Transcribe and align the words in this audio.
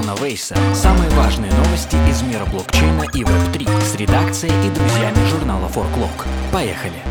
Тона 0.00 0.14
Вейса 0.20 0.54
самые 0.74 1.10
важные 1.10 1.50
новости 1.50 1.96
из 2.08 2.22
мира 2.22 2.44
блокчейна 2.44 3.02
и 3.14 3.24
Web3 3.24 3.82
с 3.82 3.96
редакцией 3.96 4.52
и 4.64 4.70
друзьями 4.70 5.28
журнала 5.28 5.66
Forklog. 5.66 6.24
Поехали! 6.52 7.02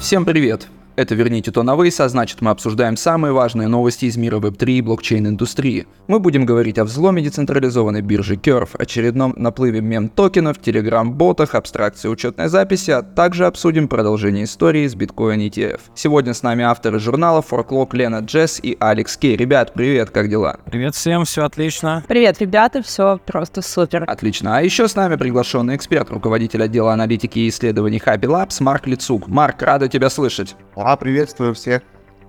Всем 0.00 0.24
привет! 0.24 0.66
Это 1.00 1.14
«Верните 1.14 1.50
то 1.50 1.62
на 1.62 1.76
Вейс», 1.76 1.98
а 1.98 2.10
значит 2.10 2.42
мы 2.42 2.50
обсуждаем 2.50 2.94
самые 2.94 3.32
важные 3.32 3.68
новости 3.68 4.04
из 4.04 4.18
мира 4.18 4.36
Web3 4.36 4.70
и 4.70 4.80
блокчейн-индустрии. 4.82 5.86
Мы 6.08 6.20
будем 6.20 6.44
говорить 6.44 6.76
о 6.76 6.84
взломе 6.84 7.22
децентрализованной 7.22 8.02
биржи 8.02 8.34
Curve, 8.34 8.68
очередном 8.78 9.32
наплыве 9.38 9.80
мем-токенов, 9.80 10.60
телеграм-ботах, 10.60 11.54
абстракции 11.54 12.08
учетной 12.08 12.48
записи, 12.48 12.90
а 12.90 13.00
также 13.00 13.46
обсудим 13.46 13.88
продолжение 13.88 14.44
истории 14.44 14.86
с 14.86 14.94
Bitcoin 14.94 15.48
ETF. 15.48 15.80
Сегодня 15.94 16.34
с 16.34 16.42
нами 16.42 16.64
авторы 16.64 16.98
журнала 16.98 17.42
Forklog 17.50 17.96
Лена 17.96 18.18
Джесс 18.18 18.60
и 18.62 18.76
Алекс 18.78 19.16
Кей. 19.16 19.38
Ребят, 19.38 19.72
привет, 19.72 20.10
как 20.10 20.28
дела? 20.28 20.58
Привет 20.66 20.94
всем, 20.94 21.24
все 21.24 21.44
отлично. 21.44 22.04
Привет, 22.08 22.42
ребята, 22.42 22.82
все 22.82 23.18
просто 23.24 23.62
супер. 23.62 24.04
Отлично. 24.06 24.58
А 24.58 24.60
еще 24.60 24.86
с 24.86 24.94
нами 24.94 25.16
приглашенный 25.16 25.76
эксперт, 25.76 26.10
руководитель 26.10 26.62
отдела 26.62 26.92
аналитики 26.92 27.38
и 27.38 27.48
исследований 27.48 28.02
Happy 28.04 28.26
Labs 28.26 28.62
Марк 28.62 28.86
Лицук. 28.86 29.28
Марк, 29.28 29.62
рада 29.62 29.88
тебя 29.88 30.10
слышать. 30.10 30.56
А, 30.90 30.96
приветствую 30.96 31.54
всех. 31.54 31.82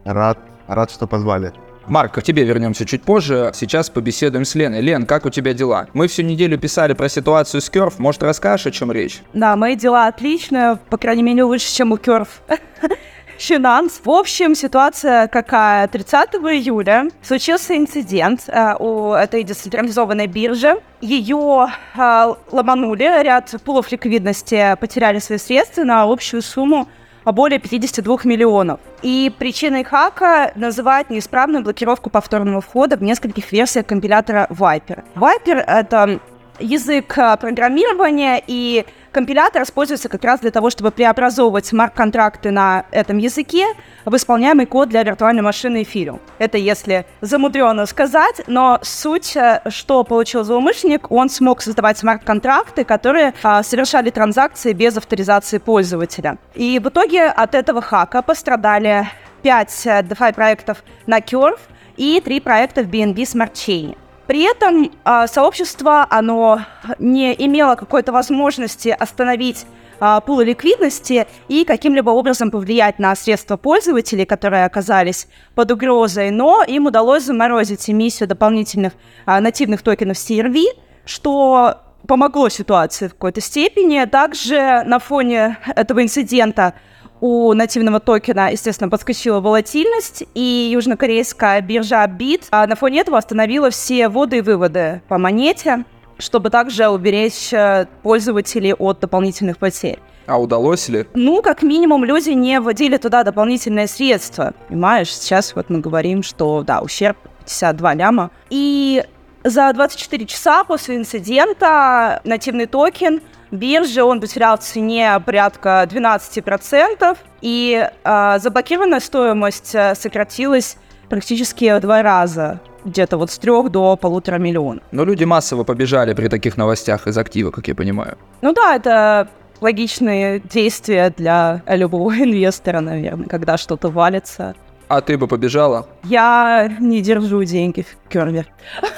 Рад, 0.05 0.37
рад, 0.67 0.91
что 0.91 1.07
позвали. 1.07 1.51
Марк, 1.87 2.13
к 2.13 2.21
тебе 2.21 2.43
вернемся 2.43 2.85
чуть 2.85 3.01
позже. 3.01 3.49
Сейчас 3.55 3.89
побеседуем 3.89 4.45
с 4.45 4.53
Леной. 4.53 4.81
Лен, 4.81 5.07
как 5.07 5.25
у 5.25 5.31
тебя 5.31 5.55
дела? 5.55 5.87
Мы 5.93 6.07
всю 6.07 6.21
неделю 6.21 6.59
писали 6.59 6.93
про 6.93 7.09
ситуацию 7.09 7.59
с 7.59 7.71
Керф. 7.71 7.97
Может, 7.97 8.21
расскажешь, 8.21 8.67
о 8.67 8.71
чем 8.71 8.91
речь? 8.91 9.23
Да, 9.33 9.55
мои 9.55 9.75
дела 9.75 10.05
отличные, 10.05 10.77
по 10.91 10.99
крайней 10.99 11.23
мере, 11.23 11.43
лучше, 11.43 11.73
чем 11.73 11.91
у 11.91 11.97
Керф. 11.97 12.43
Финанс. 13.39 13.99
В 14.05 14.11
общем, 14.11 14.53
ситуация 14.53 15.27
какая? 15.27 15.87
30 15.87 16.35
июля 16.35 17.07
случился 17.23 17.75
инцидент 17.75 18.43
э, 18.47 18.75
у 18.77 19.13
этой 19.13 19.41
децентрализованной 19.43 20.27
биржи. 20.27 20.75
Ее 21.01 21.67
э, 21.97 22.33
ломанули, 22.51 23.23
ряд 23.23 23.55
пулов 23.65 23.91
ликвидности 23.91 24.77
потеряли 24.79 25.17
свои 25.17 25.39
средства 25.39 25.83
на 25.83 26.03
общую 26.03 26.43
сумму 26.43 26.87
более 27.25 27.59
52 27.59 28.19
миллионов. 28.23 28.79
И 29.01 29.31
причиной 29.37 29.83
хака 29.83 30.51
называют 30.55 31.09
неисправную 31.09 31.63
блокировку 31.63 32.09
повторного 32.09 32.61
входа 32.61 32.97
в 32.97 33.03
нескольких 33.03 33.51
версиях 33.51 33.85
компилятора 33.85 34.47
Viper. 34.49 35.03
Viper— 35.15 35.63
это 35.67 36.19
язык 36.59 37.17
э, 37.17 37.37
программирования, 37.37 38.41
и 38.45 38.85
компилятор 39.11 39.63
используется 39.63 40.09
как 40.09 40.23
раз 40.23 40.39
для 40.39 40.51
того, 40.51 40.69
чтобы 40.69 40.91
преобразовывать 40.91 41.65
смарт-контракты 41.65 42.51
на 42.51 42.85
этом 42.91 43.17
языке 43.17 43.65
в 44.05 44.15
исполняемый 44.15 44.65
код 44.65 44.89
для 44.89 45.03
виртуальной 45.03 45.41
машины 45.41 45.83
Ethereum. 45.83 46.19
Это 46.39 46.57
если 46.57 47.05
замудренно 47.21 47.85
сказать, 47.85 48.41
но 48.47 48.79
суть, 48.81 49.35
э, 49.35 49.61
что 49.69 50.03
получил 50.03 50.43
злоумышленник, 50.43 51.11
он 51.11 51.29
смог 51.29 51.61
создавать 51.61 51.97
смарт-контракты, 51.97 52.83
которые 52.83 53.33
а, 53.43 53.63
совершали 53.63 54.09
транзакции 54.09 54.73
без 54.73 54.97
авторизации 54.97 55.57
пользователя. 55.57 56.37
И 56.55 56.79
в 56.79 56.89
итоге 56.89 57.25
от 57.25 57.55
этого 57.55 57.81
хака 57.81 58.21
пострадали 58.21 59.07
5 59.43 59.81
э, 59.85 60.01
DeFi 60.01 60.33
проектов 60.33 60.83
на 61.07 61.19
Curve 61.19 61.59
и 61.97 62.21
3 62.23 62.39
проекта 62.39 62.83
в 62.83 62.87
BNB 62.87 63.15
Smart 63.15 63.53
Chain. 63.53 63.97
При 64.27 64.43
этом 64.43 64.91
э, 65.03 65.27
сообщество, 65.27 66.05
оно 66.09 66.61
не 66.99 67.33
имело 67.33 67.75
какой-то 67.75 68.11
возможности 68.11 68.89
остановить 68.89 69.65
э, 69.99 70.19
пулы 70.25 70.45
ликвидности 70.45 71.27
и 71.47 71.65
каким-либо 71.65 72.11
образом 72.11 72.51
повлиять 72.51 72.99
на 72.99 73.15
средства 73.15 73.57
пользователей, 73.57 74.25
которые 74.25 74.65
оказались 74.65 75.27
под 75.55 75.71
угрозой, 75.71 76.31
но 76.31 76.63
им 76.63 76.85
удалось 76.85 77.23
заморозить 77.23 77.89
эмиссию 77.89 78.29
дополнительных 78.29 78.93
э, 79.25 79.39
нативных 79.39 79.81
токенов 79.81 80.17
CRV, 80.17 80.63
что 81.05 81.77
помогло 82.07 82.49
ситуации 82.49 83.07
в 83.07 83.11
какой-то 83.11 83.41
степени. 83.41 84.05
Также 84.05 84.83
на 84.85 84.99
фоне 84.99 85.57
этого 85.75 86.01
инцидента 86.03 86.73
у 87.21 87.53
нативного 87.53 87.99
токена, 87.99 88.51
естественно, 88.51 88.89
подскочила 88.89 89.39
волатильность, 89.39 90.23
и 90.33 90.69
южнокорейская 90.73 91.61
биржа 91.61 92.05
BIT 92.05 92.47
а 92.51 92.67
на 92.67 92.75
фоне 92.75 93.01
этого 93.01 93.17
остановила 93.17 93.69
все 93.69 94.09
вводы 94.09 94.39
и 94.39 94.41
выводы 94.41 95.01
по 95.07 95.17
монете, 95.17 95.85
чтобы 96.17 96.49
также 96.49 96.87
уберечь 96.89 97.53
э, 97.53 97.85
пользователей 98.03 98.73
от 98.73 98.99
дополнительных 98.99 99.57
потерь. 99.57 99.99
А 100.27 100.39
удалось 100.39 100.87
ли? 100.89 101.07
Ну, 101.13 101.41
как 101.41 101.61
минимум, 101.61 102.05
люди 102.05 102.31
не 102.31 102.59
вводили 102.59 102.97
туда 102.97 103.23
дополнительные 103.23 103.87
средства. 103.87 104.53
Понимаешь, 104.67 105.13
сейчас 105.13 105.55
вот 105.55 105.69
мы 105.69 105.79
говорим, 105.79 106.23
что, 106.23 106.63
да, 106.63 106.81
ущерб 106.81 107.17
52 107.39 107.93
ляма. 107.95 108.31
И 108.49 109.03
за 109.43 109.73
24 109.73 110.25
часа 110.25 110.63
после 110.63 110.97
инцидента 110.97 112.21
нативный 112.23 112.67
токен 112.67 113.21
бирже 113.51 114.03
он 114.03 114.19
потерял 114.21 114.57
в 114.57 114.61
цене 114.61 115.21
порядка 115.25 115.87
12%, 115.89 117.17
и 117.41 117.89
э, 118.03 118.39
заблокированная 118.39 118.99
стоимость 118.99 119.75
э, 119.75 119.95
сократилась 119.95 120.77
практически 121.09 121.77
в 121.77 121.81
два 121.81 122.01
раза 122.01 122.61
где-то 122.85 123.17
вот 123.17 123.29
с 123.29 123.37
трех 123.37 123.69
до 123.69 123.95
полутора 123.95 124.37
миллионов. 124.37 124.83
Но 124.91 125.03
люди 125.03 125.23
массово 125.23 125.63
побежали 125.63 126.13
при 126.13 126.27
таких 126.27 126.57
новостях 126.57 127.07
из 127.07 127.17
актива, 127.17 127.51
как 127.51 127.67
я 127.67 127.75
понимаю. 127.75 128.17
Ну 128.41 128.53
да, 128.53 128.75
это 128.75 129.27
логичные 129.59 130.39
действия 130.39 131.13
для 131.15 131.61
любого 131.67 132.11
инвестора, 132.17 132.79
наверное, 132.79 133.27
когда 133.27 133.57
что-то 133.57 133.89
валится. 133.89 134.55
А 134.87 134.99
ты 135.01 135.17
бы 135.17 135.27
побежала? 135.27 135.87
Я 136.03 136.69
не 136.79 137.01
держу 137.01 137.43
деньги 137.43 137.81
в 137.83 138.09
керве. 138.09 138.45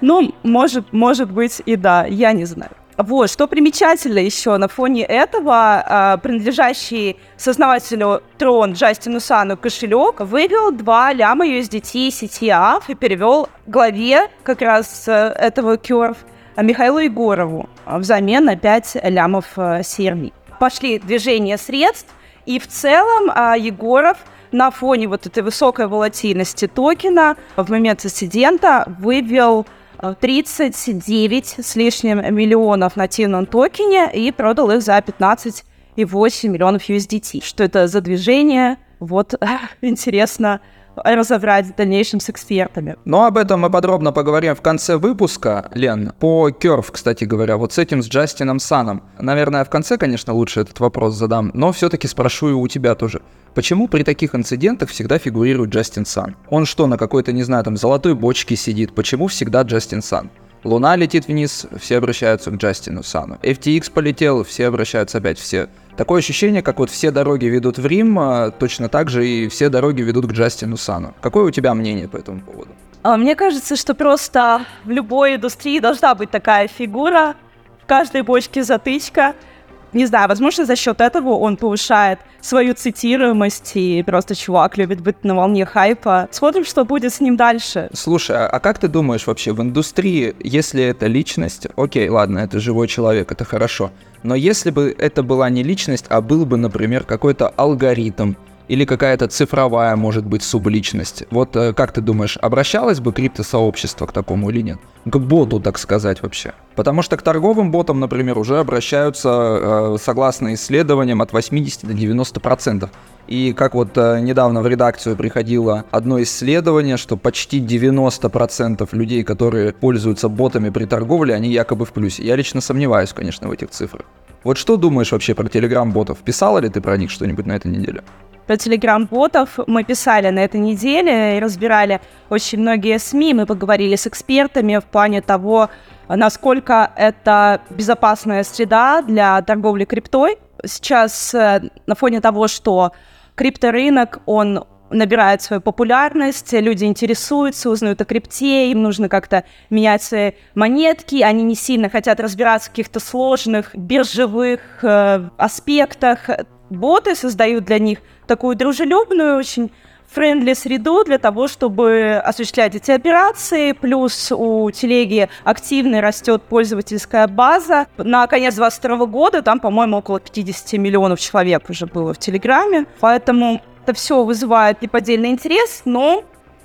Ну, 0.00 0.34
может, 0.42 0.92
может 0.92 1.30
быть 1.30 1.62
и 1.64 1.76
да, 1.76 2.04
я 2.06 2.32
не 2.32 2.44
знаю. 2.44 2.72
Вот, 2.98 3.30
что 3.30 3.46
примечательно 3.46 4.18
еще 4.18 4.56
на 4.58 4.68
фоне 4.68 5.04
этого, 5.04 5.82
э, 5.86 6.18
принадлежащий 6.22 7.16
сознавателю 7.36 8.22
Трон 8.36 8.74
Джастину 8.74 9.18
Сану 9.18 9.56
кошелек 9.56 10.20
вывел 10.20 10.72
2 10.72 11.12
ляма 11.14 11.46
USDT 11.46 12.08
CTF 12.08 12.82
и 12.88 12.94
перевел 12.94 13.48
главе 13.66 14.28
как 14.42 14.60
раз 14.60 15.08
э, 15.08 15.12
этого 15.12 15.76
Curve 15.76 16.18
Михаилу 16.58 16.98
Егорову 16.98 17.68
взамен 17.86 18.44
на 18.44 18.56
5 18.56 18.98
лямов 19.04 19.46
э, 19.56 19.80
CRV. 19.80 20.32
Пошли 20.60 20.98
движения 20.98 21.56
средств, 21.56 22.12
и 22.44 22.58
в 22.58 22.66
целом 22.66 23.30
Егоров 23.58 24.18
на 24.52 24.70
фоне 24.70 25.08
вот 25.08 25.26
этой 25.26 25.42
высокой 25.42 25.86
волатильности 25.86 26.66
токена 26.66 27.36
в 27.56 27.70
момент 27.70 28.04
инцидента 28.04 28.84
вывел 28.98 29.66
39 30.02 31.56
с 31.60 31.76
лишним 31.76 32.34
миллионов 32.34 32.96
на 32.96 33.04
нативном 33.04 33.46
токене 33.46 34.10
и 34.12 34.32
продал 34.32 34.70
их 34.72 34.82
за 34.82 34.98
15,8 34.98 36.48
миллионов 36.48 36.88
USDT. 36.88 37.44
Что 37.44 37.64
это 37.64 37.86
за 37.86 38.00
движение? 38.00 38.78
Вот 38.98 39.34
интересно 39.80 40.60
разобрать 40.96 41.66
в 41.66 41.74
дальнейшем 41.74 42.20
с 42.20 42.30
экспертами. 42.30 42.96
Но 43.04 43.24
об 43.24 43.38
этом 43.38 43.60
мы 43.60 43.70
подробно 43.70 44.12
поговорим 44.12 44.54
в 44.54 44.60
конце 44.60 44.96
выпуска, 44.96 45.70
Лен. 45.74 46.12
По 46.18 46.50
Curve, 46.50 46.86
кстати 46.90 47.24
говоря, 47.24 47.56
вот 47.56 47.72
с 47.72 47.78
этим, 47.78 48.02
с 48.02 48.08
Джастином 48.08 48.58
Саном. 48.58 49.02
Наверное, 49.18 49.64
в 49.64 49.70
конце, 49.70 49.96
конечно, 49.96 50.32
лучше 50.32 50.60
этот 50.60 50.80
вопрос 50.80 51.14
задам, 51.14 51.50
но 51.54 51.72
все-таки 51.72 52.06
спрошу 52.08 52.50
и 52.50 52.52
у 52.52 52.68
тебя 52.68 52.94
тоже. 52.94 53.22
Почему 53.54 53.86
при 53.86 54.02
таких 54.02 54.34
инцидентах 54.34 54.88
всегда 54.88 55.18
фигурирует 55.18 55.70
Джастин 55.70 56.06
Сан? 56.06 56.36
Он 56.48 56.64
что, 56.64 56.86
на 56.86 56.96
какой-то, 56.96 57.32
не 57.32 57.42
знаю, 57.42 57.64
там, 57.64 57.76
золотой 57.76 58.14
бочке 58.14 58.56
сидит? 58.56 58.94
Почему 58.94 59.26
всегда 59.26 59.62
Джастин 59.62 60.00
Сан? 60.00 60.30
Луна 60.64 60.94
летит 60.94 61.26
вниз, 61.26 61.66
все 61.80 61.98
обращаются 61.98 62.50
к 62.50 62.54
Джастину 62.54 63.02
Сану. 63.02 63.38
FTX 63.42 63.90
полетел, 63.90 64.44
все 64.44 64.68
обращаются 64.68 65.18
опять 65.18 65.38
все. 65.38 65.68
Такое 65.96 66.20
ощущение, 66.20 66.62
как 66.62 66.78
вот 66.78 66.90
все 66.90 67.10
дороги 67.10 67.46
ведут 67.46 67.78
в 67.78 67.86
Рим, 67.86 68.18
а 68.18 68.50
точно 68.50 68.88
так 68.88 69.10
же 69.10 69.26
и 69.26 69.48
все 69.48 69.68
дороги 69.68 70.02
ведут 70.02 70.26
к 70.26 70.32
Джастину 70.32 70.76
Сану. 70.76 71.14
Какое 71.20 71.44
у 71.44 71.50
тебя 71.50 71.74
мнение 71.74 72.08
по 72.08 72.16
этому 72.16 72.40
поводу? 72.40 72.70
А, 73.02 73.16
мне 73.16 73.34
кажется, 73.34 73.76
что 73.76 73.94
просто 73.94 74.64
в 74.84 74.90
любой 74.90 75.36
индустрии 75.36 75.80
должна 75.80 76.14
быть 76.14 76.30
такая 76.30 76.68
фигура, 76.68 77.34
в 77.82 77.86
каждой 77.86 78.22
бочке 78.22 78.62
затычка– 78.62 79.34
не 79.92 80.06
знаю, 80.06 80.28
возможно, 80.28 80.64
за 80.64 80.76
счет 80.76 81.00
этого 81.00 81.30
он 81.30 81.56
повышает 81.56 82.18
свою 82.40 82.74
цитируемость, 82.74 83.72
и 83.74 84.02
просто 84.02 84.34
чувак 84.34 84.76
любит 84.76 85.00
быть 85.00 85.24
на 85.24 85.34
волне 85.34 85.64
хайпа. 85.64 86.28
Смотрим, 86.30 86.64
что 86.64 86.84
будет 86.84 87.12
с 87.12 87.20
ним 87.20 87.36
дальше. 87.36 87.88
Слушай, 87.92 88.36
а, 88.36 88.46
а 88.48 88.60
как 88.60 88.78
ты 88.78 88.88
думаешь 88.88 89.26
вообще, 89.26 89.52
в 89.52 89.62
индустрии, 89.62 90.34
если 90.40 90.82
это 90.82 91.06
личность, 91.06 91.66
окей, 91.76 92.08
ладно, 92.08 92.40
это 92.40 92.58
живой 92.58 92.88
человек, 92.88 93.30
это 93.30 93.44
хорошо, 93.44 93.90
но 94.22 94.34
если 94.34 94.70
бы 94.70 94.94
это 94.96 95.22
была 95.22 95.50
не 95.50 95.62
личность, 95.62 96.06
а 96.08 96.20
был 96.20 96.46
бы, 96.46 96.56
например, 96.56 97.04
какой-то 97.04 97.48
алгоритм, 97.48 98.34
или 98.72 98.86
какая-то 98.86 99.28
цифровая, 99.28 99.96
может 99.96 100.24
быть, 100.24 100.42
субличность. 100.42 101.24
Вот 101.30 101.54
э, 101.56 101.74
как 101.74 101.92
ты 101.92 102.00
думаешь, 102.00 102.38
обращалось 102.40 103.00
бы 103.00 103.12
криптосообщество 103.12 104.06
к 104.06 104.12
такому 104.12 104.48
или 104.48 104.62
нет? 104.62 104.78
К 105.04 105.18
боту, 105.18 105.60
так 105.60 105.76
сказать, 105.76 106.22
вообще. 106.22 106.54
Потому 106.74 107.02
что 107.02 107.18
к 107.18 107.22
торговым 107.22 107.70
ботам, 107.70 108.00
например, 108.00 108.38
уже 108.38 108.58
обращаются, 108.58 109.28
э, 109.28 109.96
согласно 110.00 110.54
исследованиям, 110.54 111.20
от 111.20 111.34
80 111.34 111.84
до 111.84 111.92
90%. 111.92 112.88
И 113.28 113.52
как 113.52 113.74
вот 113.74 113.90
э, 113.96 114.20
недавно 114.20 114.62
в 114.62 114.66
редакцию 114.66 115.16
приходило 115.16 115.84
одно 115.90 116.22
исследование, 116.22 116.96
что 116.96 117.18
почти 117.18 117.60
90% 117.60 118.88
людей, 118.92 119.22
которые 119.22 119.74
пользуются 119.74 120.30
ботами 120.30 120.70
при 120.70 120.86
торговле, 120.86 121.34
они 121.34 121.50
якобы 121.50 121.84
в 121.84 121.92
плюсе. 121.92 122.24
Я 122.24 122.36
лично 122.36 122.62
сомневаюсь, 122.62 123.12
конечно, 123.12 123.48
в 123.48 123.52
этих 123.52 123.68
цифрах. 123.68 124.06
Вот 124.44 124.56
что 124.56 124.78
думаешь 124.78 125.12
вообще 125.12 125.34
про 125.34 125.46
телеграм-ботов? 125.46 126.18
Писала 126.24 126.58
ли 126.58 126.70
ты 126.70 126.80
про 126.80 126.96
них 126.96 127.10
что-нибудь 127.10 127.44
на 127.44 127.52
этой 127.52 127.70
неделе? 127.70 128.02
Про 128.46 128.56
телеграм-ботов 128.56 129.58
мы 129.66 129.84
писали 129.84 130.28
на 130.30 130.40
этой 130.40 130.60
неделе 130.60 131.36
и 131.36 131.40
разбирали 131.40 132.00
очень 132.28 132.58
многие 132.58 132.98
СМИ. 132.98 133.34
Мы 133.34 133.46
поговорили 133.46 133.94
с 133.94 134.06
экспертами 134.06 134.78
в 134.78 134.84
плане 134.84 135.22
того, 135.22 135.70
насколько 136.08 136.90
это 136.96 137.60
безопасная 137.70 138.42
среда 138.42 139.02
для 139.02 139.40
торговли 139.42 139.84
криптой. 139.84 140.38
Сейчас 140.64 141.34
э, 141.34 141.70
на 141.86 141.94
фоне 141.94 142.20
того, 142.20 142.48
что 142.48 142.92
крипторынок, 143.34 144.20
он 144.26 144.64
набирает 144.90 145.40
свою 145.42 145.62
популярность, 145.62 146.52
люди 146.52 146.84
интересуются, 146.84 147.70
узнают 147.70 148.00
о 148.00 148.04
крипте, 148.04 148.70
им 148.70 148.82
нужно 148.82 149.08
как-то 149.08 149.44
менять 149.70 150.02
свои 150.02 150.32
монетки, 150.54 151.22
они 151.22 151.42
не 151.42 151.54
сильно 151.54 151.88
хотят 151.88 152.20
разбираться 152.20 152.68
в 152.68 152.72
каких-то 152.72 153.00
сложных 153.00 153.74
биржевых 153.74 154.60
э, 154.82 155.28
аспектах. 155.38 156.28
Боты 156.72 157.14
создают 157.14 157.64
для 157.64 157.78
них 157.78 157.98
такую 158.26 158.56
дружелюбную, 158.56 159.36
очень 159.36 159.70
friendly 160.10 160.54
среду 160.54 161.04
для 161.04 161.18
того, 161.18 161.48
чтобы 161.48 162.20
осуществлять 162.24 162.74
эти 162.74 162.90
операции. 162.90 163.72
Плюс 163.72 164.32
у 164.32 164.70
телеги 164.70 165.28
активно 165.44 166.00
растет 166.00 166.42
пользовательская 166.42 167.26
база. 167.28 167.86
На 167.96 168.26
конец 168.26 168.54
2022 168.54 169.06
года 169.06 169.42
там, 169.42 169.60
по-моему, 169.60 169.98
около 169.98 170.20
50 170.20 170.72
миллионов 170.80 171.20
человек 171.20 171.68
уже 171.68 171.86
было 171.86 172.14
в 172.14 172.18
Телеграме. 172.18 172.86
Поэтому 173.00 173.60
это 173.84 173.94
все 173.94 174.24
вызывает 174.24 174.80
неподдельный 174.80 175.30
интерес, 175.30 175.82
но 175.84 176.24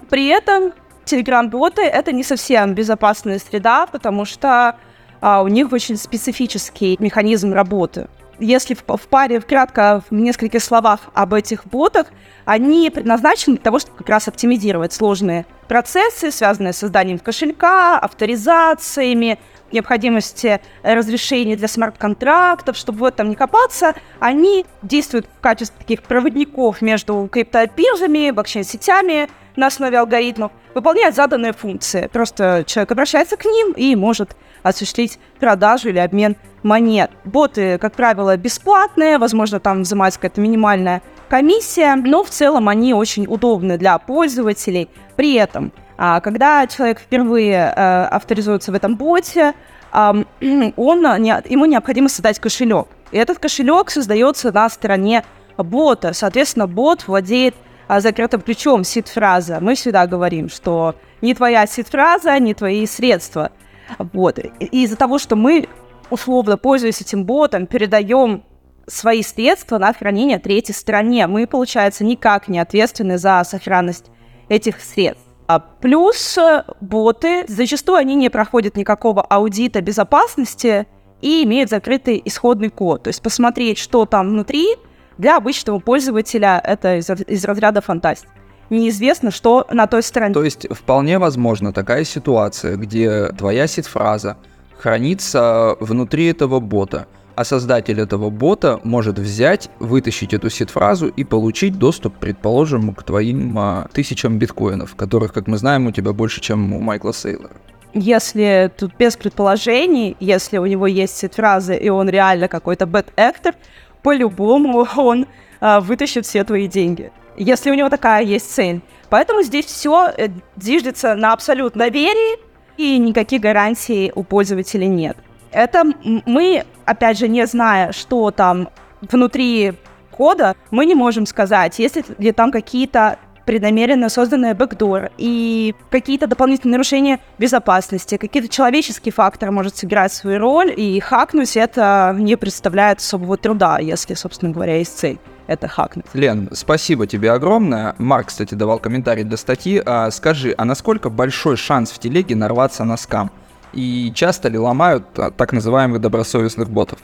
при 0.09 0.27
этом 0.27 0.73
Телеграм-боты— 1.05 1.81
это 1.83 2.11
не 2.11 2.23
совсем 2.23 2.73
безопасная 2.73 3.39
среда, 3.39 3.87
потому 3.87 4.25
что 4.25 4.75
а, 5.21 5.41
у 5.41 5.47
них 5.47 5.71
очень 5.71 5.95
специфический 5.97 6.97
механизм 6.99 7.53
работы 7.53 8.07
если 8.39 8.73
в, 8.73 8.83
в 8.85 9.07
паре 9.07 9.41
кратко 9.41 10.03
в 10.09 10.13
нескольких 10.13 10.63
словах 10.63 11.01
об 11.13 11.33
этих 11.33 11.65
ботах, 11.65 12.07
они 12.45 12.89
предназначены 12.89 13.55
для 13.55 13.63
того, 13.63 13.79
чтобы 13.79 13.97
как 13.97 14.09
раз 14.09 14.27
оптимизировать 14.27 14.93
сложные 14.93 15.45
процессы, 15.67 16.31
связанные 16.31 16.73
с 16.73 16.77
созданием 16.77 17.19
кошелька, 17.19 17.99
авторизациями, 17.99 19.39
необходимости 19.71 20.61
разрешений 20.83 21.55
для 21.55 21.67
смарт-контрактов, 21.67 22.77
чтобы 22.77 22.99
в 22.99 23.03
этом 23.03 23.29
не 23.29 23.35
копаться, 23.35 23.95
они 24.19 24.65
действуют 24.81 25.25
в 25.25 25.41
качестве 25.41 25.77
таких 25.77 26.03
проводников 26.03 26.81
между 26.81 27.27
криптобиржами, 27.31 28.31
блокчейн-сетями 28.31 29.29
на 29.55 29.67
основе 29.67 29.97
алгоритмов, 29.97 30.51
выполняют 30.73 31.15
заданные 31.15 31.53
функции. 31.53 32.07
Просто 32.13 32.63
человек 32.65 32.91
обращается 32.91 33.35
к 33.37 33.45
ним 33.45 33.73
и 33.73 33.95
может 33.95 34.35
осуществить 34.67 35.19
продажу 35.39 35.89
или 35.89 35.99
обмен 35.99 36.35
монет. 36.63 37.11
Боты, 37.23 37.77
как 37.77 37.93
правило, 37.93 38.35
бесплатные, 38.37 39.17
возможно, 39.17 39.59
там 39.59 39.83
взимается 39.83 40.19
какая-то 40.19 40.41
минимальная 40.41 41.01
комиссия, 41.29 41.95
но 41.95 42.23
в 42.23 42.29
целом 42.29 42.69
они 42.69 42.93
очень 42.93 43.25
удобны 43.27 43.77
для 43.77 43.97
пользователей. 43.97 44.89
При 45.15 45.33
этом, 45.35 45.71
а, 45.97 46.19
когда 46.21 46.67
человек 46.67 46.99
впервые 46.99 47.73
э, 47.75 48.03
авторизуется 48.05 48.71
в 48.71 48.75
этом 48.75 48.95
боте, 48.95 49.53
он, 49.93 50.25
ему 50.41 51.65
необходимо 51.65 52.09
создать 52.09 52.39
кошелек. 52.39 52.87
И 53.11 53.17
этот 53.17 53.39
кошелек 53.39 53.89
создается 53.89 54.51
на 54.51 54.69
стороне 54.69 55.23
бота. 55.57 56.13
Соответственно, 56.13 56.67
бот 56.67 57.07
владеет 57.07 57.55
а, 57.87 57.99
закрытым 57.99 58.41
ключом 58.41 58.83
сид-фраза. 58.83 59.59
Мы 59.61 59.75
всегда 59.75 60.05
говорим, 60.07 60.49
что 60.49 60.95
не 61.21 61.33
твоя 61.33 61.65
сид-фраза, 61.65 62.37
не 62.39 62.53
твои 62.53 62.85
средства. 62.85 63.51
Вот. 63.99 64.39
И 64.39 64.83
из-за 64.83 64.95
того, 64.95 65.19
что 65.19 65.35
мы, 65.35 65.67
условно, 66.09 66.57
пользуясь 66.57 67.01
этим 67.01 67.25
ботом, 67.25 67.67
передаем 67.67 68.43
свои 68.87 69.21
средства 69.21 69.77
на 69.77 69.93
хранение 69.93 70.39
третьей 70.39 70.73
стороне, 70.73 71.27
мы, 71.27 71.45
получается, 71.45 72.03
никак 72.03 72.47
не 72.47 72.59
ответственны 72.59 73.17
за 73.17 73.43
сохранность 73.43 74.05
этих 74.49 74.81
средств. 74.81 75.23
А 75.47 75.59
плюс 75.59 76.37
э, 76.37 76.63
боты, 76.81 77.45
зачастую 77.47 77.97
они 77.97 78.15
не 78.15 78.29
проходят 78.29 78.75
никакого 78.75 79.21
аудита 79.21 79.81
безопасности 79.81 80.87
и 81.21 81.43
имеют 81.43 81.69
закрытый 81.69 82.21
исходный 82.23 82.69
код. 82.69 83.03
То 83.03 83.09
есть 83.09 83.21
посмотреть, 83.21 83.77
что 83.77 84.05
там 84.05 84.29
внутри, 84.29 84.75
для 85.17 85.37
обычного 85.37 85.79
пользователя 85.79 86.61
это 86.63 86.97
из, 86.97 87.09
из 87.09 87.45
разряда 87.45 87.81
фантастики 87.81 88.31
неизвестно, 88.69 89.31
что 89.31 89.65
на 89.71 89.87
той 89.87 90.03
стороне. 90.03 90.33
То 90.33 90.43
есть 90.43 90.67
вполне 90.69 91.19
возможно 91.19 91.73
такая 91.73 92.03
ситуация, 92.03 92.75
где 92.75 93.29
твоя 93.29 93.67
сид-фраза 93.67 94.37
хранится 94.77 95.75
внутри 95.79 96.25
этого 96.27 96.59
бота, 96.59 97.07
а 97.35 97.43
создатель 97.43 97.99
этого 97.99 98.29
бота 98.29 98.79
может 98.83 99.19
взять, 99.19 99.69
вытащить 99.79 100.33
эту 100.33 100.49
сид-фразу 100.49 101.07
и 101.07 101.23
получить 101.23 101.77
доступ, 101.77 102.15
предположим, 102.15 102.93
к 102.95 103.03
твоим 103.03 103.57
а, 103.57 103.87
тысячам 103.93 104.39
биткоинов, 104.39 104.95
которых, 104.95 105.33
как 105.33 105.47
мы 105.47 105.57
знаем, 105.57 105.87
у 105.87 105.91
тебя 105.91 106.13
больше, 106.13 106.41
чем 106.41 106.73
у 106.73 106.79
Майкла 106.79 107.13
Сейлора. 107.13 107.51
Если 107.93 108.71
тут 108.77 108.91
без 108.97 109.15
предположений, 109.17 110.17
если 110.19 110.57
у 110.57 110.65
него 110.65 110.87
есть 110.87 111.17
сид-фразы 111.17 111.77
и 111.77 111.89
он 111.89 112.09
реально 112.09 112.47
какой-то 112.47 112.85
бэт-эктор, 112.85 113.55
по-любому 114.03 114.87
он 114.95 115.25
а, 115.59 115.79
вытащит 115.79 116.25
все 116.25 116.43
твои 116.43 116.67
деньги 116.67 117.11
если 117.37 117.71
у 117.71 117.73
него 117.73 117.89
такая 117.89 118.23
есть 118.23 118.51
цель. 118.51 118.81
Поэтому 119.09 119.41
здесь 119.41 119.65
все 119.65 120.11
э, 120.17 120.27
зиждется 120.57 121.15
на 121.15 121.33
абсолютном 121.33 121.79
доверии, 121.79 122.39
и 122.77 122.97
никаких 122.97 123.41
гарантий 123.41 124.11
у 124.13 124.23
пользователя 124.23 124.85
нет. 124.85 125.17
Это 125.51 125.83
мы, 126.25 126.65
опять 126.85 127.17
же, 127.17 127.27
не 127.27 127.45
зная, 127.47 127.91
что 127.91 128.31
там 128.31 128.69
внутри 129.01 129.73
кода, 130.11 130.55
мы 130.71 130.85
не 130.85 130.95
можем 130.95 131.25
сказать, 131.25 131.79
есть 131.79 131.97
ли 132.19 132.31
там 132.31 132.51
какие-то 132.51 133.17
преднамеренно 133.47 134.09
созданные 134.09 134.53
бэкдор 134.53 135.09
и 135.17 135.73
какие-то 135.89 136.27
дополнительные 136.27 136.73
нарушения 136.73 137.19
безопасности, 137.39 138.17
какие-то 138.17 138.49
человеческие 138.49 139.13
факторы 139.13 139.51
может 139.51 139.77
сыграть 139.77 140.11
свою 140.11 140.37
роль, 140.37 140.73
и 140.75 140.99
хакнуть 140.99 141.55
это 141.55 142.13
не 142.19 142.35
представляет 142.35 142.99
особого 142.99 143.37
труда, 143.37 143.79
если, 143.79 144.13
собственно 144.15 144.51
говоря, 144.51 144.77
есть 144.77 144.99
цель 144.99 145.17
это 145.47 145.69
хакнуть. 145.69 146.05
Лен, 146.13 146.49
спасибо 146.51 147.07
тебе 147.07 147.31
огромное. 147.31 147.95
Марк, 147.99 148.27
кстати, 148.27 148.53
давал 148.53 148.79
комментарий 148.79 149.23
для 149.23 149.37
статьи. 149.37 149.81
А, 149.85 150.11
скажи, 150.11 150.53
а 150.57 150.65
насколько 150.65 151.09
большой 151.09 151.55
шанс 151.55 151.91
в 151.91 151.99
телеге 151.99 152.35
нарваться 152.35 152.83
на 152.83 152.97
скам? 152.97 153.31
И 153.71 154.11
часто 154.13 154.49
ли 154.49 154.57
ломают 154.57 155.07
а, 155.17 155.31
так 155.31 155.53
называемых 155.53 156.01
добросовестных 156.01 156.69
ботов? 156.69 156.99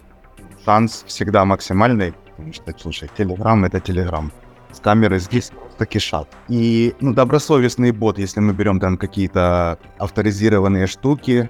Шанс 0.66 1.06
всегда 1.08 1.46
максимальный, 1.46 2.14
потому 2.32 2.52
что, 2.52 2.74
слушай, 2.78 3.10
Телеграм— 3.18 3.64
это 3.66 3.80
Телеграм. 3.80 4.30
С 4.74 4.80
камеры 4.80 5.20
здесь 5.20 5.52
просто 5.52 5.86
кишат. 5.86 6.28
И, 6.50 6.96
ну, 7.00 7.14
добросовестный 7.14 7.92
бот, 7.92 8.18
если 8.18 8.40
мы 8.40 8.54
берем 8.54 8.80
там 8.80 8.98
какие-то 8.98 9.78
авторизированные 10.00 10.88
штуки 10.88 11.50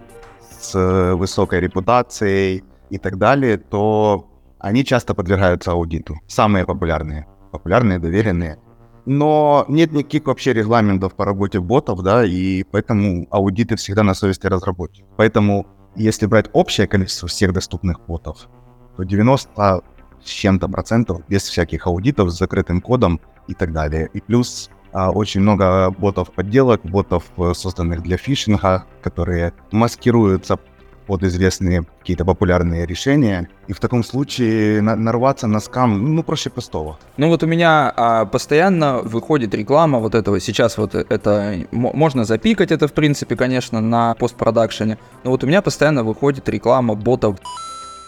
с 0.60 0.76
э, 0.76 1.14
высокой 1.16 1.62
репутацией 1.62 2.64
и 2.90 2.98
так 2.98 3.18
далее, 3.18 3.58
то 3.58 4.30
они 4.60 4.86
часто 4.86 5.14
подвергаются 5.14 5.72
аудиту. 5.72 6.16
Самые 6.28 6.66
популярные. 6.66 7.28
Популярные, 7.52 8.00
доверенные. 8.00 8.60
Но 9.06 9.66
нет 9.68 9.92
никаких 9.92 10.26
вообще 10.26 10.54
регламентов 10.54 11.16
по 11.16 11.26
работе 11.26 11.60
ботов, 11.60 12.02
да, 12.02 12.24
и 12.26 12.64
поэтому 12.64 13.28
аудиты 13.30 13.76
всегда 13.76 14.04
на 14.04 14.14
совести 14.14 14.48
разработчиков. 14.48 15.10
Поэтому, 15.18 15.66
если 15.96 16.26
брать 16.26 16.50
общее 16.54 16.88
количество 16.88 17.28
всех 17.28 17.52
доступных 17.54 18.00
ботов, 18.08 18.48
то 18.96 19.04
90 19.04 19.84
с 20.24 20.30
чем-то 20.30 20.68
процентов 20.68 21.22
без 21.28 21.44
всяких 21.44 21.88
аудитов 21.88 22.32
с 22.32 22.38
закрытым 22.38 22.82
кодом 22.82 23.20
и 23.48 23.54
так 23.54 23.72
далее. 23.74 24.10
И 24.14 24.22
плюс 24.22 24.70
а, 24.92 25.10
очень 25.12 25.42
много 25.42 25.90
ботов 25.92 26.32
подделок, 26.32 26.82
ботов, 26.84 27.24
э, 27.38 27.54
созданных 27.56 28.04
для 28.04 28.18
фишинга, 28.18 28.86
которые 29.02 29.54
маскируются 29.72 30.60
под 31.08 31.24
известные 31.24 31.84
какие-то 32.00 32.26
популярные 32.26 32.86
решения. 32.86 33.50
И 33.68 33.74
в 33.74 33.80
таком 33.80 34.04
случае 34.04 34.82
на- 34.82 34.96
нарваться 34.96 35.48
на 35.48 35.60
скам, 35.60 36.16
ну, 36.16 36.24
проще 36.24 36.50
простого. 36.50 36.98
Ну 37.18 37.28
вот 37.28 37.44
у 37.44 37.48
меня 37.48 37.92
а, 37.96 38.26
постоянно 38.26 39.00
выходит 39.00 39.54
реклама 39.54 40.00
вот 40.00 40.16
этого. 40.16 40.40
Сейчас 40.40 40.78
вот 40.78 40.96
это 40.96 41.56
можно 41.72 42.24
запикать 42.24 42.72
это, 42.72 42.88
в 42.88 42.94
принципе, 42.94 43.36
конечно, 43.36 43.82
на 43.82 44.16
постпродакшене. 44.16 44.98
Но 45.24 45.32
вот 45.32 45.44
у 45.44 45.48
меня 45.48 45.62
постоянно 45.62 46.04
выходит 46.04 46.48
реклама 46.50 46.96
ботов. 46.96 47.38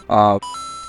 А, 0.07 0.37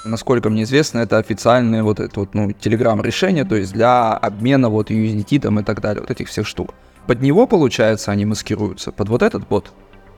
насколько 0.07 0.51
мне 0.51 0.63
известно, 0.63 1.01
это 1.01 1.19
официальное 1.19 1.83
вот 1.83 2.01
это 2.01 2.21
вот, 2.21 2.35
ну, 2.35 2.53
телеграм 2.53 3.01
решение, 3.03 3.45
то 3.45 3.57
есть 3.57 3.73
для 3.73 4.13
обмена 4.15 4.69
вот 4.69 4.91
USDT 4.91 5.41
там 5.41 5.61
и 5.61 5.63
так 5.63 5.81
далее, 5.81 6.01
вот 6.01 6.11
этих 6.11 6.29
всех 6.29 6.47
штук. 6.47 6.75
Под 7.07 7.21
него, 7.23 7.47
получается, 7.47 8.11
они 8.11 8.25
маскируются, 8.25 8.93
под 8.93 9.09
вот 9.09 9.23
этот 9.23 9.47
бот. 9.47 9.73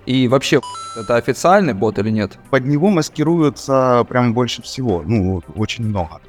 И 0.06 0.28
вообще, 0.28 0.60
это 0.96 1.16
официальный 1.16 1.74
бот 1.74 1.98
или 1.98 2.10
нет? 2.10 2.38
Под 2.50 2.64
него 2.64 2.88
маскируются 2.88 4.06
прям 4.08 4.34
больше 4.34 4.62
всего, 4.62 5.02
ну, 5.04 5.42
очень 5.54 5.84
много. 5.84 6.20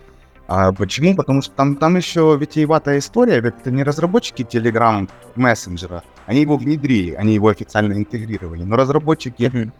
А 0.47 0.73
почему? 0.73 1.15
Потому 1.15 1.43
что 1.43 1.53
там, 1.53 1.75
там 1.75 1.95
еще 1.95 2.35
витиеватая 2.39 2.97
история, 2.97 3.39
ведь 3.39 3.53
это 3.61 3.69
не 3.69 3.83
разработчики 3.83 4.41
Telegram 4.41 5.07
мессенджера, 5.35 6.03
они 6.25 6.41
его 6.41 6.57
внедрили, 6.57 7.13
они 7.13 7.35
его 7.35 7.49
официально 7.49 7.93
интегрировали, 7.93 8.63
но 8.63 8.75
разработчики 8.75 9.71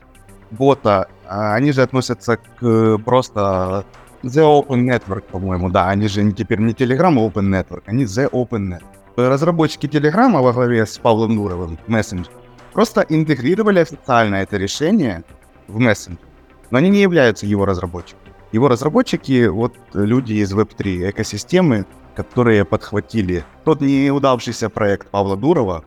бота, 0.52 1.08
а, 1.28 1.56
они 1.56 1.72
же 1.72 1.82
относятся 1.82 2.38
к 2.38 2.98
просто 3.06 3.86
The 4.24 4.44
Open 4.44 4.86
Network, 4.86 5.24
по-моему, 5.32 5.70
да, 5.70 5.90
они 5.90 6.08
же 6.08 6.32
теперь 6.32 6.60
не 6.60 6.74
Telegram 6.74 7.16
Open 7.16 7.50
Network, 7.50 7.84
они 7.86 8.04
The 8.04 8.30
Open 8.32 8.68
Network. 8.68 9.30
Разработчики 9.30 9.86
Telegram 9.86 10.42
во 10.42 10.54
главе 10.54 10.86
с 10.86 10.98
Павлом 10.98 11.36
Нуровым, 11.36 11.78
мессенджер, 11.88 12.32
просто 12.74 13.06
интегрировали 13.10 13.80
официально 13.80 14.36
это 14.36 14.58
решение 14.58 15.24
в 15.68 15.80
мессенджер, 15.80 16.26
но 16.72 16.78
они 16.78 16.90
не 16.90 17.02
являются 17.02 17.46
его 17.46 17.66
разработчиками. 17.66 18.34
Его 18.52 18.68
разработчики, 18.68 19.48
вот 19.48 19.76
люди 19.94 20.34
из 20.34 20.54
Web3 20.54 21.12
экосистемы, 21.12 21.86
которые 22.16 22.66
подхватили 22.66 23.46
тот 23.64 23.82
неудавшийся 23.82 24.70
проект 24.70 25.10
Павла 25.10 25.38
Дурова, 25.38 25.84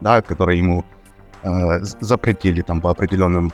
да, 0.00 0.20
который 0.20 0.58
ему 0.58 0.84
э, 1.42 1.80
запретили 2.00 2.62
там 2.62 2.80
по 2.80 2.90
определенным 2.90 3.52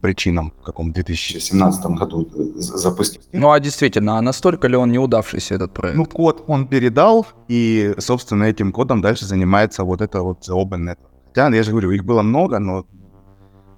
причинам 0.00 0.52
в 0.60 0.62
каком 0.62 0.92
2017 0.92 1.86
году 1.86 2.28
запустить. 2.56 3.20
Ну 3.32 3.50
а 3.50 3.60
действительно, 3.60 4.18
а 4.18 4.22
настолько 4.22 4.68
ли 4.68 4.76
он 4.76 4.92
неудавшийся 4.92 5.54
этот 5.56 5.72
проект? 5.72 5.96
Ну 5.96 6.06
код 6.06 6.44
он 6.46 6.66
передал, 6.66 7.26
и, 7.48 7.94
собственно, 7.98 8.44
этим 8.44 8.72
кодом 8.72 9.00
дальше 9.00 9.26
занимается 9.26 9.84
вот 9.84 10.00
это 10.00 10.22
вот 10.22 10.48
Open 10.48 10.84
Network. 10.84 11.10
Хотя, 11.26 11.48
я 11.56 11.62
же 11.62 11.70
говорю, 11.70 11.90
их 11.90 12.04
было 12.04 12.22
много, 12.22 12.58
но 12.58 12.86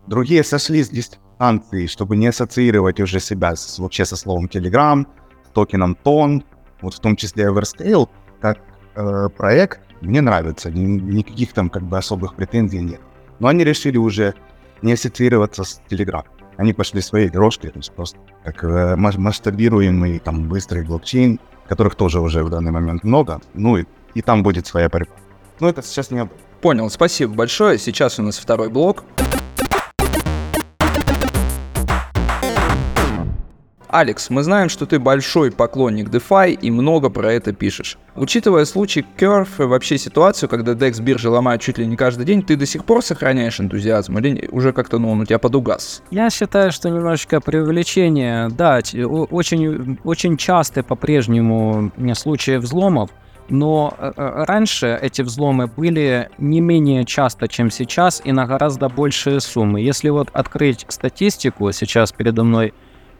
другие 0.07 0.45
сошли 0.45 0.83
с 0.83 0.91
дистанции, 0.91 1.87
чтобы 1.87 2.17
не 2.17 2.26
ассоциировать 2.26 3.00
уже 3.00 3.21
себя 3.21 3.57
с, 3.57 3.79
вообще 3.79 4.05
со 4.05 4.17
словом 4.17 4.47
Telegram, 4.47 5.07
с 5.49 5.50
токеном 5.53 5.95
Тон, 5.95 6.45
вот 6.83 6.95
в 6.95 7.00
том 7.00 7.17
числе 7.17 7.47
Everscale, 7.47 8.09
как 8.41 8.59
э, 8.95 9.29
проект, 9.37 9.81
мне 10.03 10.21
нравится, 10.21 10.71
ни, 10.71 10.85
никаких 10.85 11.55
там 11.55 11.71
как 11.71 11.83
бы 11.83 11.97
особых 11.97 12.35
претензий 12.35 12.81
нет. 12.81 13.00
Но 13.38 13.49
они 13.49 13.65
решили 13.65 13.97
уже 13.97 14.35
не 14.83 14.92
ассоциироваться 14.92 15.64
с 15.64 15.80
Telegram. 15.90 16.25
Они 16.56 16.73
пошли 16.73 17.00
своей 17.00 17.28
дорожкой, 17.28 17.71
то 17.71 17.78
есть 17.78 17.92
просто 17.92 18.18
как 18.45 18.64
э, 18.64 18.97
масштабируемый 18.97 20.18
там 20.18 20.49
быстрый 20.49 20.85
блокчейн, 20.85 21.38
которых 21.68 21.95
тоже 21.97 22.21
уже 22.21 22.42
в 22.42 22.50
данный 22.50 22.71
момент 22.71 23.04
много, 23.04 23.40
ну 23.54 23.76
и, 23.76 23.85
и 24.14 24.23
там 24.23 24.42
будет 24.42 24.66
своя 24.66 24.88
борьба. 24.88 25.12
Но 25.61 25.68
это 25.68 25.83
сейчас 25.83 26.11
не. 26.11 26.28
Понял, 26.61 26.88
спасибо 26.90 27.35
большое. 27.35 27.78
Сейчас 27.78 28.18
у 28.18 28.23
нас 28.23 28.38
второй 28.38 28.71
блок. 28.71 29.04
Алекс, 33.88 34.31
мы 34.31 34.43
знаем, 34.43 34.69
что 34.69 34.87
ты 34.87 34.99
большой 34.99 35.50
поклонник 35.50 36.09
DeFi 36.09 36.52
и 36.52 36.71
много 36.71 37.11
про 37.11 37.33
это 37.33 37.52
пишешь. 37.52 37.99
Учитывая 38.14 38.64
случай 38.64 39.05
Curve 39.19 39.49
и 39.59 39.62
вообще 39.62 39.99
ситуацию, 39.99 40.49
когда 40.49 40.73
DEX 40.73 41.02
биржи 41.02 41.28
ломают 41.28 41.62
чуть 41.62 41.78
ли 41.78 41.87
не 41.87 41.97
каждый 41.97 42.25
день, 42.25 42.43
ты 42.43 42.57
до 42.57 42.66
сих 42.66 42.85
пор 42.85 43.02
сохраняешь 43.02 43.61
энтузиазм 43.61 44.19
или 44.19 44.49
уже 44.50 44.73
как-то, 44.73 44.99
ну, 44.99 45.11
он 45.11 45.21
у 45.21 45.25
тебя 45.25 45.38
подугас? 45.38 46.02
Я 46.11 46.31
считаю, 46.31 46.73
что 46.73 46.88
немножечко 46.88 47.40
преувеличение. 47.40 48.49
Да, 48.49 48.81
очень, 49.31 49.99
очень 50.05 50.37
часто 50.37 50.83
по-прежнему 50.83 51.93
случаи 52.14 52.57
взломов, 52.57 53.11
но 53.49 53.95
э, 53.99 54.12
э, 54.16 54.45
раньше 54.45 54.99
эти 55.00 55.23
взломы 55.23 55.66
были 55.69 56.31
не 56.38 56.61
менее 56.61 57.05
часто, 57.05 57.49
чем 57.49 57.71
сейчас, 57.71 58.21
и 58.25 58.33
на 58.33 58.47
гораздо 58.47 58.88
большие 58.88 59.40
суммы. 59.40 59.81
Если 59.81 60.09
вот 60.09 60.28
открыть 60.33 60.85
статистику, 60.88 61.71
сейчас 61.73 62.12
передо 62.12 62.45
мной 62.45 62.75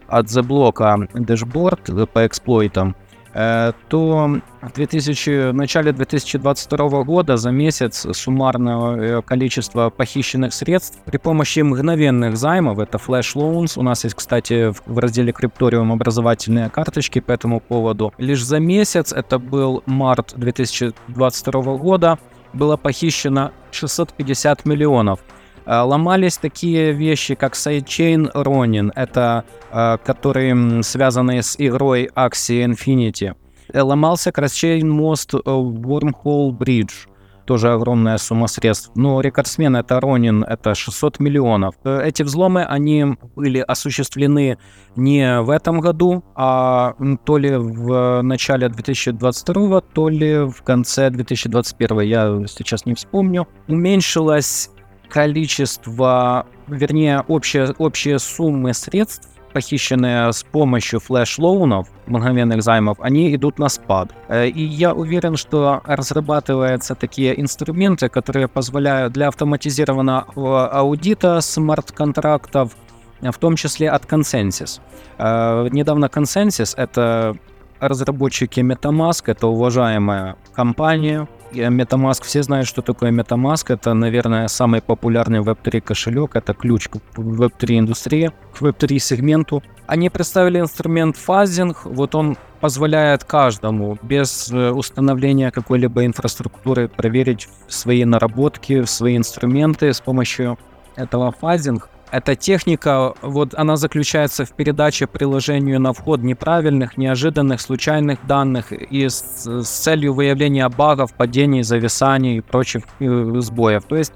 от 0.09 0.27
The 0.27 0.43
Block 0.43 1.09
дашборд 1.15 1.81
по 2.13 2.27
эксплойтам, 2.27 2.95
э, 3.35 3.73
то 3.89 4.41
в, 4.63 4.73
2000, 4.73 5.51
в 5.51 5.55
начале 5.55 5.93
2022 5.93 7.05
года 7.05 7.37
за 7.37 7.51
месяц 7.51 8.07
суммарное 8.13 9.23
количество 9.23 9.91
похищенных 9.91 10.53
средств 10.53 10.99
при 11.05 11.19
помощи 11.19 11.61
мгновенных 11.61 12.37
займов, 12.37 12.79
это 12.79 12.99
Flash 12.99 13.35
Loans, 13.37 13.79
у 13.79 13.83
нас 13.83 14.05
есть, 14.05 14.17
кстати, 14.17 14.73
в 14.87 14.99
разделе 14.99 15.33
Крипториум 15.33 15.93
образовательные 15.93 16.71
карточки 16.71 17.21
по 17.21 17.33
этому 17.33 17.61
поводу, 17.61 18.13
лишь 18.19 18.45
за 18.45 18.59
месяц, 18.59 19.13
это 19.13 19.39
был 19.39 19.83
март 19.87 20.35
2022 20.37 21.77
года, 21.77 22.19
было 22.53 22.77
похищено 22.77 23.53
650 23.71 24.65
миллионов. 24.65 25.21
Э, 25.67 25.81
ломались 25.81 26.39
такие 26.39 26.93
вещи, 26.93 27.35
как 27.35 27.55
Sidechain 27.55 28.33
Ronin, 28.33 28.93
это 28.95 29.45
э, 29.73 29.99
которые 30.05 30.83
связаны 30.83 31.43
с 31.43 31.57
игрой 31.59 32.09
Axie 32.15 32.65
Infinity. 32.65 33.35
Э, 33.73 33.83
ломался 33.83 34.31
Crosschain 34.31 34.87
мост 34.87 35.35
Wormhole 35.35 36.51
Bridge, 36.53 37.09
тоже 37.47 37.73
огромная 37.73 38.19
сумма 38.19 38.47
средств. 38.47 38.93
Но 38.95 39.21
рекордсмен 39.21 39.75
это 39.75 39.99
Ронин, 39.99 40.45
это 40.45 40.77
600 40.77 41.19
миллионов. 41.19 41.75
Эти 41.85 42.23
взломы, 42.23 42.65
они 42.65 43.17
были 43.35 43.59
осуществлены 43.59 44.59
не 44.95 45.41
в 45.41 45.51
этом 45.51 45.81
году, 45.81 46.23
а 46.37 46.95
то 47.25 47.39
ли 47.39 47.57
в 47.57 48.23
начале 48.23 48.69
2022, 48.69 49.81
то 49.81 50.09
ли 50.09 50.49
в 50.49 50.63
конце 50.63 51.11
2021, 51.11 52.01
я 52.01 52.47
сейчас 52.47 52.87
не 52.87 52.95
вспомню. 52.95 53.49
Уменьшилась 53.69 54.71
количество, 55.09 56.47
вернее, 56.67 57.25
общие, 57.29 57.75
общие 57.79 58.19
суммы 58.19 58.75
средств, 58.75 59.29
похищенные 59.53 60.33
с 60.33 60.43
помощью 60.45 61.01
flash 61.01 61.38
loan 61.38 61.67
ов, 61.67 61.89
мгновенных 62.07 62.63
займов, 62.63 62.99
они 63.01 63.35
идут 63.35 63.59
на 63.59 63.71
спад. 63.71 64.11
Э, 64.29 64.47
и 64.49 64.63
я 64.63 64.93
уверен, 64.93 65.37
что 65.37 65.81
разрабатываются 65.87 66.95
такие 66.95 67.41
инструменты, 67.41 68.11
которые 68.11 68.49
позволяют 68.49 69.15
для 69.15 69.29
автоматизированного 69.29 70.69
аудита 70.69 71.41
смарт-контрактов, 71.41 72.77
в 73.23 73.39
том 73.39 73.57
числе 73.57 73.89
от 73.89 74.05
ConsenSys. 74.05 74.81
Э, 75.17 75.69
недавно 75.73 76.07
ConsenSys— 76.07 76.75
это 76.77 77.37
разработчики 77.81 78.61
MetaMask, 78.61 79.23
это 79.27 79.47
уважаемая 79.47 80.37
компания, 80.55 81.29
MetaMask, 81.53 82.25
все 82.25 82.43
знают, 82.43 82.69
что 82.69 82.83
такое 82.83 83.11
MetaMask. 83.11 83.73
Это, 83.73 83.95
наверное, 83.95 84.49
самый 84.49 84.81
популярный 84.81 85.41
Web3 85.41 85.81
кошелек. 85.81 86.37
Это 86.37 86.55
ключ 86.55 86.89
к 86.89 86.97
Web3 87.17 87.79
индустрии, 87.79 88.33
к 88.55 88.63
Web3 88.63 88.99
сегменту. 88.99 89.63
Они 89.87 90.11
представили 90.11 90.61
инструмент 90.61 91.17
fuzzing. 91.17 91.85
Вот 91.85 92.15
он 92.15 92.37
позволяет 92.61 93.25
каждому 93.25 93.99
без 94.03 94.51
э, 94.51 94.71
установления 94.71 95.51
какой-либо 95.51 96.05
инфраструктуры 96.05 96.89
проверить 96.89 97.49
свои 97.69 98.05
наработки, 98.05 98.85
свои 98.85 99.17
инструменты 99.17 99.93
с 99.93 100.01
помощью 100.01 100.59
этого 100.97 101.33
фазинг. 101.33 101.89
Эта 102.13 102.37
техника, 102.37 103.15
вот 103.21 103.55
она 103.55 103.77
заключается 103.77 104.45
в 104.45 104.53
передаче 104.53 105.07
приложению 105.07 105.81
на 105.81 105.93
вход 105.93 106.23
неправильных, 106.23 106.97
неожиданных, 106.97 107.61
случайных 107.61 108.25
данных 108.27 108.73
и 108.73 109.09
с, 109.09 109.45
с 109.45 109.69
целью 109.69 110.15
выявления 110.15 110.69
багов, 110.69 111.13
падений, 111.15 111.63
зависаний 111.63 112.39
и 112.39 112.41
прочих 112.41 112.85
э, 113.01 113.33
сбоев. 113.41 113.85
То 113.85 113.97
есть 113.97 114.13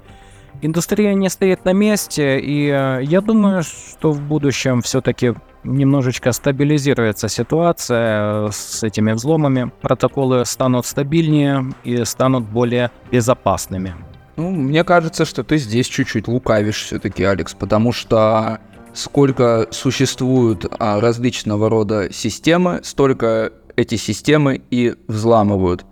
индустрия 0.61 1.13
не 1.15 1.29
стоит 1.29 1.65
на 1.65 1.73
месте, 1.73 2.39
и 2.39 2.69
э, 2.69 3.01
я 3.03 3.19
думаю, 3.19 3.63
что 3.63 4.13
в 4.13 4.21
будущем 4.21 4.81
все-таки 4.81 5.33
немножечко 5.63 6.31
стабилизируется 6.31 7.27
ситуация 7.27 8.47
э, 8.47 8.49
с 8.51 8.83
этими 8.83 9.11
взломами, 9.11 9.71
протоколы 9.81 10.45
станут 10.45 10.85
стабильнее 10.85 11.65
и 11.83 12.05
станут 12.05 12.45
более 12.45 12.89
безопасными. 13.11 13.95
Ну, 14.37 14.51
мне 14.51 14.83
кажется, 14.83 15.25
что 15.25 15.43
ты 15.43 15.57
здесь 15.57 15.87
чуть-чуть 15.87 16.27
лукавишь 16.27 16.83
все-таки, 16.85 17.23
Алекс, 17.23 17.53
потому 17.53 17.91
что 17.91 18.59
сколько 18.93 19.67
существуют 19.71 20.65
а, 20.79 20.99
различного 20.99 21.69
рода 21.69 22.11
системы, 22.11 22.81
столько 22.83 23.51
эти 23.75 23.95
системы 23.95 24.61
и 24.69 24.95
взламывают. 25.07 25.85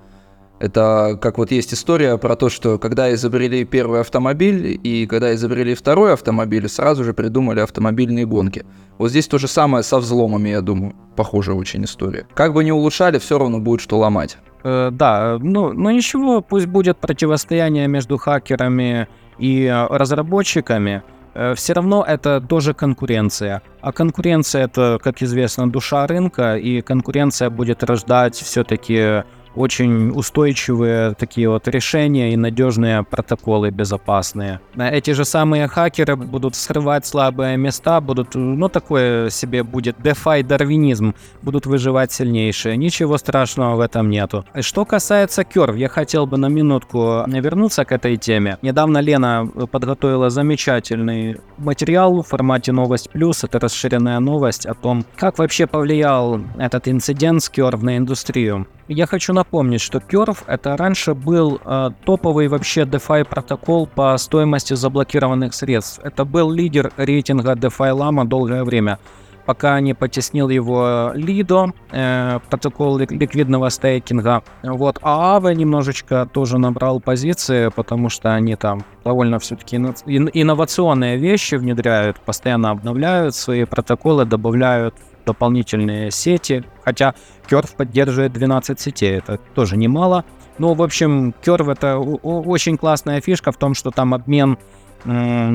Это 0.60 1.18
как 1.22 1.38
вот 1.38 1.52
есть 1.52 1.74
история 1.74 2.18
про 2.18 2.36
то, 2.36 2.50
что 2.50 2.78
когда 2.78 3.14
изобрели 3.14 3.64
первый 3.64 4.02
автомобиль 4.02 4.78
и 4.84 5.08
когда 5.08 5.34
изобрели 5.34 5.74
второй 5.74 6.14
автомобиль, 6.14 6.68
сразу 6.68 7.06
же 7.06 7.14
придумали 7.14 7.62
автомобильные 7.62 8.26
гонки. 8.26 8.66
Вот 8.98 9.10
здесь 9.10 9.28
то 9.28 9.38
же 9.38 9.48
самое 9.48 9.84
со 9.84 10.00
взломами, 10.00 10.50
я 10.50 10.60
думаю. 10.60 10.96
Похожая 11.16 11.56
очень 11.56 11.86
история. 11.86 12.28
Как 12.36 12.54
бы 12.54 12.66
ни 12.66 12.72
улучшали, 12.72 13.20
все 13.20 13.40
равно 13.40 13.60
будет 13.60 13.80
что 13.80 13.98
ломать. 13.98 14.38
Э, 14.64 14.90
да, 14.92 15.38
ну, 15.40 15.74
ну 15.74 15.90
ничего, 15.90 16.42
пусть 16.42 16.68
будет 16.68 16.98
противостояние 16.98 17.88
между 17.88 18.18
хакерами 18.18 19.08
и 19.38 19.66
э, 19.66 19.88
разработчиками. 19.88 21.04
Э, 21.34 21.54
все 21.56 21.74
равно 21.74 22.04
это 22.08 22.42
тоже 22.42 22.74
конкуренция. 22.74 23.62
А 23.82 23.92
конкуренция 23.92 24.66
это, 24.66 25.00
как 25.02 25.22
известно, 25.22 25.70
душа 25.70 26.06
рынка, 26.08 26.58
и 26.58 26.82
конкуренция 26.82 27.50
будет 27.50 27.84
рождать 27.84 28.36
все-таки 28.36 29.24
очень 29.56 30.12
устойчивые 30.12 31.14
такие 31.16 31.50
вот 31.50 31.68
решения 31.68 32.34
и 32.34 32.38
надежные 32.38 33.04
протоколы 33.04 33.72
безопасные. 33.72 34.60
Эти 34.78 35.12
же 35.12 35.26
самые 35.26 35.68
хакеры 35.68 36.16
будут 36.16 36.56
скрывать 36.56 37.06
слабые 37.06 37.58
места, 37.58 38.00
будут, 38.02 38.36
ну, 38.36 38.70
такое 38.70 39.30
себе 39.30 39.64
будет 39.64 39.98
DeFi 40.00 40.44
дарвинизм, 40.44 41.16
будут 41.42 41.66
выживать 41.66 42.12
сильнейшие. 42.12 42.78
Ничего 42.78 43.18
страшного 43.18 43.76
в 43.76 43.80
этом 43.80 44.10
нету. 44.10 44.46
Что 44.62 44.86
касается 44.86 45.42
Curve, 45.42 45.78
я 45.78 45.90
хотел 45.90 46.26
бы 46.26 46.38
на 46.38 46.48
минутку 46.48 47.24
вернуться 47.28 47.86
к 47.86 47.92
этой 47.92 48.18
теме. 48.18 48.58
Недавно 48.62 49.00
Лена 49.00 49.50
подготовила 49.72 50.30
замечательный 50.30 51.38
материал 51.58 52.22
в 52.22 52.28
формате 52.28 52.72
новость 52.72 53.10
плюс, 53.10 53.44
это 53.44 53.60
расширенная 53.60 54.20
новость 54.20 54.66
о 54.66 54.74
том, 54.74 55.06
как 55.16 55.38
вообще 55.40 55.68
повлиял 55.68 56.40
этот 56.58 56.88
инцидент 56.88 57.44
с 57.44 57.50
Curve 57.50 57.84
на 57.84 57.98
индустрию. 57.98 58.68
Я 58.88 59.06
хочу 59.06 59.34
напомнить, 59.40 59.82
что 59.82 60.00
Curve 60.00 60.40
это 60.48 60.76
раньше 60.76 61.14
был 61.14 61.62
э, 61.64 61.92
топовый 62.06 62.48
вообще 62.50 62.82
DeFi 62.82 63.24
протокол 63.24 63.88
по 63.88 64.18
стоимости 64.18 64.76
заблокированных 64.76 65.54
средств. 65.54 66.02
Это 66.04 66.26
был 66.26 66.52
лидер 66.52 66.92
рейтинга 66.98 67.54
DeFi 67.54 67.92
Lama 67.98 68.26
долгое 68.26 68.64
время, 68.66 69.00
пока 69.46 69.80
не 69.80 69.94
потеснил 69.94 70.50
его 70.50 71.12
Lido, 71.16 71.72
э, 71.92 72.40
протокол 72.50 72.98
ликвидного 72.98 73.70
стейкинга. 73.70 74.44
Вот, 74.64 75.00
а 75.02 75.40
Aave 75.40 75.56
немножечко 75.56 76.28
тоже 76.34 76.58
набрал 76.58 77.00
позиции, 77.00 77.70
потому 77.70 78.10
что 78.10 78.34
они 78.34 78.56
там 78.56 78.84
довольно 79.06 79.40
все-таки 79.40 79.78
инновационные 79.78 81.18
вещи 81.18 81.56
внедряют, 81.56 82.20
постоянно 82.26 82.72
обновляют 82.72 83.36
свои 83.36 83.64
протоколы, 83.64 84.26
добавляют 84.26 84.96
дополнительные 85.30 86.12
сети, 86.12 86.64
хотя 86.84 87.14
Curve 87.50 87.76
поддерживает 87.78 88.34
12 88.34 88.80
сетей, 88.80 89.18
это 89.18 89.38
тоже 89.56 89.78
немало. 89.78 90.24
Но, 90.58 90.74
в 90.74 90.82
общем, 90.82 91.34
Curve 91.44 91.72
это 91.72 91.98
очень 91.98 92.78
классная 92.78 93.22
фишка 93.22 93.52
в 93.52 93.58
том, 93.58 93.74
что 93.74 93.92
там 93.92 94.14
обмен 94.14 94.58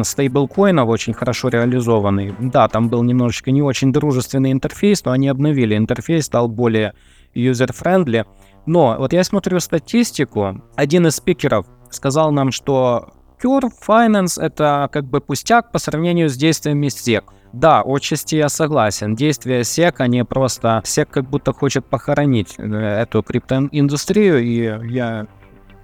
стейблкоинов 0.03 0.89
очень 0.89 1.13
хорошо 1.13 1.49
реализованный. 1.49 2.35
Да, 2.39 2.69
там 2.69 2.89
был 2.89 3.03
немножечко 3.03 3.51
не 3.51 3.63
очень 3.63 3.93
дружественный 3.93 4.53
интерфейс, 4.53 5.05
но 5.05 5.13
они 5.13 5.29
обновили 5.29 5.77
интерфейс, 5.77 6.27
стал 6.27 6.49
более 6.49 6.95
user-friendly. 7.35 8.25
Но 8.67 8.97
вот 8.99 9.13
я 9.13 9.25
смотрю 9.25 9.61
статистику, 9.61 10.63
один 10.77 11.07
из 11.07 11.17
спикеров 11.17 11.67
сказал 11.91 12.33
нам, 12.33 12.53
что 12.53 13.13
Curve 13.43 13.73
Finance 13.87 14.41
это 14.41 14.89
как 14.91 15.05
бы 15.05 15.21
пустяк 15.21 15.73
по 15.73 15.79
сравнению 15.79 16.31
с 16.31 16.37
действиями 16.37 16.87
SEC. 16.87 17.25
Да, 17.55 17.83
отчасти 17.83 18.35
я 18.35 18.49
согласен. 18.49 19.15
Действия 19.15 19.61
SEC, 19.61 19.95
они 19.99 20.25
просто... 20.25 20.83
SEC 20.85 21.07
как 21.09 21.31
будто 21.31 21.53
хочет 21.53 21.85
похоронить 21.87 22.57
э, 22.59 22.65
эту 22.65 23.23
криптоиндустрию, 23.23 24.43
и 24.43 24.93
я 24.93 25.29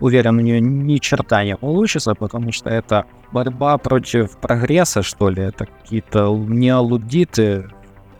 уверен, 0.00 0.38
у 0.38 0.40
нее 0.40 0.60
ни 0.60 0.96
черта 0.96 1.44
не 1.44 1.56
получится, 1.56 2.16
потому 2.16 2.50
что 2.50 2.70
это 2.70 3.06
борьба 3.30 3.78
против 3.78 4.36
прогресса, 4.38 5.02
что 5.02 5.30
ли, 5.30 5.44
это 5.44 5.66
какие-то 5.66 6.36
неалудиты, 6.36 7.68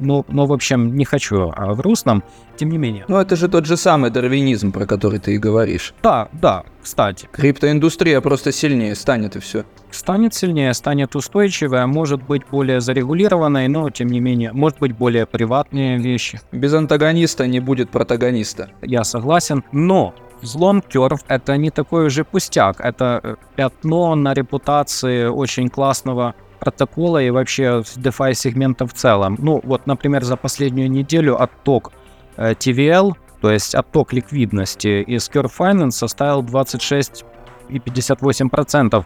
ну, 0.01 0.25
ну, 0.29 0.47
в 0.47 0.53
общем, 0.53 0.97
не 0.97 1.05
хочу 1.05 1.53
а 1.55 1.75
в 1.75 1.81
русском, 1.81 2.23
тем 2.57 2.71
не 2.71 2.79
менее. 2.79 3.05
Ну, 3.09 3.17
это 3.19 3.37
же 3.37 3.49
тот 3.49 3.67
же 3.67 3.77
самый 3.77 4.11
дарвинизм, 4.11 4.73
про 4.73 4.87
который 4.87 5.19
ты 5.19 5.35
и 5.35 5.39
говоришь. 5.39 5.95
Да, 6.03 6.29
да, 6.33 6.65
кстати. 6.83 7.29
Криптоиндустрия 7.33 8.21
просто 8.21 8.53
сильнее 8.53 8.95
станет 8.95 9.37
и 9.37 9.41
все. 9.41 9.65
Станет 9.91 10.35
сильнее, 10.35 10.75
станет 10.75 11.17
устойчивая, 11.17 11.87
может 11.87 12.23
быть 12.23 12.43
более 12.51 12.81
зарегулированной, 12.81 13.69
но, 13.69 13.91
тем 13.91 14.09
не 14.09 14.21
менее, 14.21 14.53
может 14.53 14.79
быть 14.79 14.93
более 14.93 15.27
приватные 15.27 15.99
вещи. 15.99 16.41
Без 16.53 16.75
антагониста 16.75 17.47
не 17.47 17.61
будет 17.61 17.91
протагониста. 17.91 18.71
Я 18.83 19.05
согласен, 19.05 19.65
но 19.73 20.15
Взлом 20.43 20.79
Curve— 20.79 21.21
это 21.29 21.57
не 21.57 21.71
такой 21.71 22.07
уже 22.07 22.25
пустяк, 22.25 22.81
это 22.81 23.21
э, 23.23 23.37
пятно 23.57 24.15
на 24.15 24.33
репутации 24.33 25.27
очень 25.27 25.69
классного 25.69 26.35
протокола 26.61 27.23
и 27.23 27.31
вообще 27.31 27.83
DeFi 27.97 28.35
сегмента 28.35 28.87
в 28.87 28.93
целом. 28.93 29.37
Ну, 29.39 29.61
вот, 29.65 29.87
например, 29.87 30.23
за 30.25 30.37
последнюю 30.37 30.91
неделю 30.91 31.43
отток 31.43 31.93
э, 32.37 32.53
TVL, 32.53 33.15
то 33.41 33.51
есть 33.51 33.75
отток 33.75 34.13
ликвидности 34.13 35.03
из 35.03 35.31
Curve 35.31 35.53
Finance 35.59 35.93
составил 35.93 36.43
26,58%. 36.43 39.05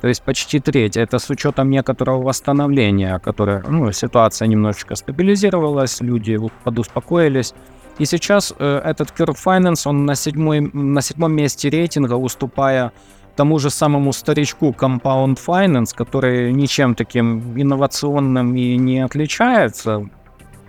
То 0.00 0.08
есть 0.08 0.22
почти 0.22 0.60
треть. 0.60 0.96
Это 0.96 1.18
с 1.18 1.28
учетом 1.30 1.68
некоторого 1.70 2.22
восстановления, 2.22 3.18
которое, 3.18 3.62
ну, 3.68 3.92
ситуация 3.92 4.48
немножечко 4.48 4.94
стабилизировалась, 4.94 6.00
люди 6.00 6.38
подуспокоились. 6.64 7.52
И 7.98 8.04
сейчас 8.04 8.52
э, 8.58 8.80
этот 8.84 9.10
Curve 9.10 9.38
Finance, 9.42 9.88
он 9.88 10.04
на, 10.04 10.14
седьмой, 10.14 10.60
на 10.60 11.00
седьмом 11.00 11.32
месте 11.32 11.70
рейтинга, 11.70 12.14
уступая 12.14 12.92
тому 13.36 13.58
же 13.58 13.70
самому 13.70 14.12
старичку 14.12 14.74
Compound 14.76 15.38
Finance, 15.46 15.94
который 15.94 16.52
ничем 16.52 16.94
таким 16.94 17.60
инновационным 17.60 18.56
и 18.56 18.76
не 18.76 19.00
отличается, 19.00 20.08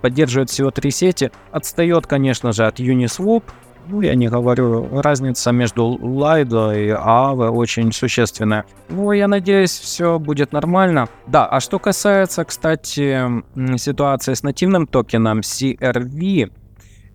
поддерживает 0.01 0.49
всего 0.49 0.71
три 0.71 0.91
сети, 0.91 1.31
отстает, 1.51 2.07
конечно 2.07 2.51
же, 2.51 2.65
от 2.65 2.79
Uniswap, 2.79 3.43
ну, 3.89 4.01
я 4.01 4.15
не 4.15 4.27
говорю, 4.27 5.01
разница 5.01 5.51
между 5.51 5.97
Lido 6.01 6.75
и 6.77 6.89
Aave 6.89 7.49
очень 7.49 7.91
существенная. 7.93 8.65
Ну, 8.89 9.11
я 9.13 9.27
надеюсь, 9.27 9.71
все 9.71 10.19
будет 10.19 10.51
нормально. 10.51 11.07
Да, 11.27 11.45
а 11.45 11.59
что 11.59 11.79
касается, 11.79 12.43
кстати, 12.43 13.25
ситуации 13.77 14.33
с 14.33 14.43
нативным 14.43 14.87
токеном 14.87 15.39
CRV, 15.39 16.51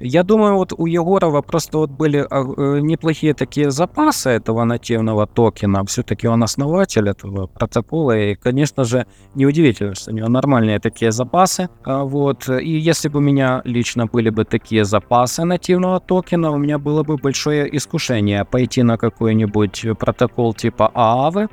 я 0.02 0.22
думаю, 0.22 0.56
вот 0.56 0.72
у 0.76 0.86
Егорова 0.86 1.42
просто 1.42 1.78
вот 1.78 1.90
были 1.90 2.26
а, 2.30 2.42
э, 2.42 2.80
неплохие 2.80 3.34
такие 3.34 3.70
запасы 3.70 4.30
этого 4.30 4.64
нативного 4.64 5.26
токена. 5.26 5.84
Все-таки 5.84 6.28
он 6.28 6.42
основатель 6.42 7.08
этого 7.08 7.46
протокола, 7.46 8.18
и, 8.18 8.34
конечно 8.34 8.84
же, 8.84 9.06
неудивительно, 9.34 9.94
что 9.94 10.10
у 10.10 10.14
него 10.14 10.28
нормальные 10.28 10.80
такие 10.80 11.12
запасы. 11.12 11.68
А, 11.84 12.04
вот. 12.04 12.48
И 12.48 12.78
если 12.78 13.08
бы 13.08 13.18
у 13.18 13.22
меня 13.22 13.62
лично 13.64 14.06
были 14.06 14.30
бы 14.30 14.44
такие 14.44 14.84
запасы 14.84 15.44
нативного 15.44 16.00
токена, 16.00 16.50
у 16.50 16.58
меня 16.58 16.78
было 16.78 17.04
бы 17.04 17.16
большое 17.16 17.76
искушение 17.76 18.44
пойти 18.44 18.82
на 18.82 18.98
какой-нибудь 18.98 19.86
протокол 19.98 20.54
типа 20.54 20.90
Аавы, 20.94 21.48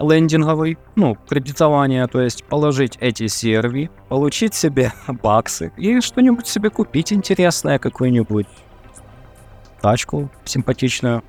лендинговый, 0.00 0.78
ну, 0.96 1.16
кредитование, 1.28 2.06
то 2.06 2.20
есть 2.20 2.44
положить 2.44 2.96
эти 3.00 3.26
серви, 3.26 3.90
получить 4.08 4.54
себе 4.54 4.92
баксы 5.06 5.72
и 5.76 6.00
что-нибудь 6.00 6.46
себе 6.46 6.70
купить 6.70 7.12
интересное, 7.12 7.78
какую-нибудь 7.78 8.46
тачку 9.80 10.30
симпатичную, 10.44 11.22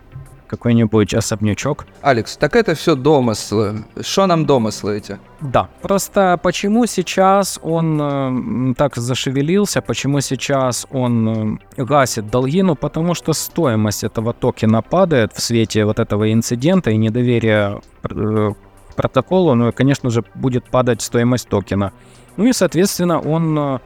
какой-нибудь 0.51 1.13
особнячок. 1.13 1.85
Алекс, 2.01 2.35
так 2.37 2.55
это 2.57 2.75
все 2.75 2.95
домыслы. 2.95 3.85
Что 4.01 4.27
нам 4.27 4.45
домыслы 4.45 4.97
эти? 4.97 5.17
Да, 5.39 5.69
просто 5.81 6.37
почему 6.43 6.85
сейчас 6.87 7.59
он 7.63 7.99
э, 8.01 8.73
так 8.75 8.97
зашевелился, 8.97 9.81
почему 9.81 10.21
сейчас 10.21 10.85
он 10.91 11.59
э, 11.77 11.83
гасит 11.83 12.29
долги, 12.29 12.61
ну 12.63 12.75
потому 12.75 13.15
что 13.15 13.33
стоимость 13.33 14.03
этого 14.03 14.33
токена 14.33 14.81
падает 14.81 15.31
в 15.33 15.41
свете 15.41 15.85
вот 15.85 15.99
этого 15.99 16.33
инцидента 16.33 16.91
и 16.91 16.97
недоверия 16.97 17.79
э, 18.03 18.51
протоколу, 18.95 19.55
ну 19.55 19.69
и, 19.69 19.71
конечно 19.71 20.09
же, 20.09 20.23
будет 20.35 20.65
падать 20.65 21.01
стоимость 21.01 21.47
токена. 21.47 21.91
Ну 22.37 22.45
и, 22.45 22.53
соответственно, 22.53 23.19
он 23.21 23.57
Э, 23.57 23.79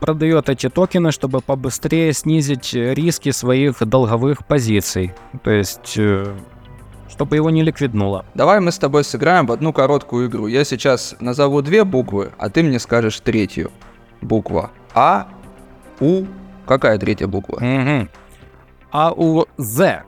продает 0.00 0.48
эти 0.48 0.68
токены, 0.68 1.12
чтобы 1.12 1.40
побыстрее 1.40 2.12
снизить 2.12 2.74
риски 2.74 3.30
своих 3.30 3.78
долговых 3.78 4.46
позиций. 4.46 5.12
То 5.42 5.50
есть 5.50 5.94
э, 5.96 6.34
чтобы 7.08 7.36
его 7.36 7.50
не 7.50 7.62
ликвиднуло. 7.62 8.24
Давай 8.34 8.60
мы 8.60 8.70
с 8.70 8.78
тобой 8.78 9.04
сыграем 9.04 9.46
в 9.46 9.52
одну 9.52 9.72
короткую 9.72 10.28
игру. 10.28 10.46
Я 10.46 10.64
сейчас 10.64 11.16
назову 11.20 11.62
две 11.62 11.84
буквы, 11.84 12.32
а 12.38 12.50
ты 12.50 12.62
мне 12.62 12.78
скажешь 12.78 13.20
третью. 13.20 13.70
Буква 14.20 14.70
А, 14.94 15.28
У. 16.00 16.24
Какая 16.66 16.98
третья 16.98 17.26
буква? 17.26 17.56
Угу. 17.56 18.08
А 18.92 19.12
У 19.12 19.46
З. 19.56 20.04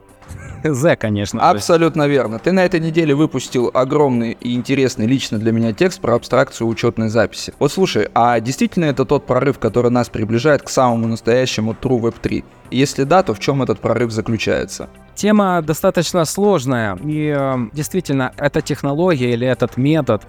З, 0.64 0.96
конечно. 0.96 1.50
Абсолютно 1.50 2.08
верно. 2.08 2.38
Ты 2.38 2.52
на 2.52 2.64
этой 2.64 2.80
неделе 2.80 3.14
выпустил 3.14 3.70
огромный 3.72 4.36
и 4.40 4.54
интересный 4.54 5.06
лично 5.06 5.38
для 5.38 5.52
меня 5.52 5.72
текст 5.72 6.00
про 6.00 6.14
абстракцию 6.14 6.68
учетной 6.68 7.08
записи. 7.08 7.52
Вот 7.58 7.72
слушай, 7.72 8.08
а 8.14 8.40
действительно 8.40 8.86
это 8.86 9.04
тот 9.04 9.26
прорыв, 9.26 9.58
который 9.58 9.90
нас 9.90 10.08
приближает 10.08 10.62
к 10.62 10.68
самому 10.68 11.06
настоящему 11.06 11.76
True 11.80 12.00
Web 12.00 12.14
3? 12.20 12.44
Если 12.70 13.04
да, 13.04 13.22
то 13.22 13.34
в 13.34 13.38
чем 13.38 13.62
этот 13.62 13.80
прорыв 13.80 14.10
заключается? 14.10 14.88
Тема 15.14 15.62
достаточно 15.62 16.24
сложная, 16.24 16.96
и 16.96 17.34
э, 17.36 17.56
действительно, 17.72 18.32
эта 18.36 18.60
технология 18.60 19.32
или 19.32 19.46
этот 19.46 19.76
метод, 19.76 20.22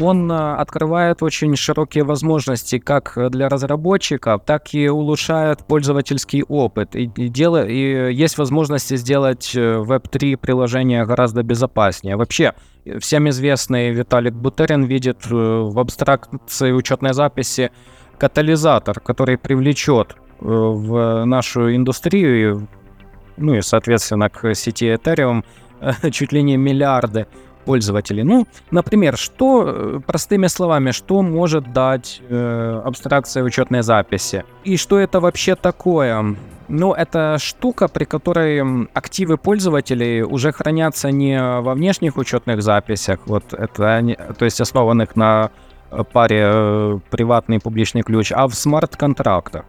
он 0.00 0.30
э, 0.30 0.54
открывает 0.54 1.22
очень 1.22 1.54
широкие 1.56 2.04
возможности 2.04 2.78
как 2.78 3.18
для 3.30 3.48
разработчиков, 3.48 4.42
так 4.44 4.74
и 4.74 4.88
улучшает 4.88 5.64
пользовательский 5.66 6.42
опыт. 6.42 6.96
И, 6.96 7.10
и, 7.16 7.28
дело, 7.28 7.66
и 7.66 8.12
есть 8.14 8.38
возможности 8.38 8.96
сделать 8.96 9.52
Web3 9.54 10.34
э, 10.34 10.36
приложение 10.36 11.04
гораздо 11.04 11.42
безопаснее. 11.42 12.16
Вообще, 12.16 12.54
всем 12.98 13.28
известный 13.28 13.90
Виталик 13.90 14.34
Бутерин 14.34 14.84
видит 14.84 15.26
э, 15.30 15.34
в 15.34 15.78
абстракции 15.78 16.72
учетной 16.72 17.12
записи 17.12 17.70
катализатор, 18.18 19.00
который 19.00 19.36
привлечет 19.36 20.16
в 20.40 21.24
нашу 21.24 21.74
индустрию 21.74 22.68
ну 23.36 23.54
и, 23.54 23.60
соответственно, 23.60 24.28
к 24.28 24.54
сети 24.54 24.86
Ethereum 24.86 25.44
чуть 26.10 26.32
ли 26.32 26.42
не 26.42 26.56
миллиарды 26.56 27.26
пользователей. 27.64 28.22
Ну, 28.22 28.46
например, 28.70 29.16
что, 29.16 29.64
э, 29.66 30.00
простыми 30.06 30.48
словами, 30.48 30.90
что 30.90 31.22
может 31.22 31.72
дать 31.72 32.20
э, 32.28 32.82
абстракция 32.84 33.42
учетной 33.42 33.82
записи? 33.82 34.44
И 34.64 34.76
что 34.76 34.98
это 34.98 35.20
вообще 35.20 35.54
такое? 35.54 36.36
Ну, 36.68 36.94
это 36.94 37.36
штука, 37.38 37.88
при 37.88 38.04
которой 38.04 38.88
активы 38.94 39.36
пользователей 39.36 40.22
уже 40.22 40.52
хранятся 40.52 41.10
не 41.10 41.38
во 41.60 41.74
внешних 41.74 42.16
учетных 42.16 42.62
записях, 42.62 43.18
вот 43.26 43.52
это, 43.52 44.16
то 44.38 44.44
есть 44.44 44.60
основанных 44.60 45.16
на 45.16 45.50
э, 45.90 46.02
паре 46.12 46.42
э, 46.44 46.98
приватный 47.10 47.56
и 47.56 47.60
публичный 47.60 48.02
ключ, 48.02 48.32
а 48.32 48.46
в 48.46 48.54
смарт-контрактах. 48.54 49.64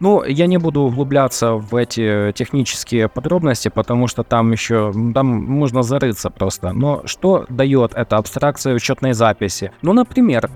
Ну, 0.00 0.24
я 0.24 0.46
не 0.46 0.58
буду 0.58 0.82
углубляться 0.82 1.54
в 1.54 1.74
эти 1.74 2.32
технические 2.32 3.08
подробности, 3.08 3.68
потому 3.68 4.06
что 4.06 4.22
там 4.22 4.52
еще, 4.52 4.92
там 5.14 5.26
можно 5.26 5.82
зарыться 5.82 6.30
просто. 6.30 6.72
Но 6.72 7.02
что 7.04 7.46
дает 7.48 7.94
эта 7.94 8.16
абстракция 8.16 8.74
учетной 8.74 9.12
записи? 9.12 9.72
Ну, 9.82 9.92
например, 9.92 10.50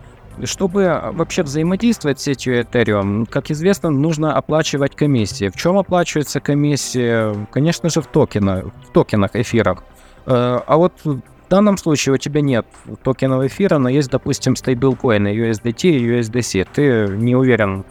чтобы 0.44 1.00
вообще 1.12 1.42
взаимодействовать 1.42 2.20
с 2.20 2.22
сетью 2.22 2.60
Ethereum, 2.60 3.26
как 3.26 3.50
известно, 3.50 3.90
нужно 3.90 4.36
оплачивать 4.36 4.96
комиссии. 4.96 5.48
В 5.48 5.56
чем 5.56 5.76
оплачивается 5.76 6.40
комиссия? 6.40 7.34
Конечно 7.50 7.90
же, 7.90 8.00
в 8.00 8.06
токенах, 8.06 8.66
в 8.88 8.92
токенах 8.92 9.34
эфирах. 9.34 9.84
Э, 10.26 10.60
а 10.66 10.76
вот 10.76 10.92
в 11.04 11.20
данном 11.50 11.76
случае 11.76 12.14
у 12.14 12.16
тебя 12.16 12.40
нет 12.40 12.66
токенов 13.02 13.44
эфира, 13.44 13.78
но 13.78 13.88
есть, 13.88 14.10
допустим, 14.10 14.56
стейблкоины 14.56 15.28
USDT 15.28 15.90
и 15.90 16.20
USDC. 16.20 16.66
Ты 16.72 17.08
не 17.16 17.36
уверен 17.36 17.84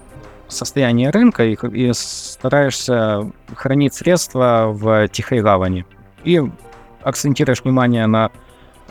в 0.51 0.53
состоянии 0.53 1.07
рынка 1.07 1.45
и, 1.45 1.57
и 1.73 1.91
стараешься 1.93 3.31
хранить 3.55 3.93
средства 3.93 4.67
в 4.69 5.07
тихой 5.07 5.41
гавани. 5.41 5.85
И 6.23 6.41
акцентируешь 7.01 7.63
внимание 7.63 8.05
на 8.05 8.31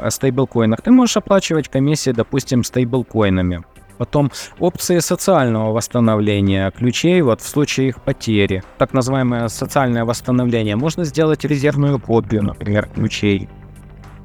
стейблкоинах, 0.09 0.81
ты 0.81 0.91
можешь 0.91 1.19
оплачивать 1.19 1.69
комиссии, 1.69 2.11
допустим, 2.11 2.65
стейблкоинами. 2.65 3.63
Потом 3.99 4.33
опции 4.59 4.99
социального 5.01 5.73
восстановления 5.73 6.71
ключей 6.71 7.21
вот 7.21 7.43
в 7.43 7.47
случае 7.47 7.89
их 7.89 8.01
потери. 8.01 8.63
Так 8.79 8.95
называемое 8.95 9.49
социальное 9.49 10.07
восстановление. 10.07 10.75
Можно 10.77 11.05
сделать 11.05 11.45
резервную 11.45 12.01
копию, 12.01 12.43
например, 12.43 12.89
ключей. 12.95 13.51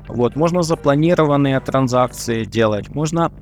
Вот, 0.08 0.38
можно 0.38 0.62
запланированные 0.62 1.60
транзакции 1.60 2.46
делать. 2.46 2.88
Можно 2.96 3.34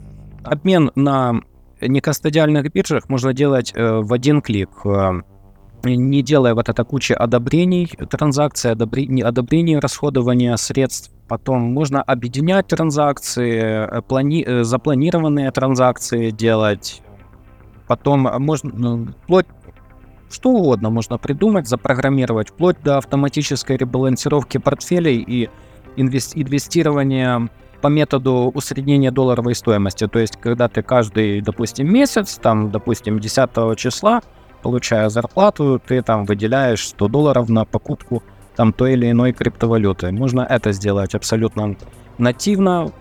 обмен 0.43 0.91
на 0.95 1.41
некастодиальных 1.87 2.71
биржах 2.71 3.09
можно 3.09 3.33
делать 3.33 3.73
э, 3.75 3.99
в 4.01 4.13
один 4.13 4.41
клик. 4.41 4.69
Э, 4.85 5.21
не 5.83 6.21
делая 6.21 6.55
вот 6.55 6.69
это 6.69 6.83
куча 6.83 7.15
одобрений 7.15 7.87
транзакций, 8.09 8.71
одобрений, 8.71 9.21
одобрений 9.21 9.79
расходования 9.79 10.55
средств. 10.55 11.11
Потом 11.27 11.61
можно 11.61 12.01
объединять 12.01 12.67
транзакции, 12.67 13.59
э, 13.61 14.01
плани, 14.01 14.45
запланированные 14.63 15.51
транзакции 15.51 16.31
делать. 16.31 17.01
Потом 17.87 18.21
можно 18.21 18.71
ну, 18.73 19.07
вплоть 19.23 19.45
что 20.29 20.49
угодно 20.49 20.89
можно 20.89 21.17
придумать, 21.19 21.67
запрограммировать, 21.67 22.49
вплоть 22.49 22.81
до 22.81 22.97
автоматической 22.97 23.77
ребалансировки 23.77 24.57
портфелей 24.57 25.19
и 25.19 25.49
инвестирования 25.95 27.49
по 27.83 27.89
методу 27.89 28.49
усреднения 28.55 29.11
долларовой 29.11 29.55
стоимости. 29.55 30.07
То 30.07 30.19
есть, 30.19 30.37
когда 30.37 30.69
ты 30.69 30.81
каждый, 30.81 31.41
допустим, 31.41 31.91
месяц, 31.91 32.39
там, 32.41 32.71
допустим, 32.71 33.19
10 33.19 33.77
числа, 33.77 34.21
получая 34.61 35.09
зарплату, 35.09 35.81
ты 35.85 36.01
там 36.01 36.23
выделяешь 36.23 36.87
100 36.87 37.07
долларов 37.09 37.49
на 37.49 37.65
покупку 37.65 38.23
там 38.55 38.71
той 38.71 38.93
или 38.93 39.11
иной 39.11 39.33
криптовалюты. 39.33 40.13
Можно 40.13 40.47
это 40.49 40.71
сделать 40.71 41.13
абсолютно 41.13 41.75
нативно 42.17 42.93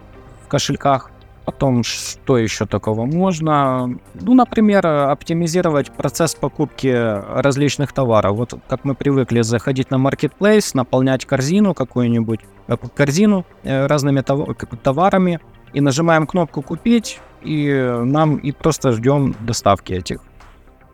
в 0.45 0.49
кошельках. 0.49 1.13
Потом, 1.45 1.83
что 1.83 2.39
еще 2.39 2.67
такого 2.67 3.05
можно? 3.05 3.99
Ну, 4.15 4.35
например, 4.35 4.87
оптимизировать 4.87 5.91
процесс 5.91 6.35
покупки 6.35 6.87
различных 6.89 7.93
товаров. 7.93 8.37
Вот 8.37 8.55
как 8.69 8.85
мы 8.85 8.95
привыкли 8.95 9.43
заходить 9.43 9.91
на 9.91 9.97
marketplace, 9.97 10.71
наполнять 10.75 11.25
корзину 11.25 11.75
какую-нибудь, 11.75 12.41
э, 12.69 12.77
корзину 12.95 13.45
э, 13.65 13.87
разными 13.87 14.21
товарами, 14.21 15.41
и 15.73 15.81
нажимаем 15.81 16.27
кнопку 16.27 16.63
«Купить», 16.63 17.21
и 17.43 17.73
нам 18.05 18.37
и 18.37 18.53
просто 18.53 18.93
ждем 18.93 19.35
доставки 19.41 19.93
этих 19.95 20.21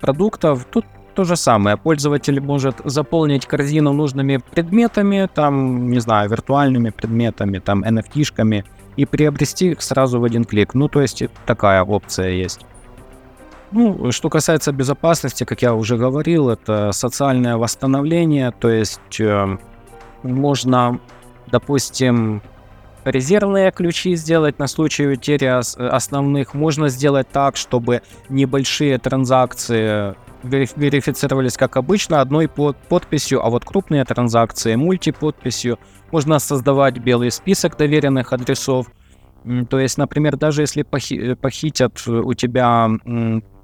продуктов. 0.00 0.64
Тут 0.70 0.87
то 1.14 1.24
же 1.24 1.37
самое. 1.37 1.76
Пользователь 1.76 2.40
может 2.40 2.76
заполнить 2.84 3.44
корзину 3.44 3.92
нужными 3.92 4.37
предметами, 4.37 5.28
там, 5.34 5.90
не 5.90 5.98
знаю, 6.00 6.30
виртуальными 6.30 6.90
предметами, 6.90 7.58
там, 7.58 7.82
NFT-шками, 7.82 8.64
и 8.98 9.06
приобрести 9.06 9.70
их 9.70 9.80
сразу 9.80 10.20
в 10.20 10.24
один 10.24 10.44
клик. 10.44 10.74
Ну, 10.74 10.88
то 10.88 11.00
есть 11.00 11.22
такая 11.46 11.84
опция 11.84 12.30
есть. 12.30 12.66
Ну, 13.70 14.11
что 14.11 14.28
касается 14.28 14.72
безопасности, 14.72 15.44
как 15.44 15.62
я 15.62 15.74
уже 15.74 15.96
говорил, 15.96 16.48
это 16.48 16.90
социальное 16.92 17.56
восстановление, 17.56 18.50
то 18.50 18.68
есть 18.68 19.20
э, 19.20 19.56
можно, 20.22 20.98
допустим, 21.46 22.42
резервные 23.04 23.70
ключи 23.70 24.16
сделать 24.16 24.58
на 24.58 24.66
случай 24.66 25.06
утери 25.06 25.46
основных. 25.46 26.54
Можно 26.54 26.88
сделать 26.88 27.28
так, 27.30 27.56
чтобы 27.56 28.02
небольшие 28.28 28.98
транзакции 28.98 30.16
верифицировались 30.42 31.56
как 31.56 31.76
обычно 31.76 32.20
одной 32.20 32.48
под 32.48 32.76
подписью, 32.76 33.44
а 33.44 33.50
вот 33.50 33.64
крупные 33.64 34.04
транзакции 34.04 34.74
мультиподписью. 34.76 35.78
Можно 36.10 36.38
создавать 36.38 36.98
белый 36.98 37.30
список 37.30 37.76
доверенных 37.76 38.32
адресов. 38.32 38.86
То 39.70 39.78
есть, 39.78 39.98
например, 39.98 40.36
даже 40.36 40.62
если 40.62 40.82
похи 40.82 41.34
похитят 41.34 42.06
у 42.06 42.34
тебя 42.34 42.88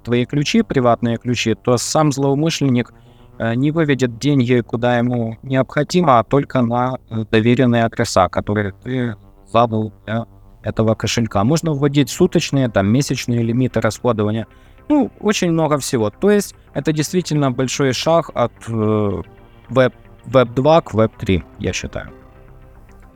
твои 0.03 0.25
ключи, 0.25 0.61
приватные 0.61 1.17
ключи, 1.17 1.55
то 1.55 1.77
сам 1.77 2.11
злоумышленник 2.11 2.93
э, 3.39 3.55
не 3.55 3.71
выведет 3.71 4.19
деньги, 4.19 4.61
куда 4.61 4.97
ему 4.99 5.37
необходимо, 5.43 6.19
а 6.19 6.23
только 6.23 6.61
на 6.61 6.99
э, 7.09 7.25
доверенные 7.29 7.83
адреса, 7.85 8.29
которые 8.29 8.73
ты 8.83 9.15
задал 9.51 9.91
для 10.05 10.27
этого 10.61 10.95
кошелька. 10.95 11.43
Можно 11.43 11.73
вводить 11.73 12.09
суточные, 12.09 12.69
там, 12.69 12.87
месячные 12.87 13.41
лимиты 13.41 13.81
расходования. 13.81 14.47
Ну, 14.87 15.11
очень 15.19 15.51
много 15.51 15.79
всего. 15.79 16.09
То 16.09 16.29
есть 16.29 16.55
это 16.73 16.93
действительно 16.93 17.51
большой 17.51 17.91
шаг 17.93 18.29
от 18.33 18.53
э, 18.67 18.71
Web, 19.69 19.93
Web 20.27 20.53
2 20.53 20.81
к 20.81 20.93
Web 20.93 21.11
3, 21.17 21.43
я 21.59 21.73
считаю. 21.73 22.11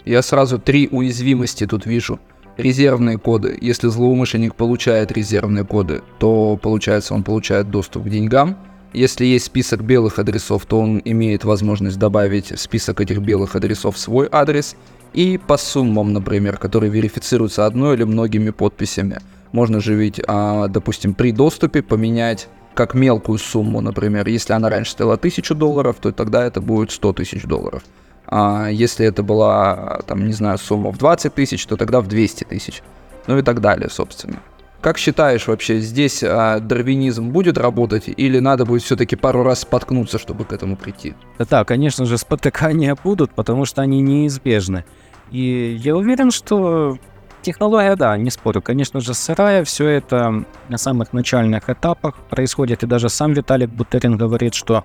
Я 0.06 0.22
сразу 0.22 0.60
три 0.60 0.88
уязвимости 0.92 1.68
тут 1.68 1.86
вижу. 1.86 2.20
Резервные 2.58 3.18
коды. 3.18 3.58
Если 3.62 3.88
злоумышленник 3.88 4.56
получает 4.56 5.12
резервные 5.12 5.66
коды, 5.66 6.02
то 6.20 6.58
получается 6.62 7.14
он 7.14 7.24
получает 7.24 7.70
доступ 7.70 8.06
к 8.06 8.10
деньгам. 8.10 8.58
Если 8.92 9.26
есть 9.26 9.46
список 9.46 9.84
белых 9.84 10.20
адресов, 10.20 10.66
то 10.66 10.80
он 10.80 11.02
имеет 11.06 11.44
возможность 11.44 12.00
добавить 12.00 12.52
в 12.52 12.60
список 12.60 13.02
этих 13.02 13.20
белых 13.20 13.56
адресов 13.56 13.98
свой 13.98 14.28
адрес. 14.32 14.76
И 15.14 15.38
по 15.38 15.58
суммам, 15.58 16.12
например, 16.12 16.58
которые 16.58 16.92
верифицируются 16.92 17.66
одной 17.66 17.96
или 17.96 18.04
многими 18.04 18.50
подписями. 18.50 19.20
Можно 19.52 19.80
же 19.80 19.96
ведь, 19.96 20.20
а, 20.28 20.68
допустим, 20.68 21.14
при 21.14 21.32
доступе 21.32 21.82
поменять 21.82 22.48
как 22.74 22.94
мелкую 22.94 23.40
сумму, 23.40 23.82
например. 23.82 24.28
Если 24.28 24.54
она 24.54 24.70
раньше 24.70 24.92
стоила 24.92 25.16
1000 25.16 25.56
долларов, 25.56 25.98
то 26.00 26.12
тогда 26.12 26.46
это 26.46 26.62
будет 26.62 26.92
100 26.92 27.14
тысяч 27.14 27.44
долларов. 27.44 27.84
А 28.32 28.70
если 28.70 29.06
это 29.08 29.24
была, 29.24 30.02
там, 30.06 30.28
не 30.28 30.34
знаю, 30.34 30.60
сумма 30.60 30.92
в 30.92 30.98
20 30.98 31.34
тысяч, 31.34 31.66
то 31.66 31.78
тогда 31.78 32.00
в 32.00 32.08
200 32.08 32.44
тысяч. 32.44 32.84
Ну 33.26 33.38
и 33.38 33.42
так 33.42 33.60
далее, 33.60 33.90
собственно. 33.90 34.40
Как 34.82 34.98
считаешь 34.98 35.48
вообще, 35.48 35.80
здесь 35.80 36.24
а, 36.24 36.60
дарвинизм 36.60 37.32
будет 37.32 37.58
работать 37.58 38.06
или 38.08 38.40
надо 38.40 38.66
будет 38.66 38.84
все-таки 38.84 39.16
пару 39.16 39.44
раз 39.44 39.62
споткнуться, 39.62 40.20
чтобы 40.20 40.46
к 40.46 40.54
этому 40.54 40.78
прийти? 40.78 41.16
Да, 41.38 41.66
конечно 41.66 42.06
же, 42.06 42.18
спотыкания 42.18 42.96
будут, 43.04 43.32
потому 43.32 43.66
что 43.66 43.82
они 43.82 44.00
неизбежны. 44.00 44.86
И 45.32 45.78
я 45.84 45.98
уверен, 45.98 46.32
что 46.32 46.98
Технология, 47.42 47.96
да, 47.96 48.18
не 48.18 48.32
спорю, 48.32 48.62
конечно 48.62 49.00
же, 49.00 49.14
сырая, 49.14 49.64
все 49.64 49.88
это 49.88 50.44
на 50.68 50.78
самых 50.78 51.14
начальных 51.14 51.70
этапах 51.70 52.16
происходит, 52.30 52.84
и 52.84 52.88
даже 52.88 53.08
сам 53.08 53.32
Виталик 53.32 53.70
Бутерин 53.70 54.18
говорит, 54.18 54.54
что 54.54 54.84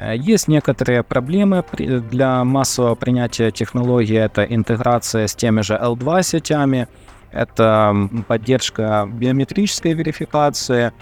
есть 0.00 0.48
некоторые 0.48 1.02
проблемы 1.02 1.64
для 1.78 2.44
массового 2.44 2.94
принятия 2.94 3.50
технологии, 3.50 4.16
это 4.16 4.44
интеграция 4.44 5.26
с 5.26 5.34
теми 5.34 5.60
же 5.60 5.74
L2 5.74 6.22
сетями, 6.22 6.88
это 7.30 8.08
поддержка 8.28 9.08
биометрической 9.10 9.92
верификации, 9.92 10.92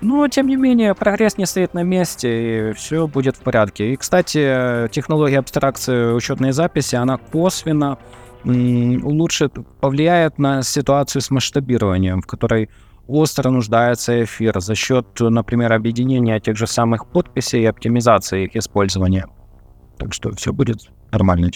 но, 0.00 0.26
тем 0.26 0.48
не 0.48 0.56
менее, 0.56 0.94
прогресс 0.96 1.38
не 1.38 1.46
стоит 1.46 1.74
на 1.74 1.84
месте, 1.84 2.70
и 2.70 2.72
все 2.72 3.06
будет 3.06 3.36
в 3.36 3.40
порядке. 3.40 3.92
И, 3.92 3.96
кстати, 3.96 4.88
технология 4.90 5.38
абстракции 5.38 6.12
учетной 6.12 6.50
записи, 6.50 6.96
она 6.96 7.18
косвенно 7.18 7.98
улучшит, 8.44 9.54
повлияет 9.80 10.38
на 10.40 10.62
ситуацию 10.62 11.22
с 11.22 11.30
масштабированием, 11.30 12.20
в 12.20 12.26
которой 12.26 12.68
остро 13.06 13.50
нуждается 13.50 14.24
эфир 14.24 14.60
за 14.60 14.74
счет, 14.74 15.06
например, 15.20 15.72
объединения 15.72 16.40
тех 16.40 16.56
же 16.56 16.66
самых 16.66 17.06
подписей 17.06 17.62
и 17.62 17.66
оптимизации 17.66 18.44
их 18.44 18.56
использования. 18.56 19.26
Так 19.98 20.12
что 20.12 20.34
все 20.34 20.52
будет 20.52 20.90
нормально. 21.10 21.50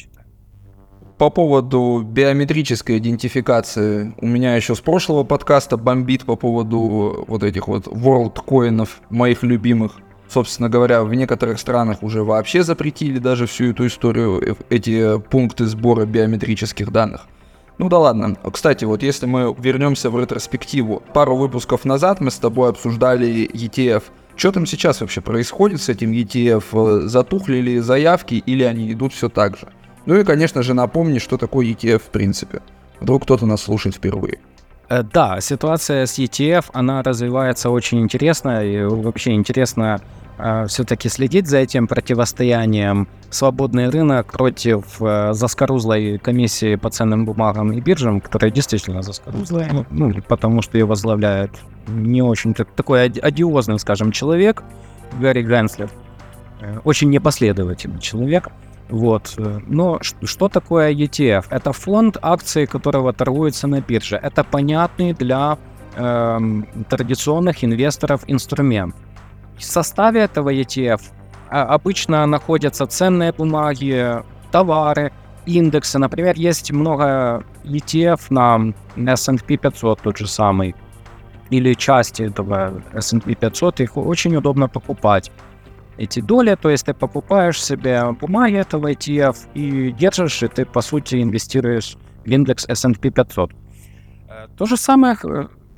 По 1.18 1.30
поводу 1.30 2.02
биометрической 2.06 2.98
идентификации, 2.98 4.14
у 4.20 4.26
меня 4.26 4.54
еще 4.54 4.74
с 4.74 4.80
прошлого 4.80 5.24
подкаста 5.24 5.78
бомбит 5.78 6.24
по 6.24 6.36
поводу 6.36 7.24
вот 7.26 7.42
этих 7.42 7.68
вот 7.68 7.86
world 7.86 8.38
коинов, 8.46 9.00
моих 9.08 9.42
любимых. 9.42 9.92
Собственно 10.28 10.68
говоря, 10.68 11.04
в 11.04 11.14
некоторых 11.14 11.58
странах 11.58 12.02
уже 12.02 12.22
вообще 12.22 12.62
запретили 12.62 13.18
даже 13.18 13.46
всю 13.46 13.70
эту 13.70 13.86
историю, 13.86 14.42
э, 14.42 14.54
эти 14.68 15.18
пункты 15.18 15.64
сбора 15.66 16.04
биометрических 16.04 16.92
данных. 16.92 17.26
Ну 17.78 17.88
да 17.90 17.98
ладно. 17.98 18.36
Кстати, 18.50 18.84
вот 18.84 19.02
если 19.02 19.26
мы 19.26 19.54
вернемся 19.58 20.08
в 20.08 20.18
ретроспективу, 20.18 21.02
пару 21.12 21.36
выпусков 21.36 21.84
назад 21.84 22.20
мы 22.20 22.30
с 22.30 22.38
тобой 22.38 22.70
обсуждали 22.70 23.48
ETF. 23.52 24.04
Что 24.34 24.52
там 24.52 24.66
сейчас 24.66 25.00
вообще 25.00 25.20
происходит 25.20 25.82
с 25.82 25.88
этим 25.88 26.12
ETF? 26.12 27.06
Затухли 27.06 27.58
ли 27.58 27.80
заявки 27.80 28.34
или 28.34 28.62
они 28.62 28.90
идут 28.92 29.12
все 29.12 29.28
так 29.28 29.58
же? 29.58 29.68
Ну 30.06 30.18
и, 30.18 30.24
конечно 30.24 30.62
же, 30.62 30.72
напомни, 30.72 31.18
что 31.18 31.36
такое 31.36 31.66
ETF 31.66 31.98
в 31.98 32.10
принципе. 32.10 32.62
Вдруг 33.00 33.24
кто-то 33.24 33.44
нас 33.44 33.62
слушает 33.62 33.96
впервые. 33.96 34.38
Э, 34.88 35.02
да, 35.02 35.40
ситуация 35.40 36.06
с 36.06 36.18
ETF, 36.18 36.66
она 36.72 37.02
развивается 37.02 37.70
очень 37.70 38.00
интересно, 38.00 38.64
и 38.64 38.84
вообще 38.84 39.32
интересно 39.32 40.00
э, 40.38 40.66
все-таки 40.68 41.08
следить 41.08 41.48
за 41.48 41.58
этим 41.58 41.86
противостоянием. 41.86 43.08
Свободный 43.30 43.88
рынок 43.90 44.32
против 44.32 45.00
э, 45.00 45.32
заскорузлой 45.32 46.18
комиссии 46.18 46.76
по 46.76 46.90
ценным 46.90 47.24
бумагам 47.24 47.72
и 47.72 47.80
биржам, 47.80 48.20
которая 48.20 48.50
действительно 48.50 49.02
заскорузлая, 49.02 49.70
ну, 49.72 49.86
ну 49.90 50.22
потому 50.28 50.62
что 50.62 50.78
ее 50.78 50.84
возглавляет 50.84 51.50
не 51.88 52.22
очень 52.22 52.54
такой 52.54 53.04
одиозный, 53.06 53.78
скажем, 53.78 54.12
человек, 54.12 54.62
Гарри 55.20 55.42
Генслер, 55.42 55.90
э, 56.60 56.78
очень 56.84 57.10
непоследовательный 57.10 58.00
человек. 58.00 58.48
Вот. 58.88 59.34
Э, 59.38 59.60
но 59.66 59.98
что 60.00 60.48
такое 60.48 60.92
ETF? 60.92 61.46
Это 61.50 61.72
фонд, 61.72 62.18
акции 62.22 62.66
которого 62.66 63.12
торгуются 63.12 63.66
на 63.66 63.80
бирже. 63.80 64.16
Это 64.16 64.44
понятный 64.44 65.12
для 65.12 65.58
э, 65.96 66.38
традиционных 66.88 67.64
инвесторов 67.64 68.22
инструмент. 68.26 68.94
В 69.56 69.64
составе 69.64 70.20
этого 70.20 70.52
ETF 70.52 71.00
а, 71.48 71.62
обычно 71.62 72.26
находятся 72.26 72.86
ценные 72.86 73.32
бумаги, 73.32 74.22
товары, 74.50 75.12
индексы. 75.46 75.98
Например, 75.98 76.34
есть 76.36 76.72
много 76.72 77.44
ETF 77.64 78.20
на 78.30 79.14
S&P 79.14 79.56
500 79.56 80.00
тот 80.02 80.18
же 80.18 80.26
самый, 80.26 80.74
или 81.50 81.74
части 81.74 82.24
этого 82.24 82.82
S&P 82.92 83.34
500, 83.34 83.80
их 83.80 83.96
очень 83.96 84.36
удобно 84.36 84.68
покупать 84.68 85.30
эти 85.98 86.20
доли, 86.20 86.56
то 86.60 86.70
есть 86.70 86.86
ты 86.86 86.94
покупаешь 86.94 87.62
себе 87.62 88.12
бумаги 88.20 88.56
этого 88.56 88.92
ETF 88.92 89.36
и 89.54 89.92
держишь, 89.92 90.42
и 90.42 90.48
ты, 90.48 90.64
по 90.64 90.80
сути, 90.80 91.22
инвестируешь 91.22 91.96
в 92.24 92.28
индекс 92.28 92.66
S&P 92.68 93.10
500. 93.10 93.50
Э, 94.28 94.46
то 94.56 94.66
же 94.66 94.76
самое 94.76 95.16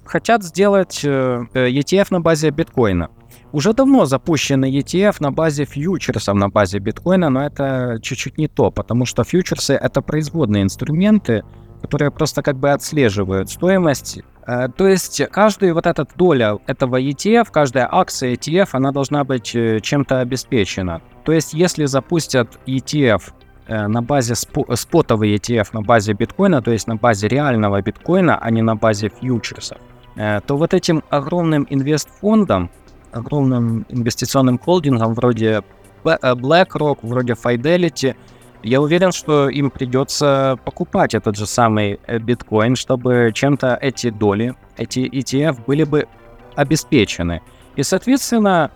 хотят 0.05 0.43
сделать 0.43 1.01
э, 1.05 1.45
ETF 1.55 2.07
на 2.11 2.21
базе 2.21 2.51
биткоина. 2.51 3.11
Уже 3.53 3.73
давно 3.73 4.05
запущен 4.05 4.65
ETF 4.65 5.17
на 5.21 5.31
базе 5.31 5.65
фьючерсов 5.65 6.35
на 6.35 6.49
базе 6.49 6.79
биткоина, 6.79 7.31
но 7.31 7.45
это 7.45 7.99
чуть-чуть 8.03 8.39
не 8.39 8.49
то, 8.49 8.71
потому 8.71 9.07
что 9.07 9.25
фьючерсы— 9.25 9.73
это 9.75 10.03
производные 10.03 10.63
инструменты, 10.63 11.45
которые 11.81 12.11
просто 12.11 12.43
как 12.43 12.57
бы 12.59 12.71
отслеживают 12.73 13.51
стоимость 13.51 14.21
Э, 14.38 14.38
то 14.77 14.89
есть 14.89 15.23
каждая 15.31 15.75
вот 15.75 15.87
эта 15.87 16.07
доля 16.17 16.59
этого 16.67 16.99
ETF, 17.01 17.49
каждая 17.51 17.87
акция 17.91 18.33
ETF, 18.33 18.71
она 18.73 18.93
должна 18.93 19.23
быть 19.25 19.55
э, 19.55 19.81
чем-то 19.81 20.21
обеспечена. 20.21 21.03
То 21.25 21.33
есть 21.33 21.53
если 21.53 21.85
запустят 21.85 22.59
ETF 22.67 23.23
э, 23.67 23.87
на 23.89 24.01
базе 24.01 24.35
спотовый 24.35 25.35
ETF 25.35 25.69
на 25.73 25.83
базе 25.83 26.15
биткоина, 26.15 26.63
то 26.63 26.71
есть 26.71 26.87
на 26.87 26.97
базе 26.97 27.29
реального 27.29 27.83
биткоина, 27.83 28.39
а 28.39 28.51
не 28.51 28.63
на 28.63 28.75
базе 28.75 29.11
фьючерсов, 29.11 29.79
то 30.17 30.57
вот 30.57 30.75
этим 30.75 31.05
огромным 31.11 31.67
инвестфондом, 31.71 32.71
огромным 33.13 33.85
инвестиционным 33.91 34.59
холдингом 34.59 35.15
вроде 35.15 35.63
BlackRock, 36.05 36.99
вроде 37.03 37.35
Fidelity– 37.35 38.17
я 38.63 38.81
уверен, 38.81 39.13
что 39.13 39.49
им 39.49 39.71
придется 39.71 40.59
покупать 40.65 41.15
этот 41.15 41.37
же 41.37 41.47
самый 41.47 42.01
э, 42.07 42.19
биткоин, 42.19 42.77
чтобы 42.77 43.31
чем-то 43.33 43.79
эти 43.81 44.11
доли, 44.11 44.55
эти 44.77 45.01
ETF 45.01 45.65
были 45.67 45.85
бы 45.85 46.09
обеспечены. 46.57 47.41
И, 47.77 47.83
соответственно, 47.85 48.73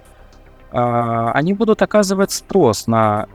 а, 0.71 1.33
они 1.33 1.53
будут 1.53 1.83
оказывать 1.83 2.31
спрос 2.31 2.87
на 2.87 3.27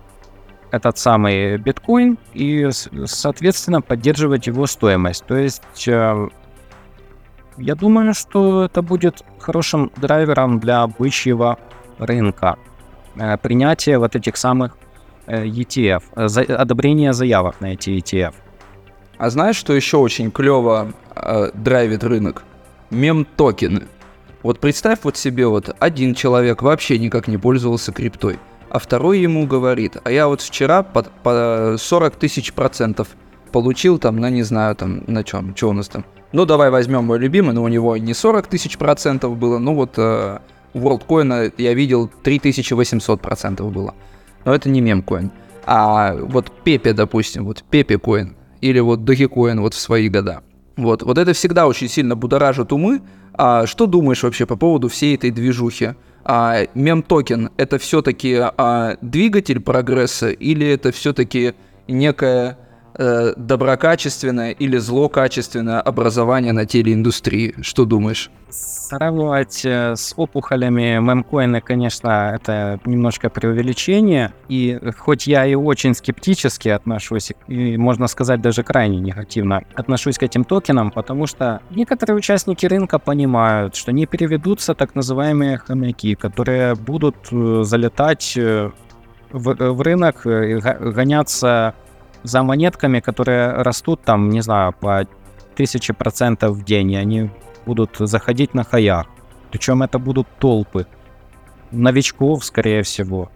этот 0.72 0.98
самый 0.98 1.58
биткоин 1.58 2.18
и, 2.34 2.70
соответственно, 3.06 3.82
поддерживать 3.82 4.48
его 4.48 4.68
стоимость. 4.68 5.26
То 5.26 5.36
есть 5.36 5.88
э, 5.88 6.28
я 7.58 7.76
думаю, 7.76 8.14
что 8.14 8.66
это 8.66 8.82
будет 8.82 9.24
хорошим 9.40 9.92
драйвером 9.98 10.60
для 10.60 10.88
бычьего 10.88 11.58
рынка. 12.00 12.58
Э, 13.16 13.38
принятие 13.38 13.98
вот 13.98 14.16
этих 14.16 14.36
самых 14.38 14.78
ETF, 15.28 16.04
э, 16.16 16.28
за, 16.28 16.42
одобрение 16.42 17.14
заявок 17.14 17.62
на 17.62 17.74
эти 17.74 17.90
ETF. 17.92 18.34
А 19.18 19.30
знаешь, 19.30 19.56
что 19.56 19.74
еще 19.74 19.98
очень 19.98 20.32
клево 20.32 20.94
э, 21.16 21.52
драйвит 21.54 22.04
рынок? 22.04 22.44
Мем-токены. 22.90 23.88
Вот 24.44 24.60
представь 24.60 25.00
вот 25.04 25.18
себе, 25.18 25.48
вот 25.48 25.76
один 25.80 26.16
человек 26.16 26.62
вообще 26.62 26.98
никак 27.00 27.28
не 27.28 27.38
пользовался 27.38 27.92
криптой, 27.92 28.40
а 28.70 28.80
второй 28.80 29.20
ему 29.20 29.48
говорит, 29.48 29.98
а 30.04 30.12
я 30.12 30.28
вот 30.28 30.42
вчера 30.42 30.84
по, 30.84 31.04
по 31.04 31.76
40 31.78 32.16
тысяч 32.16 32.54
процентов 32.54 33.10
получил 33.52 33.98
там, 33.98 34.18
на 34.18 34.30
не 34.30 34.44
знаю, 34.44 34.76
там, 34.76 35.04
на 35.08 35.24
чем, 35.24 35.56
что 35.56 35.70
у 35.70 35.74
нас 35.74 35.88
там. 35.88 36.06
Ну, 36.32 36.46
давай 36.46 36.70
возьмем 36.70 37.06
мой 37.06 37.20
любимый, 37.20 37.54
но 37.54 37.64
у 37.64 37.68
него 37.68 37.98
не 37.98 38.14
40 38.14 38.48
тысяч 38.48 38.78
процентов 38.78 39.38
было, 39.38 39.58
ну 39.58 39.74
вот 39.74 39.94
э, 39.98 40.40
WorldCoin 40.74 41.54
я 41.58 41.74
видел 41.74 42.10
3800 42.24 43.22
процентов 43.22 43.72
было 43.72 43.96
но 44.46 44.54
это 44.54 44.70
не 44.70 44.82
мемкоин. 44.82 45.32
А 45.66 46.16
вот 46.16 46.52
Пепе, 46.64 46.94
допустим, 46.94 47.46
вот 47.46 47.64
Пепе 47.70 47.98
коин 47.98 48.36
или 48.62 48.80
вот 48.80 49.02
Dogecoin 49.02 49.60
вот 49.60 49.74
в 49.74 49.80
свои 49.80 50.10
года. 50.10 50.42
Вот, 50.78 51.04
вот 51.04 51.18
это 51.18 51.34
всегда 51.34 51.68
очень 51.68 51.90
сильно 51.90 52.16
будоражит 52.16 52.72
умы. 52.72 53.02
А 53.34 53.66
что 53.68 53.86
думаешь 53.86 54.24
вообще 54.24 54.46
по 54.46 54.56
поводу 54.56 54.90
всей 54.90 55.16
этой 55.16 55.32
движухи? 55.32 55.96
А, 56.24 56.68
мем-токен 56.74 57.52
это 57.58 57.78
все-таки 57.78 58.38
а, 58.40 58.98
двигатель 59.02 59.60
прогресса 59.60 60.30
или 60.30 60.68
это 60.68 60.92
все-таки 60.92 61.54
некая 61.88 62.58
э, 62.98 63.34
доброкачественное 63.36 64.52
или 64.52 64.78
злокачественное 64.78 65.82
образование 65.82 66.54
на 66.54 66.66
телеиндустрии. 66.66 67.56
Что 67.62 67.86
думаешь? 67.86 68.32
Сравнивать 68.50 69.66
э, 69.66 69.96
с 69.96 70.14
опухолями 70.16 71.00
мемкоины, 71.00 71.62
конечно, 71.62 72.34
это 72.36 72.80
немножко 72.86 73.30
преувеличение. 73.30 74.34
И 74.48 74.80
хоть 74.98 75.28
я 75.28 75.46
и 75.46 75.56
очень 75.56 75.94
скептически 75.94 76.70
отношусь, 76.70 77.34
и 77.48 77.78
можно 77.78 78.08
сказать 78.08 78.42
даже 78.42 78.64
крайне 78.64 79.00
негативно 79.00 79.64
отношусь 79.76 80.18
к 80.18 80.24
этим 80.24 80.46
токенам, 80.46 80.92
потому 80.92 81.28
что 81.28 81.62
некоторые 81.70 82.16
участники 82.18 82.66
рынка 82.66 83.00
понимают, 83.00 83.76
что 83.76 83.92
не 83.92 84.06
переведутся 84.06 84.74
так 84.74 84.96
называемые 84.96 85.58
хомяки, 85.58 86.16
которые 86.16 86.76
будут 86.76 87.16
э, 87.32 87.64
залетать 87.64 88.34
э, 88.38 88.72
в, 89.32 89.56
в 89.74 89.82
рынок, 89.82 90.22
гоняться 90.24 91.76
за 92.28 92.44
монетками, 92.44 93.00
которые 93.00 93.54
растут 93.54 94.02
там, 94.04 94.30
не 94.30 94.42
знаю, 94.42 94.74
по 94.74 95.08
тысяче 95.56 95.94
процентов 95.94 96.56
в 96.56 96.64
день, 96.64 96.92
и 96.92 96.96
они 96.96 97.30
будут 97.66 97.96
заходить 98.00 98.54
на 98.54 98.64
хаях. 98.64 99.08
Причем 99.52 99.84
это 99.84 100.00
будут 100.00 100.28
толпы. 100.40 100.86
Новичков, 101.72 102.46
скорее 102.46 102.84
всего. 102.84 103.30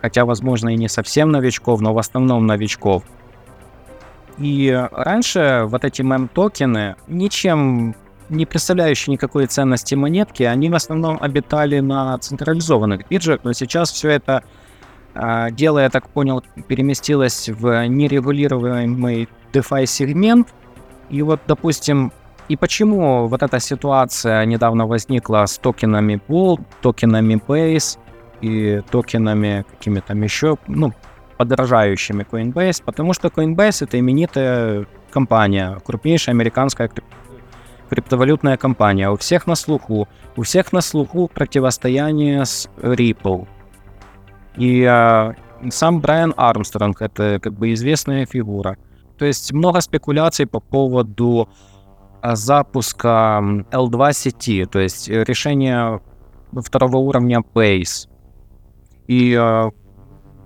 Хотя, 0.00 0.24
возможно, 0.24 0.70
и 0.70 0.76
не 0.76 0.88
совсем 0.88 1.30
новичков, 1.30 1.80
но 1.80 1.94
в 1.94 1.98
основном 1.98 2.46
новичков. 2.46 3.04
И 4.38 4.88
раньше 4.92 5.64
вот 5.66 5.84
эти 5.84 6.02
мем-токены, 6.02 6.96
ничем 7.06 7.94
не 8.28 8.46
представляющие 8.46 9.12
никакой 9.12 9.46
ценности 9.46 9.94
монетки, 9.94 10.42
они 10.42 10.70
в 10.70 10.74
основном 10.74 11.18
обитали 11.20 11.80
на 11.80 12.18
централизованных 12.18 13.06
биржах, 13.08 13.40
но 13.44 13.52
сейчас 13.52 13.92
все 13.92 14.08
это 14.08 14.42
дело, 15.14 15.78
я 15.78 15.90
так 15.90 16.08
понял, 16.08 16.42
переместилось 16.68 17.48
в 17.48 17.86
нерегулируемый 17.86 19.28
DeFi 19.52 19.86
сегмент. 19.86 20.48
И 21.10 21.22
вот, 21.22 21.40
допустим, 21.46 22.12
и 22.48 22.56
почему 22.56 23.28
вот 23.28 23.42
эта 23.42 23.60
ситуация 23.60 24.44
недавно 24.44 24.86
возникла 24.86 25.46
с 25.46 25.58
токенами 25.58 26.20
Bull, 26.28 26.60
токенами 26.80 27.34
Base 27.34 27.98
и 28.40 28.82
токенами 28.90 29.64
какими-то 29.70 30.14
еще, 30.14 30.56
ну, 30.66 30.92
подражающими 31.36 32.26
Coinbase, 32.30 32.82
потому 32.84 33.12
что 33.14 33.28
Coinbase 33.28 33.84
это 33.84 33.98
именитая 33.98 34.86
компания, 35.10 35.78
крупнейшая 35.84 36.34
американская 36.34 36.90
криптовалютная 37.90 38.56
компания. 38.56 39.10
У 39.10 39.16
всех 39.16 39.46
на 39.46 39.54
слуху, 39.54 40.08
у 40.36 40.42
всех 40.42 40.72
на 40.72 40.80
слуху 40.80 41.30
противостояние 41.32 42.44
с 42.44 42.68
Ripple. 42.78 43.46
И 44.56 44.82
э, 44.82 45.32
сам 45.70 46.00
Брайан 46.00 46.34
Армстронг, 46.36 47.00
это 47.02 47.38
как 47.40 47.54
бы 47.54 47.72
известная 47.72 48.26
фигура. 48.26 48.76
То 49.18 49.24
есть 49.24 49.52
много 49.52 49.80
спекуляций 49.80 50.46
по 50.46 50.60
поводу 50.60 51.48
а, 52.20 52.34
запуска 52.36 53.40
L2 53.70 54.12
сети, 54.12 54.64
то 54.64 54.78
есть 54.78 55.08
решение 55.08 56.00
второго 56.52 56.96
уровня 56.96 57.42
Base. 57.54 58.08
И 59.06 59.32
э, 59.38 59.70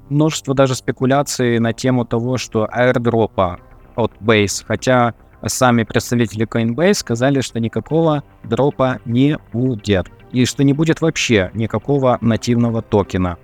множество 0.09 0.55
даже 0.55 0.75
спекуляций 0.75 1.59
на 1.59 1.73
тему 1.73 2.05
того, 2.05 2.37
что 2.37 2.67
airdropа 2.67 3.59
от 3.97 4.13
Base, 4.21 4.65
хотя 4.67 5.15
сами 5.45 5.85
представители 5.85 6.47
Coinbase 6.47 6.95
сказали, 6.95 7.41
что 7.41 7.61
никакого 7.61 8.25
дропа 8.43 9.01
не 9.05 9.39
будет, 9.53 10.09
и 10.33 10.45
что 10.45 10.65
не 10.65 10.73
будет 10.73 11.01
вообще 11.01 11.51
никакого 11.55 12.19
нативного 12.21 12.83
токена. 12.83 13.39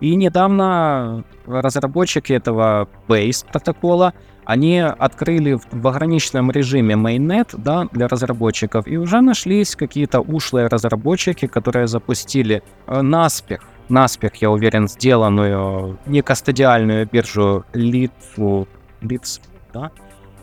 И 0.00 0.14
недавно 0.14 1.24
разработчики 1.46 2.32
этого 2.32 2.88
Base 3.08 3.44
протокола, 3.50 4.14
они 4.44 4.78
открыли 4.80 5.58
в, 5.70 5.86
ограниченном 5.86 6.50
режиме 6.50 6.94
mainnet 6.94 7.54
да, 7.56 7.86
для 7.92 8.08
разработчиков, 8.08 8.86
и 8.86 8.96
уже 8.96 9.20
нашлись 9.20 9.76
какие-то 9.76 10.20
ушлые 10.20 10.68
разработчики, 10.68 11.46
которые 11.46 11.86
запустили 11.86 12.62
э, 12.86 13.02
наспех, 13.02 13.60
наспех, 13.90 14.36
я 14.36 14.50
уверен, 14.50 14.88
сделанную 14.88 15.98
некастодиальную 16.06 17.06
биржу 17.12 17.64
Litfu, 17.74 18.66
Lits, 19.02 19.40
да, 19.74 19.90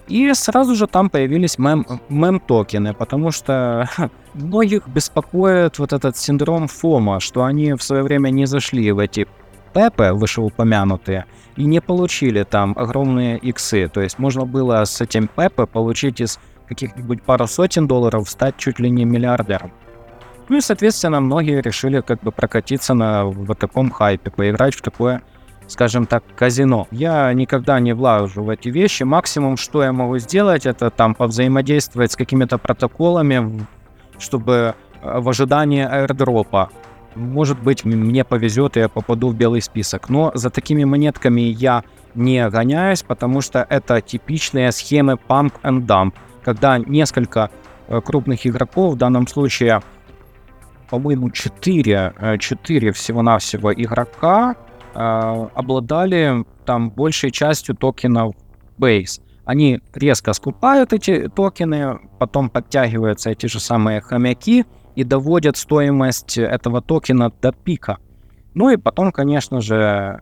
и 0.08 0.32
сразу 0.36 0.76
же 0.76 0.86
там 0.86 1.10
появились 1.10 1.58
мем, 1.58 1.86
мем-токены, 2.10 2.94
потому 2.94 3.32
что 3.32 3.90
многих 4.36 4.88
беспокоит 4.88 5.80
вот 5.80 5.94
этот 5.94 6.16
синдром 6.16 6.68
ФОМа, 6.68 7.20
что 7.20 7.44
они 7.44 7.74
в 7.74 7.82
свое 7.82 8.04
время 8.04 8.30
не 8.30 8.46
зашли 8.46 8.92
в 8.92 9.00
эти 9.00 9.28
Пепе, 9.76 10.14
вышеупомянутые, 10.14 11.26
и 11.58 11.66
не 11.66 11.82
получили 11.82 12.44
там 12.44 12.74
огромные 12.78 13.38
иксы. 13.38 13.90
То 13.90 14.00
есть 14.00 14.18
можно 14.20 14.46
было 14.46 14.86
с 14.86 15.02
этим 15.02 15.28
Пепе 15.28 15.66
получить 15.66 16.22
из 16.22 16.40
каких-нибудь 16.70 17.22
пару 17.24 17.46
сотен 17.46 17.86
долларов 17.86 18.30
стать 18.30 18.56
чуть 18.58 18.80
ли 18.80 18.90
не 18.90 19.04
миллиардером. 19.04 19.74
Ну 20.48 20.58
и, 20.58 20.62
соответственно, 20.62 21.20
многие 21.20 21.62
решили 21.62 22.00
как 22.00 22.22
бы 22.22 22.32
прокатиться 22.32 22.94
на 22.94 23.26
вот 23.26 23.60
таком 23.60 23.92
хайпе, 23.92 24.32
поиграть 24.32 24.76
в 24.76 24.82
такое, 24.82 25.22
скажем 25.68 26.06
так, 26.06 26.24
казино. 26.36 26.88
Я 26.92 27.34
никогда 27.34 27.78
не 27.82 27.94
влажу 27.94 28.44
в 28.44 28.50
эти 28.50 28.70
вещи. 28.70 29.04
Максимум, 29.04 29.58
что 29.58 29.84
я 29.84 29.92
могу 29.92 30.20
сделать, 30.20 30.66
это 30.66 30.90
там 30.90 31.16
повзаимодействовать 31.16 32.14
с 32.14 32.16
какими-то 32.16 32.58
протоколами, 32.58 33.68
чтобы 34.20 34.76
э, 35.02 35.20
в 35.20 35.28
ожидании 35.28 35.84
аирдропа 35.84 36.70
может 37.16 37.62
быть, 37.62 37.86
мне 37.86 38.24
повезет, 38.24 38.78
и 38.78 38.82
я 38.82 38.90
попаду 38.90 39.30
в 39.30 39.36
белый 39.36 39.62
список. 39.62 40.10
Но 40.10 40.32
за 40.34 40.50
такими 40.50 40.84
монетками 40.84 41.42
я 41.42 41.84
не 42.14 42.48
гоняюсь, 42.50 43.04
потому 43.04 43.42
что 43.42 43.66
это 43.70 44.02
типичные 44.02 44.72
схемы 44.72 45.14
pump 45.14 45.54
and 45.64 45.86
dump, 45.86 46.14
когда 46.44 46.78
несколько 46.78 47.50
э, 47.88 48.02
крупных 48.02 48.46
игроков, 48.46 48.94
в 48.94 48.98
данном 48.98 49.28
случае, 49.28 49.82
по-моему, 50.90 51.30
4, 51.30 52.38
4 52.40 52.88
э, 52.88 52.92
всего-навсего 52.92 53.74
игрока, 53.74 54.56
э, 54.94 55.48
обладали 55.54 56.46
там 56.66 56.90
большей 56.90 57.32
частью 57.32 57.76
токенов 57.76 58.36
Base. 58.78 59.22
Они 59.46 59.80
резко 59.94 60.34
скупают 60.34 60.92
эти 60.92 61.30
токены, 61.30 62.00
потом 62.20 62.50
подтягиваются 62.50 63.30
эти 63.30 63.46
же 63.46 63.60
самые 63.60 64.02
хомяки, 64.02 64.66
и 64.96 65.04
доводят 65.04 65.58
стоимость 65.58 66.38
этого 66.38 66.82
токена 66.82 67.32
до 67.42 67.52
пика. 67.52 67.98
Ну 68.54 68.70
и 68.70 68.78
потом, 68.78 69.12
конечно 69.12 69.62
же, 69.62 70.22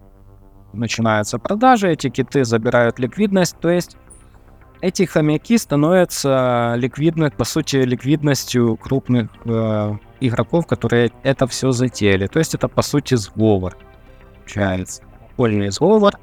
начинаются 0.74 1.38
продажи, 1.40 1.92
эти 1.92 2.10
киты 2.10 2.44
забирают 2.44 3.00
ликвидность, 3.00 3.58
то 3.60 3.70
есть 3.70 3.98
эти 4.82 5.06
хомяки 5.06 5.58
становятся 5.58 6.74
ликвидны, 6.76 7.32
по 7.32 7.46
сути, 7.46 7.78
ликвидностью 7.78 8.76
крупных 8.76 9.30
э, 9.46 9.94
игроков, 10.20 10.68
которые 10.68 11.12
это 11.24 11.48
все 11.48 11.72
затеяли. 11.72 12.28
То 12.28 12.40
есть 12.40 12.54
это, 12.54 12.68
по 12.68 12.82
сути, 12.82 13.16
сговор. 13.16 13.78
Получается. 14.40 15.04
Польный 15.38 15.70
сговор 15.70 16.16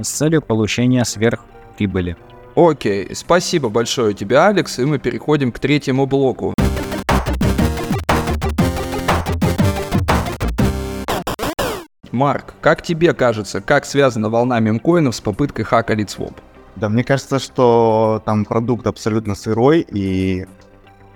с 0.00 0.08
целью 0.08 0.40
получения 0.40 1.04
сверхприбыли. 1.04 2.16
Окей, 2.56 3.14
спасибо 3.14 3.68
большое 3.68 4.14
тебе, 4.14 4.38
Алекс, 4.38 4.78
и 4.78 4.86
мы 4.86 4.98
переходим 4.98 5.52
к 5.52 5.58
третьему 5.58 6.06
блоку. 6.06 6.54
Марк, 12.12 12.54
как 12.60 12.82
тебе 12.82 13.14
кажется, 13.14 13.62
как 13.62 13.86
связана 13.86 14.28
волна 14.28 14.60
мемкоинов 14.60 15.16
с 15.16 15.20
попыткой 15.22 15.64
хака 15.64 15.94
LeadSwap? 15.94 16.34
Да, 16.76 16.90
мне 16.90 17.04
кажется, 17.04 17.38
что 17.38 18.22
там 18.26 18.44
продукт 18.44 18.86
абсолютно 18.86 19.34
сырой, 19.34 19.80
и 19.80 20.46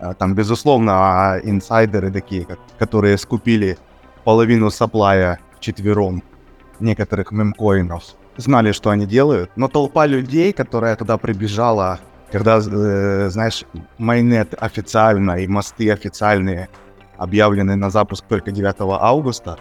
а, 0.01 0.15
там, 0.15 0.35
безусловно, 0.35 1.39
инсайдеры 1.45 2.11
такие, 2.11 2.47
которые 2.79 3.19
скупили 3.19 3.77
половину 4.25 4.71
саплая 4.71 5.39
четвером 5.61 6.23
некоторых 6.81 7.31
мемкоинов, 7.31 8.03
знали, 8.39 8.73
что 8.73 8.89
они 8.89 9.05
делают, 9.05 9.51
но 9.55 9.69
толпа 9.69 10.07
людей, 10.07 10.55
которая 10.55 10.97
туда 10.97 11.19
прибежала, 11.19 12.01
когда, 12.33 12.59
э, 12.59 13.29
знаешь, 13.31 13.65
mainnet 13.99 14.55
официально 14.59 15.33
и 15.41 15.47
мосты 15.47 15.91
официальные 15.91 16.71
объявлены 17.19 17.77
на 17.77 17.91
запуск 17.91 18.25
только 18.27 18.51
9 18.51 18.77
августа, 18.81 19.59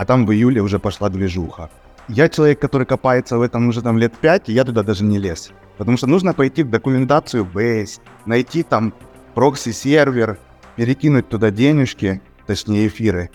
а 0.00 0.06
там 0.06 0.24
в 0.24 0.32
июле 0.32 0.62
уже 0.62 0.78
пошла 0.78 1.10
движуха. 1.10 1.68
Я 2.08 2.30
человек, 2.30 2.58
который 2.58 2.86
копается 2.86 3.36
в 3.36 3.42
этом 3.42 3.68
уже 3.68 3.82
там 3.82 3.98
лет 3.98 4.14
пять, 4.14 4.48
и 4.48 4.52
я 4.54 4.64
туда 4.64 4.82
даже 4.82 5.04
не 5.04 5.18
лез. 5.18 5.52
Потому 5.76 5.98
что 5.98 6.06
нужно 6.06 6.32
пойти 6.32 6.62
в 6.62 6.70
документацию 6.70 7.44
Base, 7.44 8.00
найти 8.24 8.62
там 8.62 8.94
прокси-сервер, 9.34 10.38
перекинуть 10.76 11.28
туда 11.28 11.50
денежки, 11.50 12.22
точнее 12.46 12.86
эфиры, 12.86 13.28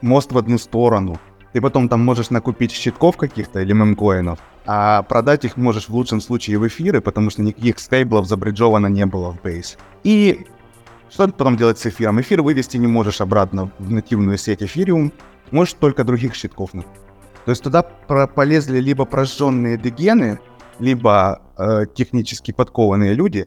мост 0.00 0.32
в 0.32 0.38
одну 0.38 0.58
сторону. 0.58 1.20
Ты 1.52 1.60
потом 1.60 1.88
там 1.88 2.04
можешь 2.04 2.30
накупить 2.30 2.72
щитков 2.72 3.16
каких-то 3.16 3.60
или 3.60 3.72
мемкоинов, 3.72 4.40
а 4.66 5.04
продать 5.04 5.44
их 5.44 5.56
можешь 5.56 5.88
в 5.88 5.94
лучшем 5.94 6.20
случае 6.20 6.58
в 6.58 6.66
эфиры, 6.66 7.00
потому 7.00 7.30
что 7.30 7.42
никаких 7.42 7.78
стейблов 7.78 8.26
забриджовано 8.26 8.88
не 8.88 9.06
было 9.06 9.30
в 9.30 9.46
Base. 9.46 9.76
И 10.02 10.46
что 11.10 11.26
ты 11.26 11.32
потом 11.32 11.56
делать 11.56 11.78
с 11.78 11.86
эфиром? 11.86 12.20
Эфир 12.20 12.42
вывести 12.42 12.76
не 12.76 12.88
можешь 12.88 13.20
обратно 13.20 13.70
в 13.78 13.90
нативную 13.90 14.36
сеть 14.36 14.64
эфириум, 14.64 15.12
может 15.50 15.78
только 15.78 16.04
других 16.04 16.34
щитков. 16.34 16.70
То 16.72 17.50
есть 17.50 17.62
туда 17.62 17.82
полезли 17.82 18.78
либо 18.78 19.04
прожженные 19.04 19.78
дегены, 19.78 20.38
либо 20.78 21.40
э, 21.56 21.86
технически 21.94 22.52
подкованные 22.52 23.14
люди, 23.14 23.46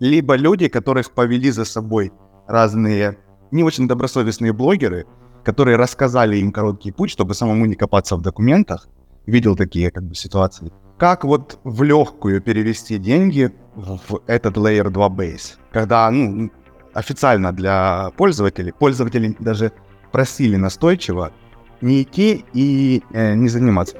либо 0.00 0.36
люди, 0.36 0.68
которых 0.68 1.12
повели 1.12 1.50
за 1.50 1.64
собой 1.64 2.12
разные 2.48 3.18
не 3.50 3.62
очень 3.62 3.86
добросовестные 3.86 4.52
блогеры, 4.52 5.06
которые 5.44 5.76
рассказали 5.76 6.36
им 6.38 6.52
короткий 6.52 6.92
путь, 6.92 7.10
чтобы 7.10 7.34
самому 7.34 7.66
не 7.66 7.74
копаться 7.74 8.16
в 8.16 8.22
документах. 8.22 8.88
Видел 9.26 9.56
такие 9.56 9.90
как 9.90 10.04
бы 10.04 10.14
ситуации. 10.14 10.72
Как 10.98 11.24
вот 11.24 11.58
в 11.64 11.82
легкую 11.82 12.40
перевести 12.40 12.98
деньги 12.98 13.52
в 13.74 14.20
этот 14.26 14.56
Layer 14.56 14.90
2 14.90 15.08
Base, 15.08 15.56
когда 15.72 16.10
ну, 16.10 16.50
официально 16.94 17.52
для 17.52 18.10
пользователей, 18.16 18.72
пользователи 18.72 19.36
даже 19.38 19.72
просили 20.10 20.56
настойчиво 20.56 21.32
не 21.82 22.02
идти 22.02 22.44
и 22.54 23.02
э, 23.12 23.34
не 23.34 23.48
заниматься. 23.48 23.96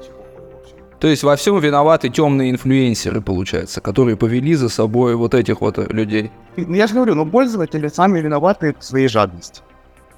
То 0.99 1.07
есть 1.07 1.23
во 1.23 1.35
всем 1.35 1.59
виноваты 1.59 2.09
темные 2.09 2.49
инфлюенсеры, 2.49 3.19
получается, 3.19 3.81
которые 3.81 4.15
повели 4.15 4.55
за 4.55 4.69
собой 4.69 5.15
вот 5.15 5.33
этих 5.33 5.59
вот 5.59 5.77
людей. 5.91 6.31
Ну, 6.55 6.73
я 6.73 6.87
же 6.87 6.93
говорю, 6.93 7.15
но 7.15 7.25
пользователи 7.25 7.89
сами 7.89 8.19
виноваты 8.19 8.73
в 8.79 8.83
своей 8.83 9.09
жадности. 9.09 9.61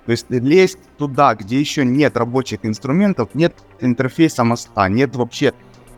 То 0.06 0.12
есть 0.12 0.28
лезть 0.30 0.78
туда, 1.00 1.34
где 1.34 1.60
еще 1.60 1.84
нет 1.84 2.16
рабочих 2.16 2.60
инструментов, 2.64 3.30
нет 3.34 3.56
интерфейса 3.80 4.44
моста, 4.44 4.88
нет 4.88 5.16
вообще 5.16 5.54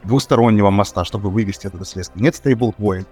двустороннего 0.06 0.69
моста, 0.69 1.03
чтобы 1.03 1.30
вывести 1.30 1.67
это 1.67 1.84
средство, 1.84 2.17
нет 2.21 2.36
стейблкоин, 2.36 3.06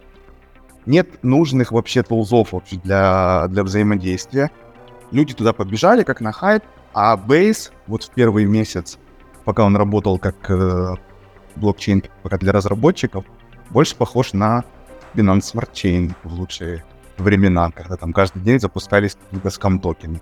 нет 0.86 1.24
нужных 1.24 1.74
вообще 1.74 2.04
тулзов 2.04 2.54
вообще 2.54 2.78
для, 2.78 3.48
для 3.50 3.64
взаимодействия. 3.64 4.50
Люди 5.12 5.34
туда 5.34 5.52
побежали, 5.52 6.04
как 6.04 6.22
на 6.22 6.32
хайп, 6.32 6.64
а 6.96 7.18
Base 7.18 7.72
вот 7.88 8.04
в 8.04 8.10
первый 8.10 8.46
месяц, 8.46 8.98
пока 9.44 9.66
он 9.66 9.76
работал 9.76 10.18
как 10.18 10.50
э, 10.50 10.96
блокчейн 11.58 12.04
пока 12.24 12.38
для 12.38 12.54
разработчиков, 12.54 13.26
больше 13.70 13.98
похож 13.98 14.32
на 14.32 14.64
Binance 15.14 15.54
Smart 15.54 15.72
Chain 15.74 16.14
в 16.24 16.34
лучшие 16.34 16.86
времена, 17.18 17.70
когда 17.72 17.98
там 17.98 18.14
каждый 18.14 18.42
день 18.42 18.62
запускались 18.62 19.16
какие-то 19.16 19.50
скам-токены. 19.50 20.22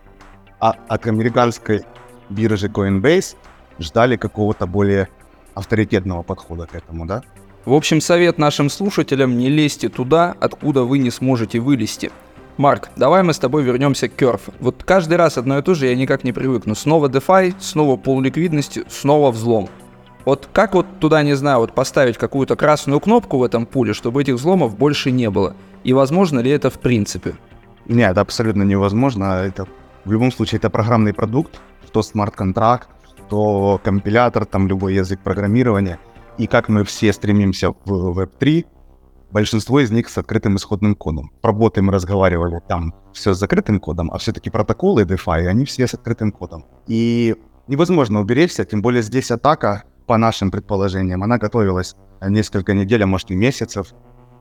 А 0.60 0.76
от 0.88 1.06
американской 1.06 1.84
биржи 2.30 2.68
Coinbase 2.68 3.36
ждали 3.78 4.18
какого-то 4.18 4.66
более 4.66 5.10
авторитетного 5.54 6.24
подхода 6.24 6.66
к 6.66 6.74
этому, 6.74 7.06
да? 7.06 7.22
В 7.66 7.74
общем, 7.74 8.02
совет 8.02 8.40
нашим 8.40 8.72
слушателям 8.72 9.38
не 9.38 9.50
лезьте 9.50 9.90
туда, 9.90 10.36
откуда 10.40 10.84
вы 10.84 10.98
не 10.98 11.12
сможете 11.12 11.60
вылезти. 11.60 12.12
Марк, 12.58 12.90
давай 12.96 13.24
мы 13.24 13.34
с 13.34 13.40
тобой 13.40 13.64
вернемся 13.64 14.08
к 14.08 14.16
Керф. 14.16 14.42
Вот 14.60 14.84
каждый 14.84 15.18
раз 15.18 15.40
одно 15.40 15.58
и 15.58 15.62
то 15.64 15.74
же 15.74 15.88
я 15.88 15.96
никак 15.96 16.24
не 16.24 16.32
привыкну. 16.32 16.76
Снова 16.76 17.08
DeFi, 17.08 17.56
снова 17.60 17.98
полуликвидности, 17.98 18.84
снова 18.88 19.32
взлом. 19.32 19.70
Вот 20.24 20.48
как 20.54 20.76
вот 20.76 20.86
туда, 21.00 21.24
не 21.24 21.34
знаю, 21.34 21.60
вот 21.60 21.74
поставить 21.74 22.18
какую-то 22.18 22.56
красную 22.56 23.00
кнопку 23.00 23.40
в 23.40 23.44
этом 23.44 23.66
пуле, 23.66 23.94
чтобы 23.94 24.22
этих 24.22 24.36
взломов 24.36 24.78
больше 24.78 25.10
не 25.10 25.30
было? 25.32 25.56
И 25.84 25.94
возможно 25.94 26.40
ли 26.40 26.52
это 26.52 26.70
в 26.70 26.80
принципе? 26.80 27.36
Нет, 27.88 28.18
абсолютно 28.18 28.62
невозможно. 28.62 29.44
Это 29.44 29.68
в 30.06 30.12
любом 30.12 30.32
случае 30.32 30.60
это 30.60 30.70
программный 30.70 31.14
продукт, 31.14 31.60
что 31.88 32.04
смарт-контракт, 32.04 32.88
что 33.26 33.82
компилятор, 33.84 34.46
там 34.46 34.68
любой 34.68 34.94
язык 34.94 35.20
программирования. 35.22 35.98
И 36.38 36.46
как 36.46 36.70
мы 36.70 36.84
все 36.84 37.14
стремимся 37.14 37.72
в 37.86 38.20
Web3, 38.20 38.66
большинство 39.34 39.80
из 39.80 39.92
них 39.92 40.10
с 40.10 40.18
открытым 40.18 40.56
исходным 40.56 40.96
кодом. 40.96 41.32
Про 41.42 41.54
мы 41.54 41.92
разговаривали, 41.92 42.62
там 42.68 42.94
все 43.14 43.34
с 43.34 43.40
закрытым 43.40 43.80
кодом, 43.80 44.12
а 44.12 44.18
все-таки 44.18 44.50
протоколы 44.50 45.04
DeFi, 45.04 45.48
они 45.48 45.66
все 45.66 45.88
с 45.88 45.96
открытым 45.96 46.32
кодом. 46.32 46.66
И 46.88 47.36
невозможно 47.68 48.22
уберечься, 48.22 48.64
тем 48.64 48.82
более 48.82 49.02
здесь 49.02 49.32
атака, 49.32 49.84
по 50.06 50.18
нашим 50.18 50.52
предположениям, 50.52 51.24
она 51.24 51.38
готовилась 51.38 51.96
несколько 52.22 52.74
недель, 52.74 53.04
а 53.04 53.08
может 53.08 53.32
и 53.32 53.36
месяцев. 53.36 53.94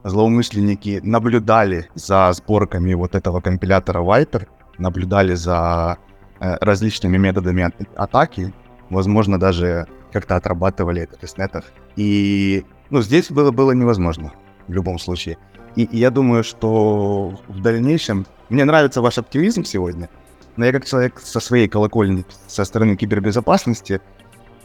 Злоумышленники 0.05 1.01
наблюдали 1.05 1.88
за 1.95 2.32
сборками 2.32 2.95
вот 2.95 3.14
этого 3.14 3.40
компилятора 3.40 4.01
Viper, 4.01 4.49
наблюдали 4.78 5.34
за 5.34 5.99
э, 6.40 6.57
различными 6.61 7.16
методами 7.16 7.62
от- 7.62 7.97
атаки, 7.97 8.53
возможно, 8.90 9.38
даже 9.38 9.86
как-то 10.12 10.34
отрабатывали 10.34 11.03
это 11.03 11.16
в 11.16 11.20
тестнетах. 11.20 11.64
И 11.95 12.64
ну, 12.90 13.01
здесь 13.01 13.30
было, 13.30 13.53
было 13.53 13.70
невозможно 13.70 14.32
в 14.72 14.74
любом 14.74 14.98
случае. 14.98 15.36
И, 15.76 15.84
и 15.84 15.98
я 15.98 16.10
думаю, 16.10 16.42
что 16.42 17.38
в 17.48 17.60
дальнейшем... 17.62 18.26
Мне 18.48 18.64
нравится 18.64 19.00
ваш 19.00 19.18
оптимизм 19.18 19.64
сегодня, 19.64 20.10
но 20.56 20.66
я 20.66 20.72
как 20.72 20.84
человек 20.84 21.20
со 21.20 21.40
своей 21.40 21.68
колокольни, 21.68 22.24
со 22.46 22.64
стороны 22.64 22.96
кибербезопасности, 22.96 24.00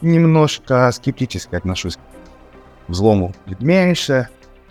немножко 0.02 0.90
скептически 0.92 1.54
отношусь 1.54 1.96
к 1.96 2.00
взлому 2.88 3.34
меньше, 3.60 4.28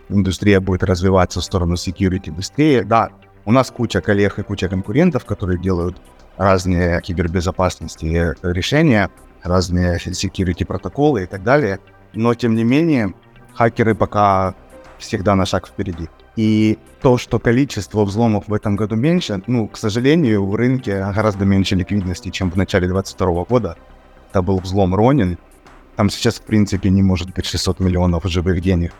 индустрия 0.09 0.59
будет 0.59 0.83
развиваться 0.83 1.39
в 1.39 1.43
сторону 1.43 1.75
security 1.75 2.31
быстрее. 2.31 2.83
Да, 2.83 3.09
у 3.45 3.51
нас 3.51 3.71
куча 3.71 4.01
коллег 4.01 4.37
и 4.39 4.43
куча 4.43 4.69
конкурентов, 4.69 5.25
которые 5.25 5.59
делают 5.59 5.97
разные 6.37 7.01
кибербезопасности 7.01 8.35
решения, 8.43 9.09
разные 9.41 9.97
security 9.97 10.65
протоколы 10.65 11.23
и 11.23 11.25
так 11.25 11.43
далее. 11.43 11.79
Но, 12.13 12.35
тем 12.35 12.55
не 12.55 12.63
менее, 12.63 13.13
хакеры 13.55 13.95
пока 13.95 14.53
всегда 14.99 15.35
на 15.35 15.45
шаг 15.45 15.67
впереди. 15.67 16.09
И 16.35 16.77
то, 17.01 17.17
что 17.17 17.39
количество 17.39 18.03
взломов 18.05 18.47
в 18.47 18.53
этом 18.53 18.75
году 18.75 18.95
меньше, 18.95 19.41
ну, 19.47 19.67
к 19.67 19.77
сожалению, 19.77 20.45
в 20.45 20.55
рынке 20.55 20.99
гораздо 21.15 21.45
меньше 21.45 21.75
ликвидности, 21.75 22.29
чем 22.29 22.51
в 22.51 22.55
начале 22.55 22.87
2022 22.87 23.43
года. 23.45 23.77
Это 24.29 24.41
был 24.41 24.59
взлом 24.59 24.93
Ронин. 24.93 25.37
Там 25.95 26.09
сейчас, 26.09 26.35
в 26.35 26.43
принципе, 26.43 26.89
не 26.89 27.01
может 27.01 27.33
быть 27.33 27.45
600 27.45 27.79
миллионов 27.79 28.23
живых 28.25 28.61
денег. 28.61 28.93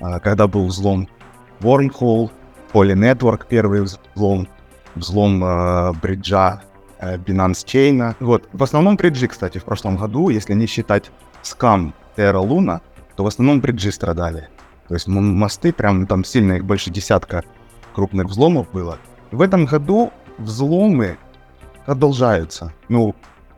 А, 0.00 0.18
когда 0.18 0.46
был 0.46 0.66
взлом 0.66 1.08
Wormhole, 1.60 2.30
Poly 2.72 2.94
Network 2.94 3.46
первый 3.48 3.82
взлом, 3.82 4.48
взлом 4.94 5.44
э, 5.44 5.92
бриджа 6.02 6.62
э, 6.98 7.16
Binance 7.16 7.64
Chain. 7.64 8.16
Вот, 8.20 8.48
в 8.52 8.62
основном 8.62 8.96
бриджи, 8.96 9.28
кстати, 9.28 9.58
в 9.58 9.64
прошлом 9.64 9.96
году, 9.96 10.28
если 10.28 10.54
не 10.54 10.66
считать 10.66 11.10
скам 11.42 11.94
Terra 12.16 12.46
Luna, 12.46 12.80
то 13.16 13.24
в 13.24 13.26
основном 13.26 13.60
бриджи 13.60 13.92
страдали. 13.92 14.48
То 14.92 14.96
есть 14.96 15.08
мосты, 15.08 15.72
прям 15.72 16.06
там 16.06 16.22
сильно 16.22 16.52
их 16.52 16.66
больше 16.66 16.90
десятка 16.90 17.44
крупных 17.94 18.26
взломов 18.26 18.70
было. 18.72 18.98
В 19.30 19.40
этом 19.40 19.64
году 19.64 20.12
взломы 20.36 21.16
продолжаются. 21.86 22.74
Ну, 22.90 23.14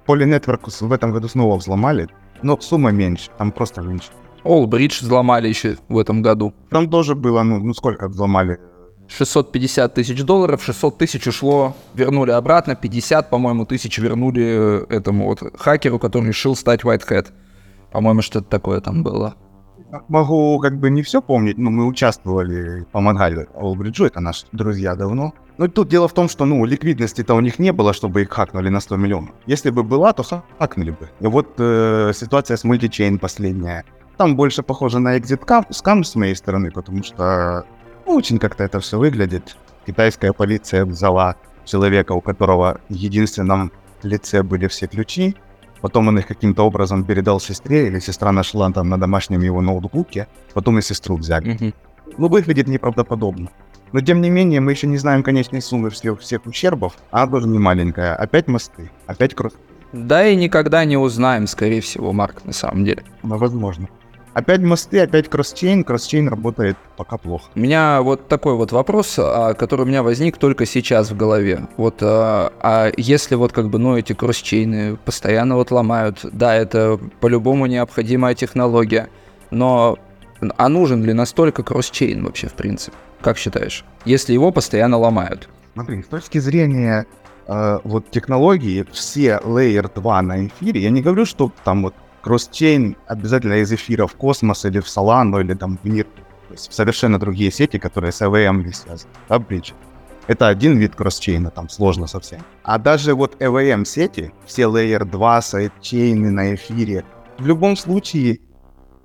Network 0.06 0.70
в 0.86 0.92
этом 0.92 1.10
году 1.10 1.26
снова 1.26 1.56
взломали, 1.56 2.08
но 2.42 2.56
сумма 2.60 2.92
меньше, 2.92 3.30
там 3.36 3.50
просто 3.50 3.80
меньше. 3.82 4.10
All 4.44 4.66
Bridge 4.66 5.02
взломали 5.02 5.48
еще 5.48 5.76
в 5.88 5.98
этом 5.98 6.22
году. 6.22 6.54
Там 6.70 6.88
тоже 6.88 7.16
было, 7.16 7.42
ну, 7.42 7.58
ну 7.58 7.74
сколько 7.74 8.06
взломали? 8.06 8.60
650 9.08 9.92
тысяч 9.92 10.22
долларов, 10.22 10.62
600 10.62 10.98
тысяч 10.98 11.26
ушло, 11.26 11.74
вернули 11.94 12.30
обратно, 12.30 12.76
50, 12.76 13.28
по-моему, 13.28 13.66
тысяч 13.66 13.98
вернули 13.98 14.44
э, 14.44 14.86
этому 14.88 15.26
вот 15.26 15.40
хакеру, 15.58 15.98
который 15.98 16.28
решил 16.28 16.54
стать 16.54 16.82
White 16.82 17.08
Hat. 17.10 17.26
По-моему, 17.90 18.22
что-то 18.22 18.48
такое 18.48 18.80
там 18.80 19.02
было. 19.02 19.34
Могу 20.08 20.58
как 20.58 20.78
бы 20.78 20.90
не 20.90 21.02
все 21.02 21.20
помнить, 21.22 21.58
но 21.58 21.70
мы 21.70 21.86
участвовали, 21.86 22.84
помогали 22.92 23.46
Олбриджу, 23.54 24.06
это 24.06 24.20
наши 24.20 24.46
друзья 24.52 24.94
давно. 24.94 25.32
Но 25.56 25.68
тут 25.68 25.88
дело 25.88 26.08
в 26.08 26.12
том, 26.12 26.28
что, 26.28 26.44
ну, 26.46 26.64
ликвидности-то 26.64 27.34
у 27.34 27.40
них 27.40 27.60
не 27.60 27.72
было, 27.72 27.92
чтобы 27.92 28.22
их 28.22 28.30
хакнули 28.30 28.70
на 28.70 28.80
100 28.80 28.96
миллионов. 28.96 29.34
Если 29.46 29.70
бы 29.70 29.84
была, 29.84 30.12
то 30.12 30.24
хакнули 30.58 30.90
бы. 30.90 31.08
И 31.20 31.26
вот 31.26 31.54
э, 31.58 32.12
ситуация 32.14 32.56
с 32.56 32.64
мультичейн 32.64 33.18
последняя. 33.18 33.84
Там 34.16 34.36
больше 34.36 34.62
похоже 34.62 34.98
на 34.98 35.16
экзит 35.16 35.42
скам 35.70 36.04
с 36.04 36.14
моей 36.16 36.34
стороны, 36.34 36.70
потому 36.70 37.02
что 37.02 37.64
ну, 38.06 38.14
очень 38.14 38.38
как-то 38.38 38.64
это 38.64 38.80
все 38.80 38.98
выглядит. 38.98 39.56
Китайская 39.86 40.32
полиция 40.32 40.84
взяла 40.84 41.36
человека, 41.64 42.12
у 42.12 42.20
которого 42.20 42.80
в 42.88 42.94
единственном 42.94 43.70
лице 44.02 44.42
были 44.42 44.66
все 44.66 44.86
ключи, 44.86 45.36
потом 45.84 46.08
он 46.08 46.18
их 46.18 46.26
каким-то 46.26 46.62
образом 46.62 47.04
передал 47.04 47.38
сестре, 47.38 47.88
или 47.88 48.00
сестра 48.00 48.32
нашла 48.32 48.72
там 48.72 48.88
на 48.88 48.98
домашнем 48.98 49.42
его 49.42 49.60
ноутбуке, 49.60 50.28
потом 50.54 50.78
и 50.78 50.80
сестру 50.80 51.16
взяли. 51.18 51.74
Ну, 52.16 52.28
выглядит 52.28 52.68
неправдоподобно. 52.68 53.50
Но, 53.92 54.00
тем 54.00 54.22
не 54.22 54.30
менее, 54.30 54.62
мы 54.62 54.70
еще 54.70 54.86
не 54.86 54.96
знаем 54.96 55.22
конечной 55.22 55.60
суммы 55.60 55.90
всех, 55.90 56.20
всех 56.20 56.46
ущербов, 56.46 56.96
а 57.10 57.24
она 57.24 57.32
тоже 57.32 57.48
не 57.48 57.58
маленькая. 57.58 58.16
Опять 58.16 58.48
мосты, 58.48 58.90
опять 59.06 59.34
кросс. 59.34 59.52
Да 59.92 60.26
и 60.26 60.34
никогда 60.36 60.86
не 60.86 60.96
узнаем, 60.96 61.46
скорее 61.46 61.82
всего, 61.82 62.14
Марк, 62.14 62.46
на 62.46 62.54
самом 62.54 62.86
деле. 62.86 63.04
Ну, 63.22 63.36
возможно. 63.36 63.88
Опять 64.34 64.60
мосты, 64.60 64.98
опять 64.98 65.28
кроссчейн. 65.28 65.84
Кроссчейн 65.84 66.28
работает 66.28 66.76
пока 66.96 67.16
плохо. 67.18 67.44
У 67.54 67.60
меня 67.60 68.02
вот 68.02 68.26
такой 68.26 68.56
вот 68.56 68.72
вопрос, 68.72 69.14
а, 69.16 69.54
который 69.54 69.82
у 69.82 69.84
меня 69.86 70.02
возник 70.02 70.38
только 70.38 70.66
сейчас 70.66 71.12
в 71.12 71.16
голове. 71.16 71.68
Вот, 71.76 71.98
а, 72.02 72.52
а 72.60 72.90
если 72.96 73.36
вот 73.36 73.52
как 73.52 73.70
бы, 73.70 73.78
ну, 73.78 73.96
эти 73.96 74.12
кроссчейны 74.12 74.96
постоянно 74.96 75.54
вот 75.54 75.70
ломают, 75.70 76.20
да, 76.24 76.54
это 76.56 76.98
по-любому 77.20 77.66
необходимая 77.66 78.34
технология, 78.34 79.08
но 79.52 79.98
а 80.56 80.68
нужен 80.68 81.04
ли 81.04 81.12
настолько 81.12 81.62
кроссчейн 81.62 82.24
вообще, 82.24 82.48
в 82.48 82.54
принципе? 82.54 82.96
Как 83.20 83.38
считаешь? 83.38 83.84
Если 84.04 84.32
его 84.32 84.50
постоянно 84.50 84.98
ломают. 84.98 85.48
Смотри, 85.74 86.02
с 86.02 86.06
точки 86.06 86.38
зрения 86.38 87.06
э, 87.46 87.78
вот 87.84 88.10
технологии, 88.10 88.84
все 88.92 89.40
Layer 89.42 89.90
2 89.94 90.22
на 90.22 90.46
эфире, 90.46 90.82
я 90.82 90.90
не 90.90 91.02
говорю, 91.02 91.24
что 91.24 91.52
там 91.64 91.84
вот 91.84 91.94
кросчейн 92.24 92.96
обязательно 93.06 93.60
из 93.60 93.70
эфира 93.70 94.06
в 94.06 94.14
космос 94.14 94.64
или 94.64 94.80
в 94.80 94.86
Solana 94.86 95.40
или 95.42 95.52
там 95.52 95.78
в 95.82 95.84
мир. 95.86 96.06
То 96.48 96.54
есть 96.54 96.72
совершенно 96.72 97.18
другие 97.18 97.50
сети, 97.50 97.78
которые 97.78 98.12
с 98.12 98.22
EVM 98.22 98.64
не 98.64 98.72
связаны. 98.72 99.12
Да, 99.28 99.38
бридж. 99.38 99.72
Это 100.26 100.48
один 100.48 100.78
вид 100.78 100.96
кросчейна, 100.96 101.50
там 101.50 101.68
сложно 101.68 102.06
совсем. 102.06 102.40
А 102.62 102.78
даже 102.78 103.14
вот 103.14 103.36
EVM 103.42 103.84
сети, 103.84 104.32
все 104.46 104.62
Layer 104.62 105.04
2 105.04 105.42
сайдчейны 105.42 106.30
на 106.30 106.54
эфире, 106.54 107.04
в 107.38 107.46
любом 107.46 107.76
случае 107.76 108.40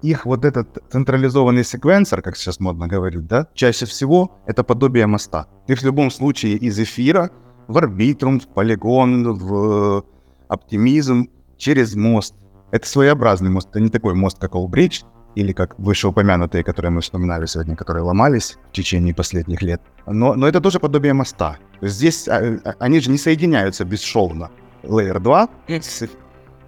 их 0.02 0.26
вот 0.26 0.46
этот 0.46 0.78
централизованный 0.90 1.66
секвенсор, 1.66 2.22
как 2.22 2.38
сейчас 2.38 2.62
модно 2.62 2.88
говорить, 2.88 3.28
да, 3.28 3.48
чаще 3.54 3.86
всего 3.86 4.40
это 4.46 4.64
подобие 4.64 5.08
моста. 5.08 5.48
Ты 5.68 5.76
в 5.76 5.84
любом 5.84 6.10
случае 6.10 6.56
из 6.56 6.80
эфира 6.80 7.32
в 7.68 7.78
арбитрум, 7.78 8.40
в 8.40 8.48
полигон, 8.48 9.34
в 9.34 10.06
оптимизм 10.48 11.28
через 11.58 11.96
мост. 11.96 12.34
Это 12.72 12.88
своеобразный 12.88 13.50
мост, 13.50 13.70
это 13.70 13.80
не 13.80 13.90
такой 13.90 14.14
мост, 14.14 14.38
как 14.40 14.54
Allbridge, 14.54 15.04
или 15.36 15.54
как 15.54 15.78
вышеупомянутые, 15.80 16.64
которые 16.64 16.92
мы 16.92 17.02
вспоминали 17.02 17.46
сегодня, 17.46 17.76
которые 17.76 18.04
ломались 18.04 18.58
в 18.70 18.72
течение 18.74 19.14
последних 19.14 19.62
лет. 19.62 19.82
Но, 20.06 20.34
но 20.36 20.48
это 20.48 20.60
тоже 20.60 20.80
подобие 20.80 21.14
моста. 21.14 21.58
Здесь 21.82 22.28
а, 22.28 22.60
а, 22.64 22.76
они 22.80 23.00
же 23.00 23.12
не 23.12 23.18
соединяются 23.18 23.86
бесшовно. 23.86 24.50
Layer 24.84 25.20
2, 25.20 25.50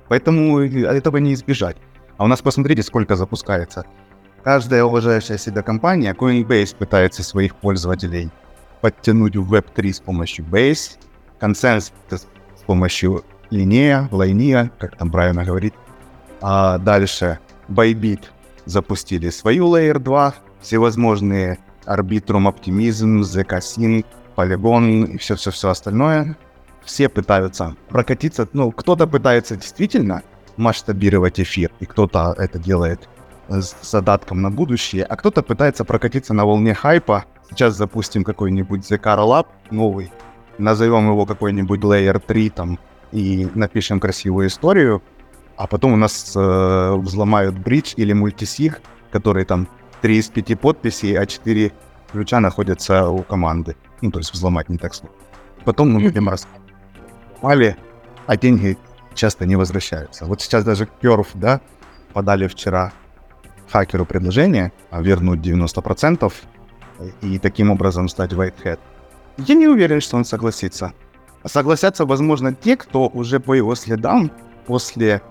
поэтому 0.09 0.59
этого 0.59 1.17
не 1.17 1.33
избежать. 1.33 1.77
А 2.17 2.25
у 2.25 2.27
нас 2.27 2.41
посмотрите, 2.41 2.83
сколько 2.83 3.15
запускается. 3.15 3.85
Каждая 4.43 4.83
уважающая 4.83 5.37
себя 5.37 5.61
компания, 5.61 6.13
Coinbase 6.13 6.75
пытается 6.75 7.23
своих 7.23 7.55
пользователей 7.55 8.29
подтянуть 8.81 9.35
в 9.35 9.53
Web3 9.53 9.93
с 9.93 9.99
помощью 9.99 10.45
Base, 10.45 10.97
Consensus 11.39 11.91
с 12.11 12.63
помощью 12.65 13.23
Linea, 13.51 14.09
Linea, 14.09 14.71
как 14.77 14.97
там 14.97 15.11
правильно 15.11 15.45
говорить. 15.45 15.73
А 16.41 16.77
дальше 16.79 17.39
Bybit 17.69 18.23
запустили 18.65 19.29
свою 19.29 19.67
Layer 19.67 19.99
2, 19.99 20.33
всевозможные 20.61 21.59
Arbitrum 21.85 22.51
Optimism, 22.51 23.21
ZK 23.21 24.05
Polygon 24.35 25.05
и 25.05 25.17
все-все-все 25.17 25.69
остальное. 25.69 26.37
Все 26.83 27.09
пытаются 27.09 27.75
прокатиться, 27.89 28.47
ну, 28.53 28.71
кто-то 28.71 29.05
пытается 29.05 29.55
действительно 29.55 30.23
масштабировать 30.57 31.39
эфир, 31.39 31.71
и 31.79 31.85
кто-то 31.85 32.33
это 32.37 32.57
делает 32.57 33.07
с 33.47 33.75
задатком 33.81 34.41
на 34.41 34.49
будущее, 34.49 35.03
а 35.03 35.15
кто-то 35.15 35.43
пытается 35.43 35.85
прокатиться 35.85 36.33
на 36.33 36.45
волне 36.45 36.73
хайпа. 36.73 37.25
Сейчас 37.49 37.75
запустим 37.75 38.23
какой-нибудь 38.23 38.89
ZK 38.89 39.03
Rollup 39.17 39.47
новый, 39.69 40.11
назовем 40.57 41.07
его 41.09 41.25
какой-нибудь 41.25 41.81
Layer 41.81 42.19
3 42.25 42.49
там, 42.49 42.79
и 43.11 43.47
напишем 43.53 43.99
красивую 43.99 44.47
историю, 44.47 45.03
а 45.57 45.67
потом 45.67 45.93
у 45.93 45.95
нас 45.95 46.33
э, 46.35 46.95
взломают 46.97 47.57
бридж 47.57 47.93
или 47.97 48.13
мультисиг, 48.13 48.81
который 49.11 49.45
там 49.45 49.67
3 50.01 50.17
из 50.17 50.27
5 50.29 50.59
подписей, 50.59 51.17
а 51.17 51.25
4 51.25 51.71
ключа 52.11 52.39
находятся 52.39 53.09
у 53.09 53.23
команды. 53.23 53.75
Ну, 54.01 54.11
то 54.11 54.19
есть 54.19 54.33
взломать 54.33 54.69
не 54.69 54.77
так 54.77 54.93
сложно. 54.93 55.17
Потом 55.65 55.91
мы 55.91 55.99
будем 55.99 56.29
рассмали, 57.41 57.77
а 58.25 58.37
деньги 58.37 58.77
часто 59.13 59.45
не 59.45 59.55
возвращаются. 59.55 60.25
Вот 60.25 60.41
сейчас 60.41 60.63
даже 60.63 60.87
Curve, 61.01 61.27
да, 61.35 61.61
подали 62.13 62.47
вчера 62.47 62.91
хакеру 63.71 64.05
предложение 64.05 64.71
а, 64.89 65.01
вернуть 65.01 65.39
90% 65.39 66.31
и 67.21 67.39
таким 67.39 67.71
образом 67.71 68.09
стать 68.09 68.33
Whitehead. 68.33 68.79
Я 69.37 69.55
не 69.55 69.67
уверен, 69.67 70.01
что 70.01 70.17
он 70.17 70.25
согласится. 70.25 70.93
Согласятся, 71.45 72.05
возможно, 72.05 72.53
те, 72.53 72.77
кто 72.77 73.07
уже 73.07 73.39
по 73.39 73.53
его 73.53 73.75
следам 73.75 74.31
после... 74.65 75.21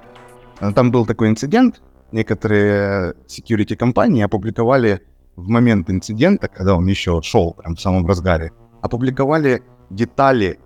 э, 0.61 0.73
Там 0.73 0.91
был 0.91 1.07
такой 1.07 1.29
инцидент, 1.29 1.83
некоторые 2.13 3.15
security 3.27 3.77
компании 3.77 4.23
опубликовали 4.23 5.01
в 5.37 5.49
момент 5.49 5.91
инцидента, 5.91 6.49
когда 6.49 6.75
он 6.75 6.87
еще 6.87 7.21
шел 7.23 7.55
прям 7.55 7.77
в 7.77 7.81
самом 7.81 8.07
разгаре, 8.07 8.53
опубликовали 8.83 9.63
детали 9.91 10.59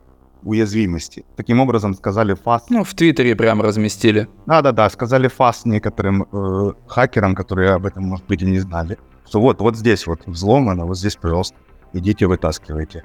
уязвимости. 0.42 1.24
Таким 1.36 1.60
образом 1.60 1.94
сказали 1.94 2.34
фас. 2.34 2.66
Ну, 2.68 2.84
в 2.84 2.94
Твиттере 2.94 3.34
прям 3.34 3.62
разместили. 3.62 4.28
Да-да-да, 4.46 4.90
сказали 4.90 5.28
фас 5.28 5.64
некоторым 5.64 6.26
э, 6.30 6.72
хакерам, 6.86 7.34
которые 7.34 7.72
об 7.72 7.86
этом, 7.86 8.04
может 8.04 8.26
быть, 8.26 8.42
и 8.42 8.46
не 8.46 8.58
знали, 8.58 8.98
что 9.26 9.40
вот, 9.40 9.60
вот 9.60 9.76
здесь 9.76 10.06
вот 10.06 10.26
взломано, 10.26 10.84
вот 10.84 10.98
здесь, 10.98 11.16
пожалуйста, 11.16 11.56
идите 11.92 12.26
вытаскивайте. 12.26 13.04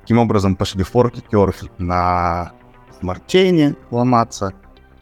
Таким 0.00 0.18
образом 0.18 0.56
пошли 0.56 0.82
форки 0.82 1.22
на 1.78 2.52
смарт-чейне 2.98 3.76
ломаться 3.90 4.52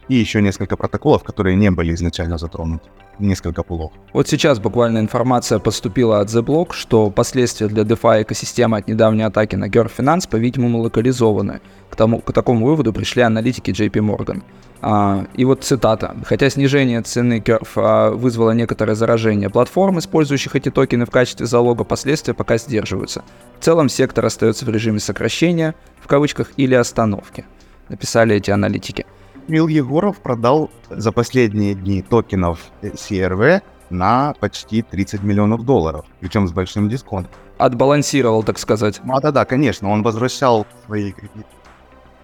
и 0.09 0.15
еще 0.15 0.41
несколько 0.41 0.75
протоколов, 0.75 1.23
которые 1.23 1.55
не 1.55 1.71
были 1.71 1.93
изначально 1.93 2.37
затронуты. 2.37 2.89
Несколько 3.19 3.63
пулов. 3.63 3.91
Вот 4.13 4.27
сейчас 4.27 4.59
буквально 4.59 4.99
информация 4.99 5.59
поступила 5.59 6.21
от 6.21 6.29
The 6.29 6.41
Block, 6.41 6.71
что 6.71 7.09
последствия 7.11 7.67
для 7.67 7.83
DeFi 7.83 8.23
экосистемы 8.23 8.77
от 8.77 8.87
недавней 8.87 9.23
атаки 9.23 9.55
на 9.55 9.67
Curve 9.67 9.91
Finance, 9.97 10.29
по-видимому, 10.29 10.79
локализованы. 10.79 11.59
К, 11.89 11.95
тому, 11.95 12.19
к 12.21 12.31
такому 12.31 12.65
выводу 12.65 12.93
пришли 12.93 13.21
аналитики 13.21 13.71
JP 13.71 13.91
Morgan. 13.91 14.41
А, 14.81 15.25
и 15.35 15.43
вот 15.43 15.63
цитата. 15.63 16.15
Хотя 16.23 16.49
снижение 16.49 17.01
цены 17.01 17.39
Curve 17.39 17.67
а, 17.75 18.11
вызвало 18.11 18.51
некоторое 18.51 18.95
заражение 18.95 19.49
платформ, 19.49 19.99
использующих 19.99 20.55
эти 20.55 20.71
токены 20.71 21.05
в 21.05 21.11
качестве 21.11 21.45
залога, 21.45 21.83
последствия 21.83 22.33
пока 22.33 22.57
сдерживаются. 22.57 23.23
В 23.59 23.63
целом 23.65 23.89
сектор 23.89 24.25
остается 24.25 24.65
в 24.65 24.69
режиме 24.69 24.99
сокращения, 24.99 25.75
в 25.99 26.07
кавычках, 26.07 26.51
или 26.55 26.73
остановки. 26.73 27.45
Написали 27.89 28.35
эти 28.35 28.49
аналитики. 28.49 29.05
Мил 29.49 29.67
Егоров 29.67 30.19
продал 30.19 30.69
за 30.89 31.11
последние 31.11 31.73
дни 31.73 32.01
токенов 32.01 32.71
CRV 32.81 33.61
на 33.89 34.35
почти 34.39 34.83
30 34.83 35.23
миллионов 35.23 35.65
долларов, 35.65 36.05
причем 36.19 36.47
с 36.47 36.51
большим 36.51 36.87
дисконтом. 36.87 37.33
Отбалансировал, 37.57 38.43
так 38.43 38.59
сказать. 38.59 39.01
Ну, 39.03 39.19
да-да, 39.19 39.45
конечно, 39.45 39.89
он 39.89 40.03
возвращал 40.03 40.67
свои 40.85 41.11
кредиты 41.11 41.45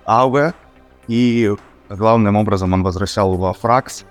АВ, 0.05 0.53
и 1.07 1.53
главным 1.89 2.35
образом 2.35 2.73
он 2.73 2.83
возвращал 2.83 3.35
во 3.35 3.53
Фракс 3.53 4.05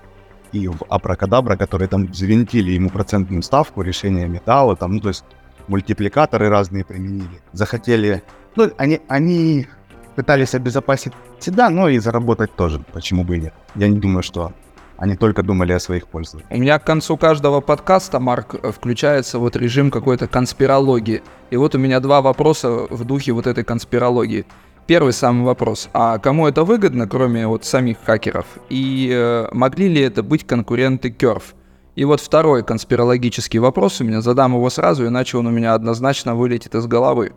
и 0.51 0.67
в 0.67 0.83
Абракадабра, 0.89 1.55
которые 1.55 1.87
там 1.87 2.13
завинтили 2.13 2.71
ему 2.71 2.89
процентную 2.89 3.43
ставку, 3.43 3.81
решение 3.81 4.27
металла, 4.27 4.75
там, 4.75 4.93
ну, 4.93 4.99
то 4.99 5.07
есть 5.07 5.23
мультипликаторы 5.67 6.49
разные 6.49 6.83
применили. 6.83 7.41
Захотели... 7.53 8.23
Ну, 8.55 8.71
они, 8.77 9.01
они 9.07 9.67
пытались 10.15 10.55
обезопасить 10.55 11.13
себя, 11.39 11.69
но 11.69 11.89
и 11.89 11.99
заработать 11.99 12.55
тоже, 12.55 12.81
почему 12.93 13.23
бы 13.23 13.37
и 13.37 13.41
нет. 13.41 13.53
Я 13.75 13.87
не 13.87 13.99
думаю, 13.99 14.23
что 14.23 14.53
они 14.97 15.15
только 15.15 15.43
думали 15.43 15.73
о 15.73 15.79
своих 15.79 16.07
пользователях. 16.07 16.51
У 16.51 16.61
меня 16.61 16.79
к 16.79 16.85
концу 16.85 17.17
каждого 17.17 17.61
подкаста, 17.61 18.19
Марк, 18.19 18.55
включается 18.71 19.39
вот 19.39 19.55
режим 19.55 19.91
какой-то 19.91 20.27
конспирологии. 20.27 21.21
И 21.49 21.57
вот 21.57 21.75
у 21.75 21.77
меня 21.77 21.99
два 21.99 22.21
вопроса 22.21 22.87
в 22.89 23.03
духе 23.03 23.33
вот 23.33 23.47
этой 23.47 23.63
конспирологии. 23.63 24.45
Первый 24.87 25.13
самый 25.13 25.43
вопрос. 25.45 25.89
А 25.93 26.19
кому 26.19 26.47
это 26.47 26.63
выгодно, 26.63 27.07
кроме 27.07 27.47
вот 27.47 27.65
самих 27.65 27.97
хакеров? 28.05 28.45
И 28.69 29.09
э, 29.11 29.47
могли 29.51 29.89
ли 29.89 30.01
это 30.01 30.21
быть 30.21 30.45
конкуренты 30.45 31.09
Curve? 31.09 31.55
И 31.95 32.05
вот 32.05 32.21
второй 32.21 32.63
конспирологический 32.63 33.59
вопрос 33.59 34.01
у 34.01 34.03
меня, 34.03 34.21
задам 34.21 34.53
его 34.53 34.69
сразу, 34.69 35.07
иначе 35.07 35.37
он 35.37 35.47
у 35.47 35.49
меня 35.49 35.73
однозначно 35.73 36.35
вылетит 36.35 36.75
из 36.75 36.85
головы. 36.87 37.33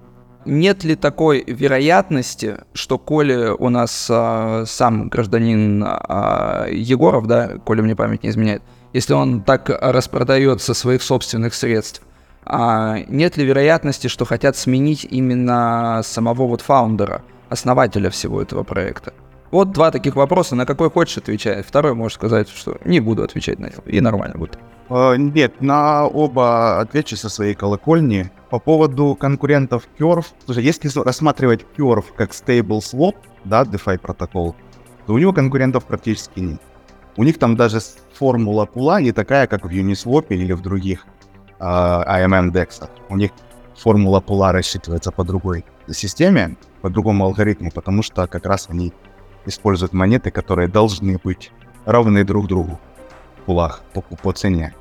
Нет 0.49 0.82
ли 0.82 0.96
такой 0.96 1.44
вероятности, 1.46 2.57
что 2.72 2.96
коли 2.96 3.49
у 3.51 3.68
нас 3.68 4.09
а, 4.11 4.64
сам 4.66 5.11
гражданин 5.11 5.84
а, 5.86 6.66
Егоров, 6.70 7.26
да, 7.26 7.59
коли 7.66 7.82
мне 7.82 7.94
память 7.94 8.22
не 8.22 8.30
изменяет, 8.30 8.62
если 8.94 9.12
он 9.12 9.42
так 9.42 9.68
распродает 9.68 10.62
со 10.62 10.72
своих 10.72 11.03
собственных 11.03 11.53
средств, 11.53 12.01
а 12.46 12.96
нет 13.09 13.36
ли 13.36 13.44
вероятности, 13.44 14.07
что 14.07 14.24
хотят 14.24 14.57
сменить 14.57 15.05
именно 15.05 16.01
самого 16.03 16.46
вот 16.46 16.62
фаундера, 16.62 17.20
основателя 17.51 18.09
всего 18.09 18.40
этого 18.40 18.62
проекта? 18.62 19.12
Вот 19.51 19.72
два 19.72 19.90
таких 19.90 20.16
вопроса, 20.16 20.57
на 20.57 20.64
какой 20.64 20.90
хочешь 20.90 21.18
отвечай. 21.18 21.62
Второй 21.62 21.92
можешь 21.92 22.14
сказать, 22.14 22.49
что 22.49 22.78
не 22.86 23.01
буду 23.01 23.22
отвечать 23.22 23.59
на 23.59 23.66
него, 23.66 23.82
и 23.84 24.01
нормально 24.01 24.38
будет. 24.38 24.59
Э, 24.91 25.16
Нет, 25.16 25.61
на 25.61 26.07
оба 26.07 26.80
отвечу 26.80 27.16
со 27.16 27.28
своей 27.28 27.55
колокольни. 27.55 28.30
По 28.51 28.59
поводу 28.59 29.14
конкурентов 29.14 29.89
Curve. 29.99 30.26
Слушай, 30.45 30.64
если 30.64 30.89
рассматривать 31.01 31.66
Curve 31.76 32.07
как 32.16 32.30
stable 32.30 32.80
swap, 32.80 33.16
да, 33.45 33.62
DeFi 33.62 33.99
протокол, 33.99 34.57
то 35.07 35.14
у 35.14 35.18
него 35.18 35.32
конкурентов 35.32 35.84
практически 35.84 36.41
нет. 36.41 36.61
У 37.16 37.24
них 37.24 37.39
там 37.39 37.57
даже 37.57 37.80
формула 38.14 38.64
пула 38.64 39.01
не 39.01 39.12
такая, 39.12 39.47
как 39.47 39.64
в 39.64 39.68
Uniswap 39.68 40.26
или 40.28 40.53
в 40.53 40.62
других 40.62 41.05
э, 41.59 41.64
AMM 41.64 42.53
DEX. 42.53 42.89
У 43.09 43.16
них 43.16 43.32
формула 43.76 44.20
пула 44.20 44.53
рассчитывается 44.53 45.12
по 45.12 45.24
другой 45.24 45.64
системе, 45.91 46.57
по 46.80 46.91
другому 46.91 47.24
алгоритму, 47.24 47.70
потому 47.70 48.03
что 48.03 48.26
как 48.26 48.47
раз 48.47 48.68
они 48.70 48.93
используют 49.47 49.93
монеты, 49.93 50.30
которые 50.30 50.68
должны 50.68 51.18
быть 51.22 51.51
равны 51.84 52.24
друг 52.24 52.47
другу 52.47 52.78
пулах 53.47 53.80
по, 53.95 54.03
по 54.03 54.32
цене. 54.32 54.74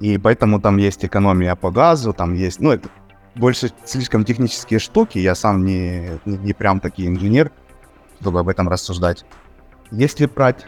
И 0.00 0.18
поэтому 0.18 0.60
там 0.60 0.78
есть 0.78 1.04
экономия 1.04 1.54
по 1.54 1.70
газу, 1.70 2.12
там 2.12 2.34
есть, 2.34 2.60
ну, 2.60 2.70
это 2.70 2.88
больше 3.34 3.70
слишком 3.84 4.24
технические 4.24 4.80
штуки, 4.80 5.18
я 5.18 5.34
сам 5.34 5.64
не, 5.64 6.18
не, 6.24 6.38
не 6.38 6.52
прям 6.52 6.80
такой 6.80 7.06
инженер, 7.06 7.52
чтобы 8.20 8.40
об 8.40 8.48
этом 8.48 8.68
рассуждать. 8.68 9.24
Если 9.90 10.26
брать 10.26 10.66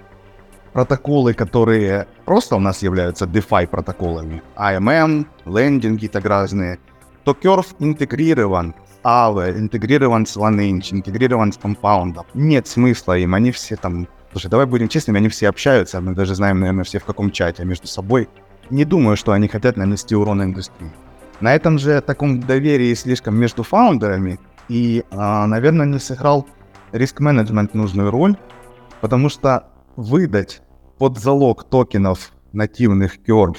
протоколы, 0.72 1.35
которые 1.35 2.07
просто 2.24 2.57
у 2.57 2.59
нас 2.59 2.83
являются 2.83 3.24
DeFi 3.24 3.66
протоколами, 3.66 4.43
AMM, 4.57 5.26
лендинги 5.47 6.09
так 6.09 6.24
разные, 6.24 6.78
то 7.24 7.33
Curve 7.33 7.74
интегрирован 7.78 8.74
с 8.87 9.07
Aave, 9.07 9.59
интегрирован 9.59 10.26
с 10.26 10.37
OneInch, 10.37 10.93
интегрирован 10.93 11.53
с 11.53 11.59
Compound. 11.59 12.24
Нет 12.35 12.66
смысла 12.66 13.18
им, 13.18 13.35
они 13.35 13.51
все 13.51 13.76
там... 13.76 14.09
Слушай, 14.33 14.49
давай 14.49 14.66
будем 14.66 14.89
честными, 14.89 15.18
они 15.18 15.28
все 15.28 15.49
общаются, 15.49 16.01
мы 16.01 16.14
даже 16.14 16.35
знаем, 16.35 16.61
наверное, 16.61 16.85
все 16.85 16.99
в 16.99 17.05
каком 17.05 17.30
чате 17.30 17.64
между 17.64 17.87
собой. 17.87 18.28
Не 18.73 18.87
думаю, 18.87 19.18
что 19.18 19.33
они 19.33 19.49
хотят 19.49 19.77
нанести 19.77 20.16
урон 20.16 20.43
индустрии. 20.43 20.91
На 21.41 21.55
этом 21.55 21.79
же 21.79 22.01
таком 22.01 22.41
доверии 22.41 22.95
слишком 22.95 23.37
между 23.37 23.62
фаундерами 23.62 24.41
и, 24.70 25.05
а, 25.11 25.47
наверное, 25.47 25.85
не 25.85 25.99
сыграл 25.99 26.47
риск-менеджмент 26.93 27.75
нужную 27.75 28.11
роль, 28.11 28.35
потому 29.03 29.29
что 29.29 29.68
выдать 29.97 30.62
под 30.99 31.18
залог 31.18 31.64
токенов 31.64 32.33
нативных 32.55 33.18
Curve 33.18 33.59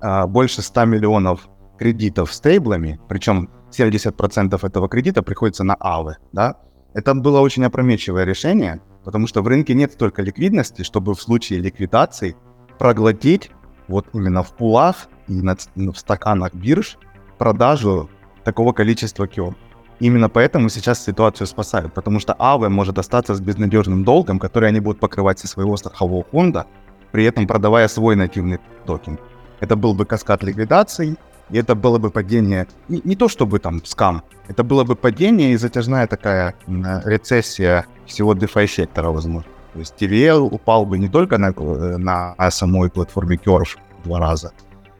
а, 0.00 0.26
больше 0.26 0.62
100 0.62 0.86
миллионов 0.86 1.46
кредитов 1.78 2.32
стейблами, 2.32 2.98
причем 3.06 3.50
70% 3.70 4.66
этого 4.66 4.88
кредита 4.88 5.22
приходится 5.22 5.62
на 5.62 5.74
АВы, 5.78 6.16
да, 6.32 6.56
это 6.94 7.14
было 7.14 7.40
очень 7.40 7.66
опрометчивое 7.66 8.24
решение, 8.24 8.80
потому 9.04 9.26
что 9.26 9.42
в 9.42 9.48
рынке 9.48 9.74
нет 9.74 9.92
столько 9.92 10.22
ликвидности, 10.22 10.84
чтобы 10.84 11.14
в 11.14 11.20
случае 11.20 11.58
ликвидации 11.58 12.34
проглотить 12.78 13.50
вот 13.88 14.06
именно 14.12 14.42
в 14.42 14.52
пулах 14.52 15.08
и 15.28 15.32
на, 15.34 15.56
ц- 15.56 15.70
в 15.74 15.96
стаканах 15.96 16.54
бирж 16.54 16.98
продажу 17.38 18.08
такого 18.44 18.72
количества 18.72 19.26
Curve. 19.26 19.54
Именно 20.00 20.28
поэтому 20.28 20.68
сейчас 20.68 21.04
ситуацию 21.04 21.46
спасают, 21.46 21.94
потому 21.94 22.20
что 22.20 22.34
АВ 22.38 22.68
может 22.68 22.98
остаться 22.98 23.34
с 23.34 23.40
безнадежным 23.40 24.04
долгом, 24.04 24.38
который 24.38 24.68
они 24.68 24.80
будут 24.80 25.00
покрывать 25.00 25.38
со 25.38 25.46
своего 25.46 25.76
страхового 25.76 26.24
фонда, 26.24 26.66
при 27.12 27.24
этом 27.24 27.46
продавая 27.46 27.88
свой 27.88 28.16
нативный 28.16 28.58
токен. 28.86 29.18
Это 29.60 29.76
был 29.76 29.94
бы 29.94 30.04
каскад 30.04 30.42
ликвидаций, 30.42 31.16
и 31.50 31.58
это 31.58 31.74
было 31.74 31.98
бы 31.98 32.10
падение, 32.10 32.66
не, 32.88 33.00
не 33.04 33.16
то 33.16 33.28
чтобы 33.28 33.58
там 33.58 33.84
скам, 33.84 34.22
это 34.48 34.64
было 34.64 34.84
бы 34.84 34.96
падение 34.96 35.52
и 35.52 35.56
затяжная 35.56 36.06
такая 36.06 36.54
э, 36.66 37.00
рецессия 37.04 37.86
всего 38.06 38.34
DeFi 38.34 38.66
сектора, 38.66 39.10
возможно. 39.10 39.50
То 39.74 39.80
есть 39.80 39.94
TVL 40.00 40.48
упал 40.50 40.86
бы 40.86 40.98
не 40.98 41.08
только 41.08 41.36
на, 41.36 41.48
э, 41.48 41.96
на 41.98 42.50
самой 42.50 42.90
платформе 42.90 43.36
Curve 43.36 43.76
два 44.04 44.20
раза, 44.20 44.52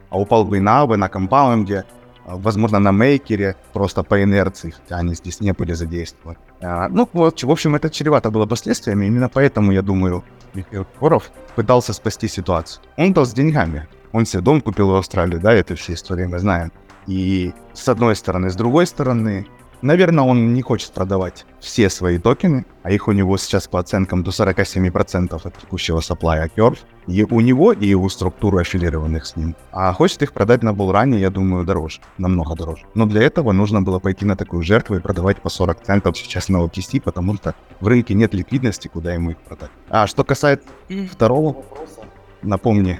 а 0.09 0.19
упал 0.19 0.43
бы 0.43 0.57
и 0.57 0.59
на 0.59 0.83
AVE, 0.83 0.97
на 0.97 1.07
компаунде, 1.07 1.85
а, 2.25 2.35
возможно, 2.35 2.79
на 2.79 2.91
мейкере, 2.91 3.55
просто 3.73 4.03
по 4.03 4.21
инерции, 4.21 4.71
хотя 4.71 4.97
они 4.97 5.15
здесь 5.15 5.41
не 5.41 5.53
были 5.53 5.73
задействованы. 5.73 6.37
А, 6.61 6.89
Ну, 6.89 7.07
вот, 7.13 7.43
в 7.43 7.51
общем, 7.51 7.75
это 7.75 7.89
чревато 7.89 8.31
было 8.31 8.45
последствиями, 8.45 9.05
именно 9.05 9.29
поэтому, 9.29 9.71
я 9.71 9.81
думаю, 9.81 10.23
Михаил 10.53 10.85
Егоров 10.95 11.31
пытался 11.55 11.93
спасти 11.93 12.27
ситуацию. 12.27 12.83
Он-то 12.97 13.23
с 13.23 13.33
деньгами. 13.33 13.87
Он 14.11 14.25
себе 14.25 14.41
дом 14.41 14.61
купил 14.61 14.89
в 14.89 14.95
Австралии, 14.95 15.37
да, 15.37 15.53
это 15.53 15.75
все 15.75 15.93
истории 15.93 16.25
мы 16.25 16.39
знаем. 16.39 16.71
И 17.07 17.53
с 17.73 17.87
одной 17.87 18.15
стороны, 18.15 18.49
с 18.49 18.55
другой 18.55 18.87
стороны, 18.87 19.47
наверное, 19.81 20.23
он 20.23 20.53
не 20.53 20.61
хочет 20.61 20.91
продавать 20.91 21.45
все 21.59 21.89
свои 21.89 22.17
токены, 22.17 22.65
а 22.83 22.91
их 22.91 23.07
у 23.07 23.11
него 23.11 23.37
сейчас 23.37 23.67
по 23.67 23.79
оценкам 23.79 24.23
до 24.23 24.31
47% 24.31 25.39
от 25.43 25.57
текущего 25.57 25.99
supply 25.99 26.49
Curve. 26.55 26.79
И 27.07 27.23
у 27.23 27.39
него, 27.39 27.71
и 27.71 27.93
у 27.93 28.09
структуры 28.09 28.61
аффилированных 28.61 29.25
с 29.25 29.35
ним. 29.35 29.55
А 29.71 29.93
хочет 29.93 30.23
их 30.23 30.33
продать 30.33 30.63
на 30.63 30.73
булране, 30.73 31.19
я 31.19 31.29
думаю, 31.29 31.63
дороже, 31.63 31.99
намного 32.17 32.55
дороже. 32.55 32.85
Но 32.95 33.05
для 33.05 33.21
этого 33.21 33.51
нужно 33.51 33.81
было 33.81 33.99
пойти 33.99 34.25
на 34.25 34.35
такую 34.35 34.63
жертву 34.63 34.95
и 34.95 34.99
продавать 34.99 35.41
по 35.41 35.49
40 35.49 35.83
центов 35.83 36.17
сейчас 36.17 36.49
на 36.49 36.57
OTC, 36.63 37.01
потому 37.01 37.35
что 37.35 37.53
в 37.79 37.87
рынке 37.87 38.15
нет 38.15 38.33
ликвидности, 38.33 38.87
куда 38.87 39.13
ему 39.13 39.31
их 39.31 39.37
продать. 39.37 39.69
А 39.89 40.07
что 40.07 40.23
касается 40.23 40.67
второго 41.11 41.53
вопроса, 41.53 42.01
напомни, 42.41 42.99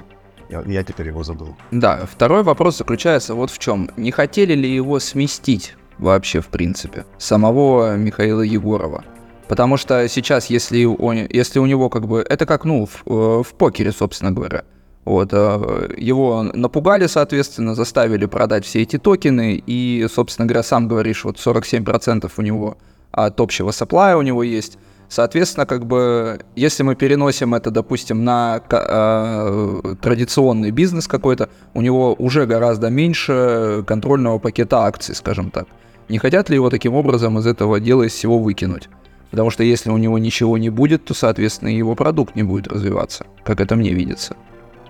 я, 0.49 0.61
я 0.65 0.83
теперь 0.83 1.07
его 1.07 1.23
забыл. 1.23 1.55
Да, 1.71 2.05
второй 2.05 2.43
вопрос 2.43 2.77
заключается 2.77 3.33
вот 3.33 3.49
в 3.49 3.57
чем. 3.57 3.89
Не 3.97 4.11
хотели 4.11 4.53
ли 4.53 4.73
его 4.73 4.99
сместить 4.99 5.75
вообще, 5.97 6.41
в 6.41 6.47
принципе, 6.47 7.05
самого 7.17 7.95
Михаила 7.95 8.41
Егорова? 8.41 9.03
Потому 9.47 9.77
что 9.77 10.07
сейчас, 10.07 10.47
если, 10.47 10.85
он, 10.85 11.27
если 11.29 11.59
у 11.59 11.65
него 11.65 11.89
как 11.89 12.07
бы... 12.07 12.25
Это 12.27 12.45
как, 12.45 12.65
ну, 12.65 12.85
в, 12.87 13.03
э, 13.05 13.43
в 13.43 13.53
покере, 13.53 13.91
собственно 13.91 14.31
говоря. 14.31 14.63
Вот, 15.05 15.29
э, 15.33 15.93
его 15.97 16.43
напугали, 16.43 17.05
соответственно, 17.05 17.75
заставили 17.75 18.25
продать 18.25 18.65
все 18.65 18.81
эти 18.81 18.97
токены, 18.97 19.61
и, 19.67 20.07
собственно 20.11 20.47
говоря, 20.47 20.63
сам 20.63 20.87
говоришь, 20.87 21.23
вот 21.25 21.37
47% 21.37 22.31
у 22.37 22.41
него 22.41 22.77
от 23.11 23.39
общего 23.39 23.71
сапплая 23.71 24.17
у 24.17 24.23
него 24.23 24.41
есть. 24.41 24.79
Соответственно, 25.07 25.67
как 25.67 25.85
бы, 25.85 26.39
если 26.55 26.81
мы 26.81 26.95
переносим 26.95 27.53
это, 27.53 27.69
допустим, 27.69 28.23
на 28.23 28.59
э, 28.67 29.95
традиционный 30.01 30.71
бизнес 30.71 31.07
какой-то, 31.07 31.49
у 31.75 31.81
него 31.81 32.13
уже 32.13 32.47
гораздо 32.47 32.89
меньше 32.89 33.83
контрольного 33.85 34.39
пакета 34.39 34.79
акций, 34.79 35.13
скажем 35.13 35.51
так. 35.51 35.67
Не 36.07 36.19
хотят 36.19 36.49
ли 36.49 36.55
его 36.55 36.69
таким 36.69 36.93
образом 36.93 37.39
из 37.39 37.47
этого 37.47 37.79
дела 37.79 38.03
из 38.03 38.13
всего 38.13 38.37
выкинуть? 38.39 38.89
Потому 39.31 39.49
что 39.49 39.63
если 39.63 39.89
у 39.89 39.97
него 39.97 40.19
ничего 40.19 40.57
не 40.57 40.69
будет, 40.69 41.05
то, 41.05 41.13
соответственно, 41.13 41.69
его 41.69 41.95
продукт 41.95 42.35
не 42.35 42.43
будет 42.43 42.67
развиваться, 42.67 43.25
как 43.43 43.59
это 43.59 43.75
мне 43.75 43.91
видится. 43.91 44.35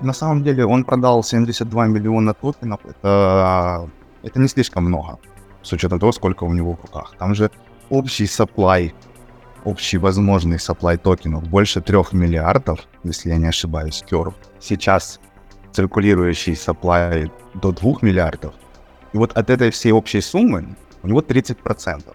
На 0.01 0.13
самом 0.13 0.43
деле 0.43 0.66
он 0.66 0.84
продал 0.84 1.24
72 1.24 1.88
миллиона 1.88 2.34
токенов. 2.34 2.82
Это, 2.86 3.89
это 4.24 4.39
не 4.39 4.47
слишком 4.49 4.86
много, 4.86 5.20
с 5.63 5.72
учетом 5.72 5.99
того, 5.99 6.11
сколько 6.11 6.43
у 6.43 6.53
него 6.53 6.74
в 6.74 6.82
руках. 6.82 7.13
Там 7.18 7.34
же 7.34 7.49
общий 7.89 8.26
supply, 8.26 8.93
общий 9.63 9.97
возможный 9.97 10.57
supply 10.57 10.97
токенов 10.97 11.47
больше 11.47 11.82
3 11.82 11.97
миллиардов, 12.11 12.80
если 13.03 13.30
я 13.30 13.38
не 13.38 13.47
ошибаюсь, 13.47 14.03
Curve. 14.07 14.36
Сейчас 14.59 15.22
циркулирующий 15.72 16.53
supply 16.53 17.32
до 17.53 17.72
2 17.72 17.93
миллиардов. 18.01 18.53
И 19.13 19.18
вот 19.18 19.32
от 19.32 19.49
этой 19.49 19.72
всей 19.72 19.93
общей 19.93 20.20
суммы 20.20 20.76
у 21.06 21.08
него 21.08 21.22
30%. 21.22 22.14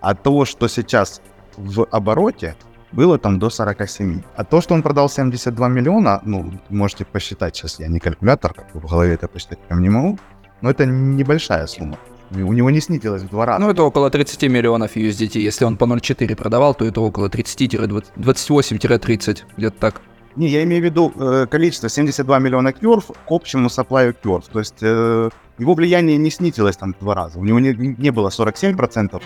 От 0.00 0.22
того, 0.22 0.44
что 0.44 0.68
сейчас 0.68 1.20
в 1.56 1.86
обороте 1.90 2.54
было 2.92 3.18
там 3.18 3.38
до 3.38 3.50
47. 3.50 4.22
А 4.36 4.44
то, 4.44 4.60
что 4.60 4.74
он 4.74 4.82
продал 4.82 5.08
72 5.08 5.68
миллиона, 5.68 6.20
ну, 6.24 6.52
можете 6.68 7.04
посчитать 7.04 7.56
сейчас, 7.56 7.80
я 7.80 7.88
не 7.88 8.00
калькулятор, 8.00 8.52
как 8.52 8.74
в 8.74 8.88
голове 8.88 9.14
это 9.14 9.28
посчитать 9.28 9.60
прям 9.60 9.80
не 9.80 9.90
могу, 9.90 10.18
но 10.60 10.70
это 10.70 10.86
небольшая 10.86 11.66
сумма. 11.66 11.96
У 12.30 12.52
него 12.52 12.70
не 12.70 12.80
снизилось 12.80 13.22
в 13.22 13.28
два 13.28 13.46
раза. 13.46 13.60
Ну, 13.60 13.70
это 13.70 13.82
около 13.82 14.10
30 14.10 14.42
миллионов 14.44 14.96
USDT. 14.96 15.38
Если 15.38 15.66
он 15.66 15.76
по 15.76 15.84
0,4 15.84 16.34
продавал, 16.34 16.74
то 16.74 16.84
это 16.84 17.00
около 17.00 17.28
30-28-30, 17.28 19.42
где-то 19.56 19.78
так. 19.78 20.00
Не, 20.36 20.48
я 20.48 20.62
имею 20.62 20.82
в 20.82 20.84
виду 20.84 21.12
э, 21.14 21.46
количество 21.50 21.88
72 21.88 22.38
миллиона 22.38 22.72
кёрв 22.72 23.06
к 23.06 23.30
общему 23.30 23.68
сапплаю 23.68 24.14
кёрв. 24.14 24.46
То 24.48 24.58
есть 24.58 24.82
э, 24.82 25.30
его 25.58 25.74
влияние 25.74 26.16
не 26.16 26.30
снизилось 26.30 26.76
там 26.76 26.94
в 26.94 26.98
два 26.98 27.14
раза. 27.14 27.38
У 27.38 27.44
него 27.44 27.60
не, 27.60 27.74
не 27.74 28.10
было 28.10 28.28
47% 28.28 29.22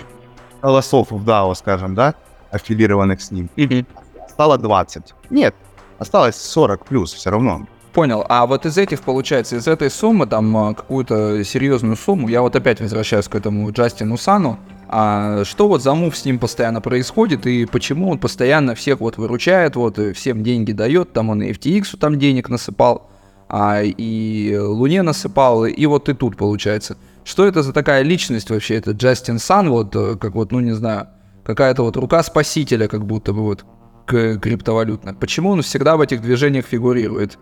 голосов 0.63 1.11
в 1.11 1.29
DAO, 1.29 1.55
скажем, 1.55 1.95
да, 1.95 2.15
аффилированных 2.51 3.21
с 3.21 3.31
ним. 3.31 3.49
Mm-hmm. 3.57 3.87
Стало 4.31 4.59
20. 4.59 5.15
Нет, 5.31 5.55
осталось 5.99 6.37
40 6.37 6.85
плюс 6.85 7.13
все 7.13 7.31
равно. 7.31 7.67
Понял. 7.97 8.27
А 8.29 8.45
вот 8.45 8.67
из 8.67 8.77
этих, 8.77 9.01
получается, 9.01 9.57
из 9.57 9.67
этой 9.67 9.89
суммы, 9.89 10.27
там, 10.27 10.55
а, 10.55 10.75
какую-то 10.75 11.43
серьезную 11.45 11.97
сумму, 11.97 12.29
я 12.29 12.43
вот 12.43 12.55
опять 12.55 12.79
возвращаюсь 12.79 13.27
к 13.27 13.35
этому 13.35 13.73
Джастину 13.73 14.19
Сану, 14.19 14.59
а 14.87 15.45
что 15.45 15.67
вот 15.67 15.83
за 15.83 15.95
мув 15.95 16.15
с 16.15 16.27
ним 16.27 16.39
постоянно 16.39 16.83
происходит 16.83 17.47
и 17.47 17.65
почему 17.65 18.11
он 18.11 18.19
постоянно 18.19 18.75
всех 18.75 19.01
вот 19.01 19.17
выручает, 19.17 19.77
вот 19.77 19.99
всем 20.15 20.43
деньги 20.43 20.73
дает, 20.73 21.15
там 21.15 21.31
он 21.31 21.41
и 21.41 21.51
FTX 21.53 21.97
там 21.99 22.19
денег 22.19 22.51
насыпал, 22.51 23.09
а 23.49 23.81
и 23.83 24.59
Луне 24.59 25.01
насыпал, 25.01 25.65
и 25.65 25.87
вот 25.87 26.11
и 26.11 26.13
тут 26.13 26.37
получается. 26.37 26.99
Что 27.25 27.47
это 27.47 27.63
за 27.63 27.73
такая 27.73 28.03
личность 28.03 28.51
вообще, 28.51 28.75
это 28.75 28.91
Джастин 28.91 29.39
Сан, 29.39 29.71
вот 29.71 29.97
э, 29.97 30.17
как 30.21 30.35
вот, 30.35 30.53
ну 30.53 30.61
не 30.61 30.73
знаю, 30.73 31.07
какая-то 31.45 31.83
вот 31.83 31.97
рука 31.97 32.23
спасителя, 32.23 32.89
как 32.89 33.07
будто 33.07 33.33
бы 33.33 33.43
вот 33.43 33.65
к 34.05 34.37
криптовалютной. 34.37 35.15
Почему 35.15 35.49
он 35.49 35.63
всегда 35.63 35.97
в 35.97 36.03
этих 36.03 36.21
движениях 36.21 36.67
фигурирует? 36.67 37.39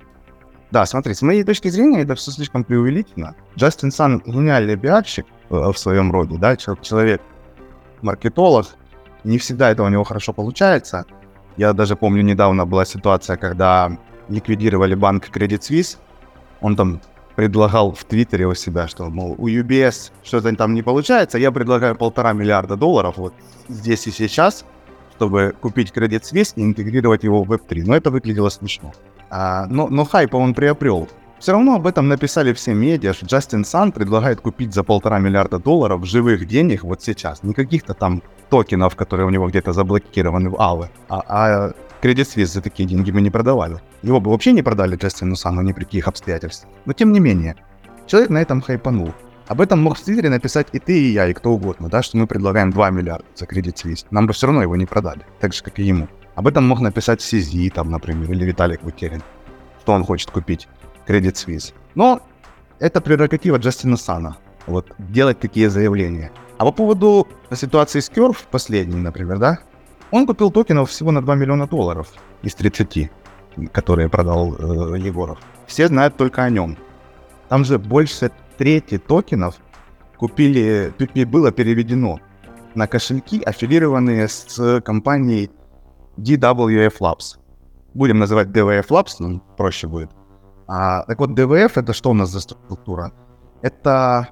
Да, 0.75 0.87
смотри, 0.87 1.15
с 1.15 1.23
моей 1.23 1.45
точки 1.45 1.69
зрения 1.69 2.03
это 2.03 2.17
все 2.17 2.33
слишком 2.33 2.65
преувеличено. 2.65 3.37
Джастин 3.57 3.93
Сан 3.93 4.21
гениальный 4.27 4.77
пиарщик 4.77 5.25
э, 5.51 5.71
в 5.73 5.79
своем 5.79 6.11
роде, 6.11 6.37
да, 6.37 6.57
человек 6.57 7.23
маркетолог, 8.03 8.67
не 9.23 9.39
всегда 9.39 9.71
это 9.71 9.85
у 9.85 9.89
него 9.89 10.03
хорошо 10.03 10.33
получается. 10.33 11.07
Я 11.57 11.75
даже 11.75 11.95
помню, 11.95 12.23
недавно 12.23 12.67
была 12.67 12.85
ситуация, 12.85 13.37
когда 13.37 13.97
ликвидировали 14.29 14.97
банк 14.97 15.29
Credit 15.29 15.61
Suisse, 15.61 15.97
он 16.61 16.75
там 16.75 17.01
предлагал 17.37 17.93
в 17.93 18.03
Твиттере 18.03 18.49
у 18.49 18.55
себя, 18.55 18.89
что, 18.89 19.09
мол, 19.11 19.37
у 19.39 19.47
UBS 19.47 20.11
что-то 20.25 20.57
там 20.57 20.75
не 20.75 20.83
получается, 20.83 21.39
я 21.39 21.53
предлагаю 21.53 21.95
полтора 21.95 22.33
миллиарда 22.33 22.75
долларов 22.75 23.17
вот 23.17 23.33
здесь 23.69 24.09
и 24.09 24.11
сейчас, 24.11 24.65
чтобы 25.15 25.55
купить 25.61 25.93
Credit 25.93 26.23
Suisse 26.23 26.55
и 26.57 26.63
интегрировать 26.65 27.23
его 27.23 27.45
в 27.45 27.53
Web3. 27.53 27.85
Но 27.87 27.95
это 27.95 28.11
выглядело 28.11 28.49
смешно. 28.49 28.93
А, 29.37 29.67
но, 29.67 29.89
но 29.89 30.05
хайпа 30.05 30.37
он 30.37 30.55
приобрел. 30.55 31.09
Все 31.41 31.51
равно 31.51 31.75
об 31.75 31.89
этом 31.89 32.07
написали 32.07 32.53
все 32.53 32.73
медиа, 32.73 33.13
что 33.13 33.27
Джастин 33.27 33.65
Сан 33.65 33.91
предлагает 33.91 34.41
купить 34.41 34.73
за 34.73 34.85
полтора 34.85 35.19
миллиарда 35.19 35.59
долларов 35.59 36.07
живых 36.07 36.47
денег 36.47 36.85
вот 36.85 37.03
сейчас. 37.03 37.43
Не 37.43 37.53
каких-то 37.53 37.95
там 37.95 38.23
токенов, 38.49 38.95
которые 38.95 39.27
у 39.27 39.31
него 39.31 39.49
где-то 39.49 39.73
заблокированы 39.73 40.51
в 40.51 40.61
Авы, 40.61 40.89
а, 41.09 41.25
а 41.27 41.73
Credit 42.01 42.23
Suisse 42.23 42.47
за 42.47 42.61
такие 42.63 42.89
деньги 42.89 43.11
мы 43.11 43.23
не 43.23 43.31
продавали. 43.31 43.81
Его 44.03 44.21
бы 44.21 44.31
вообще 44.31 44.53
не 44.53 44.63
продали 44.63 44.95
Джастину 44.95 45.35
Сану 45.35 45.63
ни 45.63 45.73
при 45.73 45.83
каких 45.83 46.07
обстоятельствах. 46.07 46.73
Но 46.85 46.93
тем 46.93 47.11
не 47.11 47.19
менее, 47.19 47.57
человек 48.07 48.31
на 48.31 48.41
этом 48.41 48.61
хайпанул. 48.61 49.13
Об 49.49 49.61
этом 49.61 49.83
мог 49.83 49.99
в 49.99 50.05
Твиттере 50.05 50.31
написать 50.31 50.69
и 50.73 50.79
ты, 50.79 50.97
и 50.97 51.11
я, 51.11 51.27
и 51.27 51.33
кто 51.33 51.51
угодно, 51.51 51.89
да, 51.89 52.05
что 52.05 52.17
мы 52.19 52.29
предлагаем 52.29 52.71
2 52.71 52.91
миллиарда 52.91 53.27
за 53.35 53.47
Credit 53.47 53.75
Suisse. 53.75 54.07
Нам 54.13 54.29
бы 54.29 54.33
все 54.33 54.47
равно 54.47 54.63
его 54.63 54.77
не 54.77 54.87
продали, 54.87 55.27
так 55.41 55.55
же, 55.55 55.65
как 55.65 55.81
и 55.81 55.83
ему. 55.83 56.07
Об 56.35 56.47
этом 56.49 56.67
мог 56.67 56.81
написать 56.81 57.23
Сизи, 57.23 57.71
там, 57.71 57.91
например, 57.91 58.31
или 58.31 58.45
Виталик 58.45 58.83
Бутерин, 58.83 59.23
что 59.83 59.93
он 59.93 60.05
хочет 60.05 60.31
купить 60.31 60.69
Credit 61.07 61.33
Suisse. 61.33 61.73
Но 61.95 62.21
это 62.81 63.01
прерогатива 63.01 63.57
Джастина 63.57 63.97
Сана, 63.97 64.37
вот, 64.67 64.93
делать 64.99 65.39
такие 65.39 65.71
заявления. 65.71 66.33
А 66.59 66.65
по 66.65 66.73
поводу 66.73 67.29
ситуации 67.53 68.01
с 68.01 68.11
Curve, 68.11 68.39
последней, 68.51 69.01
например, 69.01 69.39
да, 69.39 69.59
он 70.11 70.27
купил 70.27 70.51
токенов 70.51 70.91
всего 70.91 71.13
на 71.13 71.23
2 71.23 71.35
миллиона 71.35 71.67
долларов 71.67 72.09
из 72.43 72.55
30, 72.55 73.11
которые 73.73 74.09
продал 74.09 74.55
э, 74.55 74.99
Егоров. 74.99 75.39
Все 75.67 75.89
знают 75.89 76.17
только 76.17 76.43
о 76.43 76.51
нем. 76.51 76.77
Там 77.49 77.65
же 77.65 77.79
больше 77.79 78.31
трети 78.59 78.99
токенов 78.99 79.57
купили, 80.17 80.93
было 81.25 81.53
переведено 81.53 82.21
на 82.75 82.87
кошельки, 82.87 83.43
аффилированные 83.43 84.29
с 84.29 84.81
компанией 84.83 85.51
DWF 86.17 86.99
Labs. 87.01 87.39
Будем 87.95 88.19
называть 88.19 88.49
DWF 88.49 88.89
Labs, 88.89 89.17
ну, 89.19 89.41
проще 89.57 89.87
будет. 89.87 90.11
А, 90.67 91.05
так 91.05 91.19
вот, 91.19 91.31
DWF 91.31 91.73
это 91.77 91.93
что 91.93 92.11
у 92.11 92.15
нас 92.15 92.31
за 92.31 92.41
структура? 92.41 93.13
Это 93.63 94.29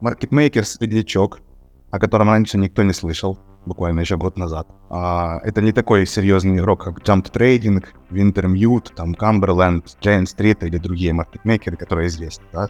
маркетмейкер 0.00 0.64
среднячок, 0.64 1.40
о 1.90 1.98
котором 1.98 2.28
раньше 2.28 2.58
никто 2.58 2.82
не 2.82 2.92
слышал, 2.92 3.38
буквально 3.66 4.00
еще 4.00 4.16
год 4.16 4.36
назад. 4.36 4.68
А, 4.90 5.38
это 5.44 5.62
не 5.62 5.72
такой 5.72 6.06
серьезный 6.06 6.58
игрок, 6.58 6.84
как 6.84 6.98
Jump 7.00 7.32
Trading, 7.32 7.84
Wintermute, 8.10 8.94
там 8.94 9.12
Cumberland, 9.12 9.84
Giant 10.00 10.24
Street 10.24 10.66
или 10.66 10.78
другие 10.78 11.12
маркетмейкеры, 11.12 11.76
которые 11.76 12.08
известны. 12.08 12.44
Да? 12.52 12.68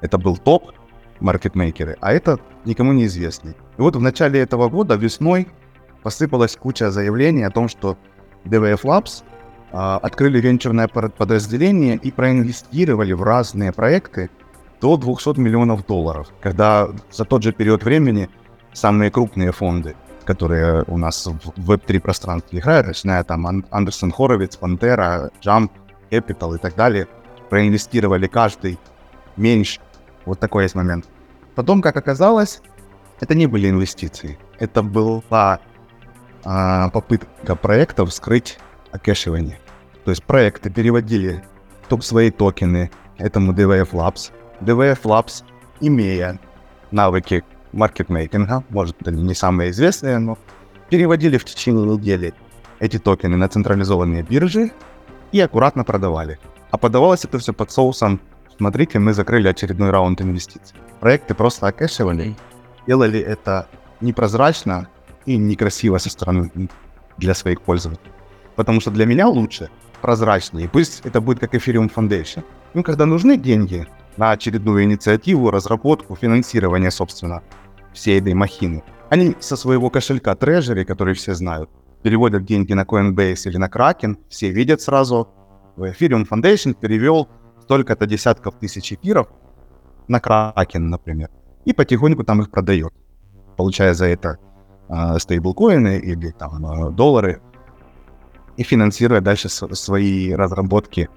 Это 0.00 0.18
был 0.18 0.36
топ 0.36 0.72
маркетмейкеры, 1.20 1.96
а 2.00 2.12
это 2.12 2.38
никому 2.64 2.92
не 2.92 3.06
известный. 3.06 3.52
И 3.78 3.80
вот 3.80 3.96
в 3.96 4.00
начале 4.00 4.40
этого 4.40 4.68
года, 4.68 4.96
весной, 4.96 5.48
посыпалась 6.04 6.54
куча 6.54 6.90
заявлений 6.90 7.42
о 7.42 7.50
том, 7.50 7.68
что 7.68 7.96
DVF 8.44 8.82
Labs 8.82 9.24
а, 9.72 9.98
открыли 9.98 10.40
венчурное 10.40 10.86
подразделение 10.86 11.96
и 11.96 12.12
проинвестировали 12.12 13.12
в 13.14 13.22
разные 13.22 13.72
проекты 13.72 14.30
до 14.80 14.96
200 14.96 15.40
миллионов 15.40 15.86
долларов, 15.86 16.28
когда 16.40 16.88
за 17.10 17.24
тот 17.24 17.42
же 17.42 17.52
период 17.52 17.82
времени 17.82 18.28
самые 18.72 19.10
крупные 19.10 19.50
фонды 19.50 19.96
которые 20.24 20.84
у 20.86 20.96
нас 20.96 21.26
в 21.26 21.70
Web3 21.70 22.00
пространстве 22.00 22.58
играют, 22.58 22.86
начиная 22.86 23.22
там 23.24 23.46
Ан- 23.46 23.66
Андерсон 23.70 24.10
Хоровиц, 24.10 24.56
Пантера, 24.56 25.30
Jump, 25.42 25.70
Capital 26.10 26.56
и 26.56 26.58
так 26.58 26.74
далее, 26.74 27.06
проинвестировали 27.50 28.26
каждый 28.26 28.78
меньше. 29.36 29.82
Вот 30.24 30.40
такой 30.40 30.62
есть 30.62 30.74
момент. 30.74 31.04
Потом, 31.54 31.82
как 31.82 31.98
оказалось, 31.98 32.62
это 33.20 33.34
не 33.34 33.46
были 33.46 33.68
инвестиции. 33.68 34.38
Это 34.58 34.82
была 34.82 35.60
а, 36.44 36.90
попытка 36.90 37.56
проектов 37.56 38.12
скрыть 38.12 38.58
окэшивание. 38.92 39.58
То 40.04 40.10
есть 40.10 40.22
проекты 40.24 40.70
переводили 40.70 41.42
топ 41.88 42.04
свои 42.04 42.30
токены 42.30 42.90
этому 43.18 43.52
DVF 43.52 43.90
Labs. 43.92 44.32
DVF 44.60 45.02
Labs, 45.02 45.42
имея 45.80 46.38
навыки 46.90 47.44
маркетмейкинга, 47.72 48.64
может, 48.68 49.06
они 49.06 49.22
не 49.22 49.34
самые 49.34 49.70
известные, 49.70 50.18
но 50.18 50.38
переводили 50.90 51.38
в 51.38 51.44
течение 51.44 51.84
недели 51.84 52.34
эти 52.78 52.98
токены 52.98 53.36
на 53.36 53.48
централизованные 53.48 54.22
биржи 54.22 54.70
и 55.32 55.40
аккуратно 55.40 55.84
продавали. 55.84 56.38
А 56.70 56.78
подавалось 56.78 57.24
это 57.24 57.38
все 57.38 57.52
под 57.52 57.70
соусом 57.70 58.20
«Смотрите, 58.56 58.98
мы 58.98 59.14
закрыли 59.14 59.48
очередной 59.48 59.90
раунд 59.90 60.20
инвестиций». 60.20 60.76
Проекты 61.00 61.34
просто 61.34 61.66
окэшивали, 61.66 62.36
делали 62.86 63.18
это 63.20 63.68
непрозрачно 64.00 64.88
и 65.26 65.36
некрасиво 65.36 65.98
со 65.98 66.10
стороны 66.10 66.50
для 67.18 67.34
своих 67.34 67.60
пользователей. 67.60 68.12
Потому 68.56 68.80
что 68.80 68.90
для 68.90 69.06
меня 69.06 69.28
лучше 69.28 69.70
прозрачнее. 70.00 70.68
Пусть 70.68 71.00
это 71.04 71.20
будет 71.20 71.38
как 71.38 71.54
Ethereum 71.54 71.92
Foundation. 71.92 72.44
Ну, 72.74 72.82
когда 72.82 73.06
нужны 73.06 73.36
деньги 73.36 73.86
на 74.16 74.32
очередную 74.32 74.84
инициативу, 74.84 75.50
разработку, 75.50 76.16
финансирование, 76.16 76.90
собственно, 76.90 77.42
всей 77.92 78.20
этой 78.20 78.34
махины, 78.34 78.82
они 79.10 79.36
со 79.40 79.56
своего 79.56 79.90
кошелька 79.90 80.32
Treasury, 80.32 80.84
который 80.84 81.14
все 81.14 81.34
знают, 81.34 81.70
переводят 82.02 82.44
деньги 82.44 82.74
на 82.74 82.82
Coinbase 82.82 83.48
или 83.48 83.56
на 83.56 83.68
Kraken, 83.68 84.16
все 84.28 84.50
видят 84.50 84.80
сразу, 84.80 85.28
в 85.76 85.84
Ethereum 85.84 86.28
Foundation 86.28 86.74
перевел 86.74 87.28
столько-то 87.62 88.06
десятков 88.06 88.54
тысяч 88.58 88.92
эфиров 88.92 89.28
на 90.06 90.18
Kraken, 90.18 90.80
например, 90.80 91.30
и 91.64 91.72
потихоньку 91.72 92.24
там 92.24 92.42
их 92.42 92.50
продает, 92.50 92.92
получая 93.56 93.94
за 93.94 94.06
это 94.06 94.38
стейблкоины 95.18 95.98
или 95.98 96.30
там 96.30 96.64
э, 96.66 96.90
доллары, 96.90 97.40
и 98.56 98.62
финансируя 98.62 99.20
дальше 99.20 99.48
свои 99.48 100.32
разработки, 100.32 101.08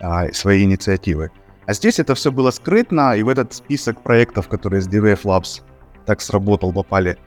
э, 0.00 0.32
свои 0.32 0.64
инициативы. 0.64 1.30
А 1.66 1.74
здесь 1.74 1.98
это 1.98 2.14
все 2.14 2.32
было 2.32 2.50
скрытно, 2.50 3.14
и 3.16 3.22
в 3.22 3.28
этот 3.28 3.52
список 3.52 4.02
проектов, 4.02 4.48
которые 4.48 4.80
с 4.80 4.88
DVF 4.88 5.22
Labs 5.24 5.62
так 6.06 6.20
сработал, 6.20 6.72
попали 6.72 7.18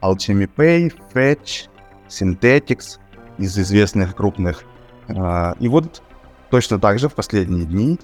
Alchemy 0.00 0.50
Pay, 0.56 0.94
Fetch, 1.12 1.68
Synthetics 2.08 2.98
из 3.38 3.58
известных 3.58 4.16
крупных. 4.16 4.64
А, 5.08 5.54
и 5.60 5.68
вот 5.68 6.02
точно 6.50 6.78
так 6.78 6.98
же 6.98 7.08
в 7.08 7.14
последние 7.14 7.66
дни 7.66 7.98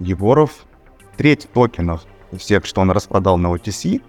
Егоров 0.00 0.66
треть 1.16 1.48
токенов 1.52 2.04
всех, 2.36 2.66
что 2.66 2.80
он 2.80 2.90
распродал 2.90 3.38
на 3.38 3.48
OTC, 3.48 4.02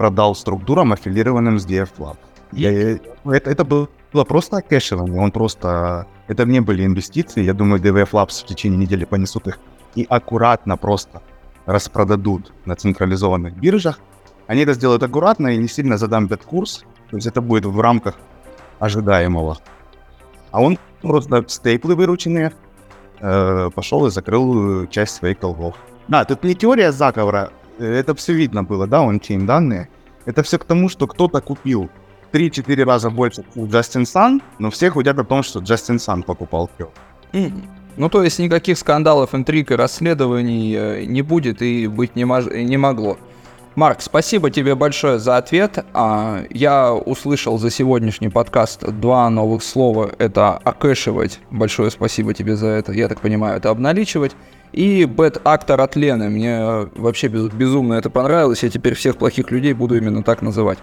продал 0.00 0.34
структурам, 0.34 0.94
аффилированным 0.94 1.58
с 1.58 1.66
DF 1.66 1.90
Lab. 1.98 2.16
Я, 2.52 2.92
это, 3.26 3.50
это 3.50 3.64
было 3.64 4.24
просто 4.24 4.62
кэшевание, 4.62 5.20
он 5.20 5.30
просто... 5.30 6.06
Это 6.26 6.46
не 6.46 6.60
были 6.60 6.86
инвестиции, 6.86 7.42
я 7.42 7.52
думаю, 7.52 7.82
DVF 7.82 8.12
Labs 8.12 8.42
в 8.42 8.46
течение 8.46 8.78
недели 8.78 9.04
понесут 9.04 9.46
их 9.48 9.58
и 9.94 10.06
аккуратно 10.08 10.78
просто 10.78 11.20
распродадут 11.66 12.50
на 12.64 12.76
централизованных 12.76 13.54
биржах. 13.58 14.00
Они 14.46 14.62
это 14.62 14.72
сделают 14.72 15.02
аккуратно 15.02 15.48
и 15.48 15.58
не 15.58 15.68
сильно 15.68 15.98
задампят 15.98 16.44
курс, 16.44 16.82
то 17.10 17.16
есть 17.16 17.26
это 17.26 17.42
будет 17.42 17.66
в 17.66 17.78
рамках 17.78 18.14
ожидаемого. 18.78 19.58
А 20.50 20.62
он 20.62 20.78
просто 21.02 21.44
стейплы 21.46 21.94
вырученные 21.94 22.54
э, 23.20 23.70
пошел 23.74 24.06
и 24.06 24.10
закрыл 24.10 24.86
часть 24.86 25.16
своих 25.16 25.40
долгов. 25.40 25.76
Да, 26.08 26.24
тут 26.24 26.42
не 26.42 26.54
теория 26.54 26.90
заговора, 26.90 27.50
это 27.84 28.14
все 28.14 28.32
видно 28.32 28.62
было, 28.62 28.86
да, 28.86 29.02
он 29.02 29.20
тем 29.20 29.46
данные. 29.46 29.88
Это 30.26 30.42
все 30.42 30.58
к 30.58 30.64
тому, 30.64 30.88
что 30.88 31.06
кто-то 31.06 31.40
купил 31.40 31.88
3-4 32.32 32.84
раза 32.84 33.10
больше 33.10 33.44
Джастин 33.56 34.06
Сан, 34.06 34.42
но 34.58 34.70
все 34.70 34.90
худят 34.90 35.18
о 35.18 35.24
том, 35.24 35.42
что 35.42 35.60
Джастин 35.60 35.98
Сан 35.98 36.22
покупал 36.22 36.70
Кё. 36.78 36.90
Ну, 37.96 38.08
то 38.08 38.22
есть 38.22 38.38
никаких 38.38 38.78
скандалов, 38.78 39.34
интриг 39.34 39.72
и 39.72 39.74
расследований 39.74 40.74
э, 40.74 41.04
не 41.04 41.22
будет 41.22 41.60
и 41.60 41.86
быть 41.88 42.16
не, 42.16 42.22
мож- 42.22 42.56
не 42.62 42.76
могло. 42.76 43.18
Марк, 43.76 44.00
спасибо 44.00 44.50
тебе 44.50 44.74
большое 44.74 45.18
за 45.20 45.36
ответ. 45.36 45.84
А, 45.94 46.42
я 46.50 46.92
услышал 46.92 47.56
за 47.56 47.70
сегодняшний 47.70 48.28
подкаст 48.28 48.84
два 48.84 49.30
новых 49.30 49.62
слова. 49.62 50.10
Это 50.18 50.56
окэшивать. 50.56 51.38
Большое 51.50 51.90
спасибо 51.92 52.34
тебе 52.34 52.56
за 52.56 52.66
это. 52.66 52.92
Я 52.92 53.08
так 53.08 53.20
понимаю, 53.20 53.56
это 53.56 53.70
обналичивать. 53.70 54.32
И 54.72 55.04
бэт-актор 55.04 55.80
от 55.80 55.94
Лены. 55.94 56.28
Мне 56.28 56.88
вообще 56.96 57.28
безумно 57.28 57.94
это 57.94 58.10
понравилось. 58.10 58.64
Я 58.64 58.70
теперь 58.70 58.94
всех 58.94 59.16
плохих 59.16 59.52
людей 59.52 59.72
буду 59.72 59.96
именно 59.96 60.24
так 60.24 60.42
называть. 60.42 60.78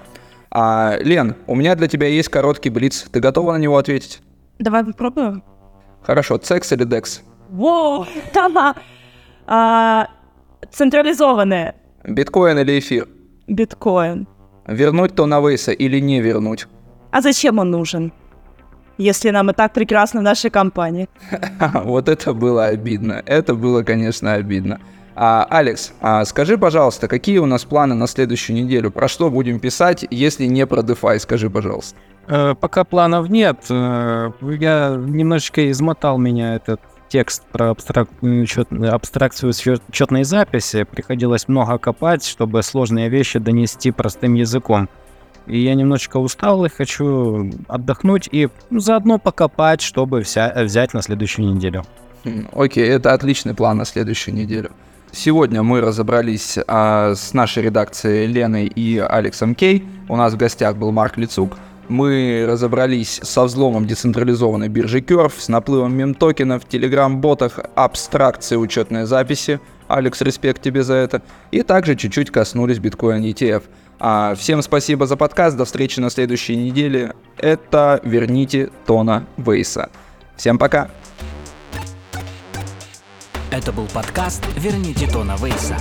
А, 0.50 0.98
Лен, 1.02 1.36
у 1.46 1.56
меня 1.56 1.76
для 1.76 1.90
тебя 1.90 2.08
есть 2.08 2.30
короткий 2.30 2.70
блиц. 2.70 3.06
Ты 3.12 3.20
готова 3.20 3.52
на 3.52 3.58
него 3.58 3.78
ответить? 3.78 4.22
Давай 4.60 4.86
попробуем. 4.86 5.44
Хорошо, 6.04 6.38
цекс 6.38 6.72
или 6.72 6.86
декс? 6.86 7.22
Воу, 7.50 8.06
да. 8.34 8.76
А. 9.46 10.08
Биткоин 12.08 12.58
или 12.60 12.80
эфир? 12.80 13.08
Биткоин. 13.48 14.28
Вернуть 14.66 15.16
Тона 15.16 15.42
Вейса 15.42 15.74
или 15.74 16.00
не 16.00 16.22
вернуть? 16.22 16.68
А 17.12 17.22
зачем 17.22 17.60
он 17.60 17.70
нужен? 17.70 18.14
Если 18.98 19.30
нам 19.30 19.52
и 19.52 19.54
так 19.54 19.74
прекрасно 19.74 20.22
в 20.22 20.24
нашей 20.24 20.50
компании. 20.50 21.10
Вот 21.84 22.08
это 22.10 22.34
было 22.34 22.66
обидно. 22.66 23.22
Это 23.26 23.56
было, 23.56 23.84
конечно, 23.84 24.34
обидно. 24.34 24.80
А, 25.16 25.46
Алекс, 25.50 25.94
а 26.00 26.24
скажи, 26.26 26.58
пожалуйста, 26.58 27.08
какие 27.08 27.40
у 27.40 27.46
нас 27.46 27.66
планы 27.66 27.96
на 27.96 28.08
следующую 28.08 28.56
неделю? 28.56 28.90
Про 28.90 29.08
что 29.08 29.30
будем 29.30 29.60
писать, 29.60 30.06
если 30.10 30.46
не 30.46 30.66
про 30.66 30.82
DeFi? 30.82 31.20
Скажи, 31.20 31.50
пожалуйста. 31.50 31.98
Э, 32.28 32.56
пока 32.56 32.84
планов 32.84 33.30
нет. 33.30 33.66
Э, 33.70 34.32
я 34.42 34.96
немножечко 34.96 35.70
измотал 35.72 36.18
меня 36.18 36.56
этот 36.56 36.80
текст 37.10 37.44
про 37.52 37.72
абстрак... 37.72 38.10
счет... 38.48 38.68
абстракцию 38.72 39.54
счетной 39.54 40.24
записи. 40.24 40.84
Приходилось 40.84 41.48
много 41.48 41.78
копать, 41.78 42.26
чтобы 42.26 42.64
сложные 42.64 43.10
вещи 43.10 43.40
донести 43.40 43.92
простым 43.92 44.34
языком. 44.34 44.90
И 45.46 45.60
я 45.60 45.76
немножечко 45.76 46.18
устал 46.18 46.66
и 46.66 46.70
хочу 46.70 47.52
отдохнуть 47.68 48.28
и 48.32 48.50
заодно 48.70 49.18
покопать, 49.18 49.82
чтобы 49.82 50.24
вся... 50.24 50.54
взять 50.56 50.94
на 50.94 51.02
следующую 51.02 51.54
неделю. 51.54 51.86
Хм, 52.26 52.48
окей, 52.54 52.88
это 52.88 53.14
отличный 53.14 53.54
план 53.54 53.78
на 53.78 53.86
следующую 53.86 54.36
неделю. 54.36 54.72
Сегодня 55.12 55.64
мы 55.64 55.80
разобрались 55.80 56.60
а, 56.68 57.16
с 57.16 57.34
нашей 57.34 57.64
редакцией 57.64 58.28
Леной 58.28 58.68
и 58.68 58.98
Алексом 58.98 59.56
Кей. 59.56 59.86
У 60.10 60.18
нас 60.18 60.34
в 60.34 60.38
гостях 60.38 60.76
был 60.76 60.92
Марк 60.92 61.18
Лицук. 61.18 61.58
Мы 61.90 62.46
разобрались 62.48 63.20
со 63.24 63.44
взломом 63.46 63.88
децентрализованной 63.88 64.68
биржи 64.68 65.00
Curve, 65.00 65.34
с 65.38 65.48
наплывом 65.48 65.96
мем-токенов, 65.96 66.68
телеграм-ботах, 66.68 67.60
абстракции 67.76 68.58
учетной 68.58 69.06
записи. 69.06 69.62
Алекс, 69.88 70.20
респект 70.22 70.62
тебе 70.62 70.84
за 70.84 70.96
это. 70.96 71.22
И 71.52 71.62
также 71.62 71.96
чуть-чуть 71.96 72.30
коснулись 72.30 72.80
биткоин 72.80 73.24
ETF. 73.24 73.64
А 74.00 74.36
всем 74.36 74.62
спасибо 74.62 75.08
за 75.08 75.16
подкаст. 75.16 75.56
До 75.56 75.64
встречи 75.64 76.00
на 76.00 76.10
следующей 76.10 76.58
неделе. 76.58 77.14
Это 77.38 78.02
«Верните 78.04 78.70
Тона 78.86 79.26
Вейса». 79.38 79.90
Всем 80.36 80.58
пока. 80.58 80.90
Это 83.50 83.72
был 83.72 83.88
подкаст 83.94 84.44
«Верните 84.58 85.08
Тона 85.08 85.36
Вейса». 85.42 85.78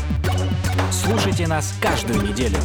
Слушайте 0.92 1.48
нас 1.48 1.74
каждую 1.82 2.22
неделю. 2.22 2.56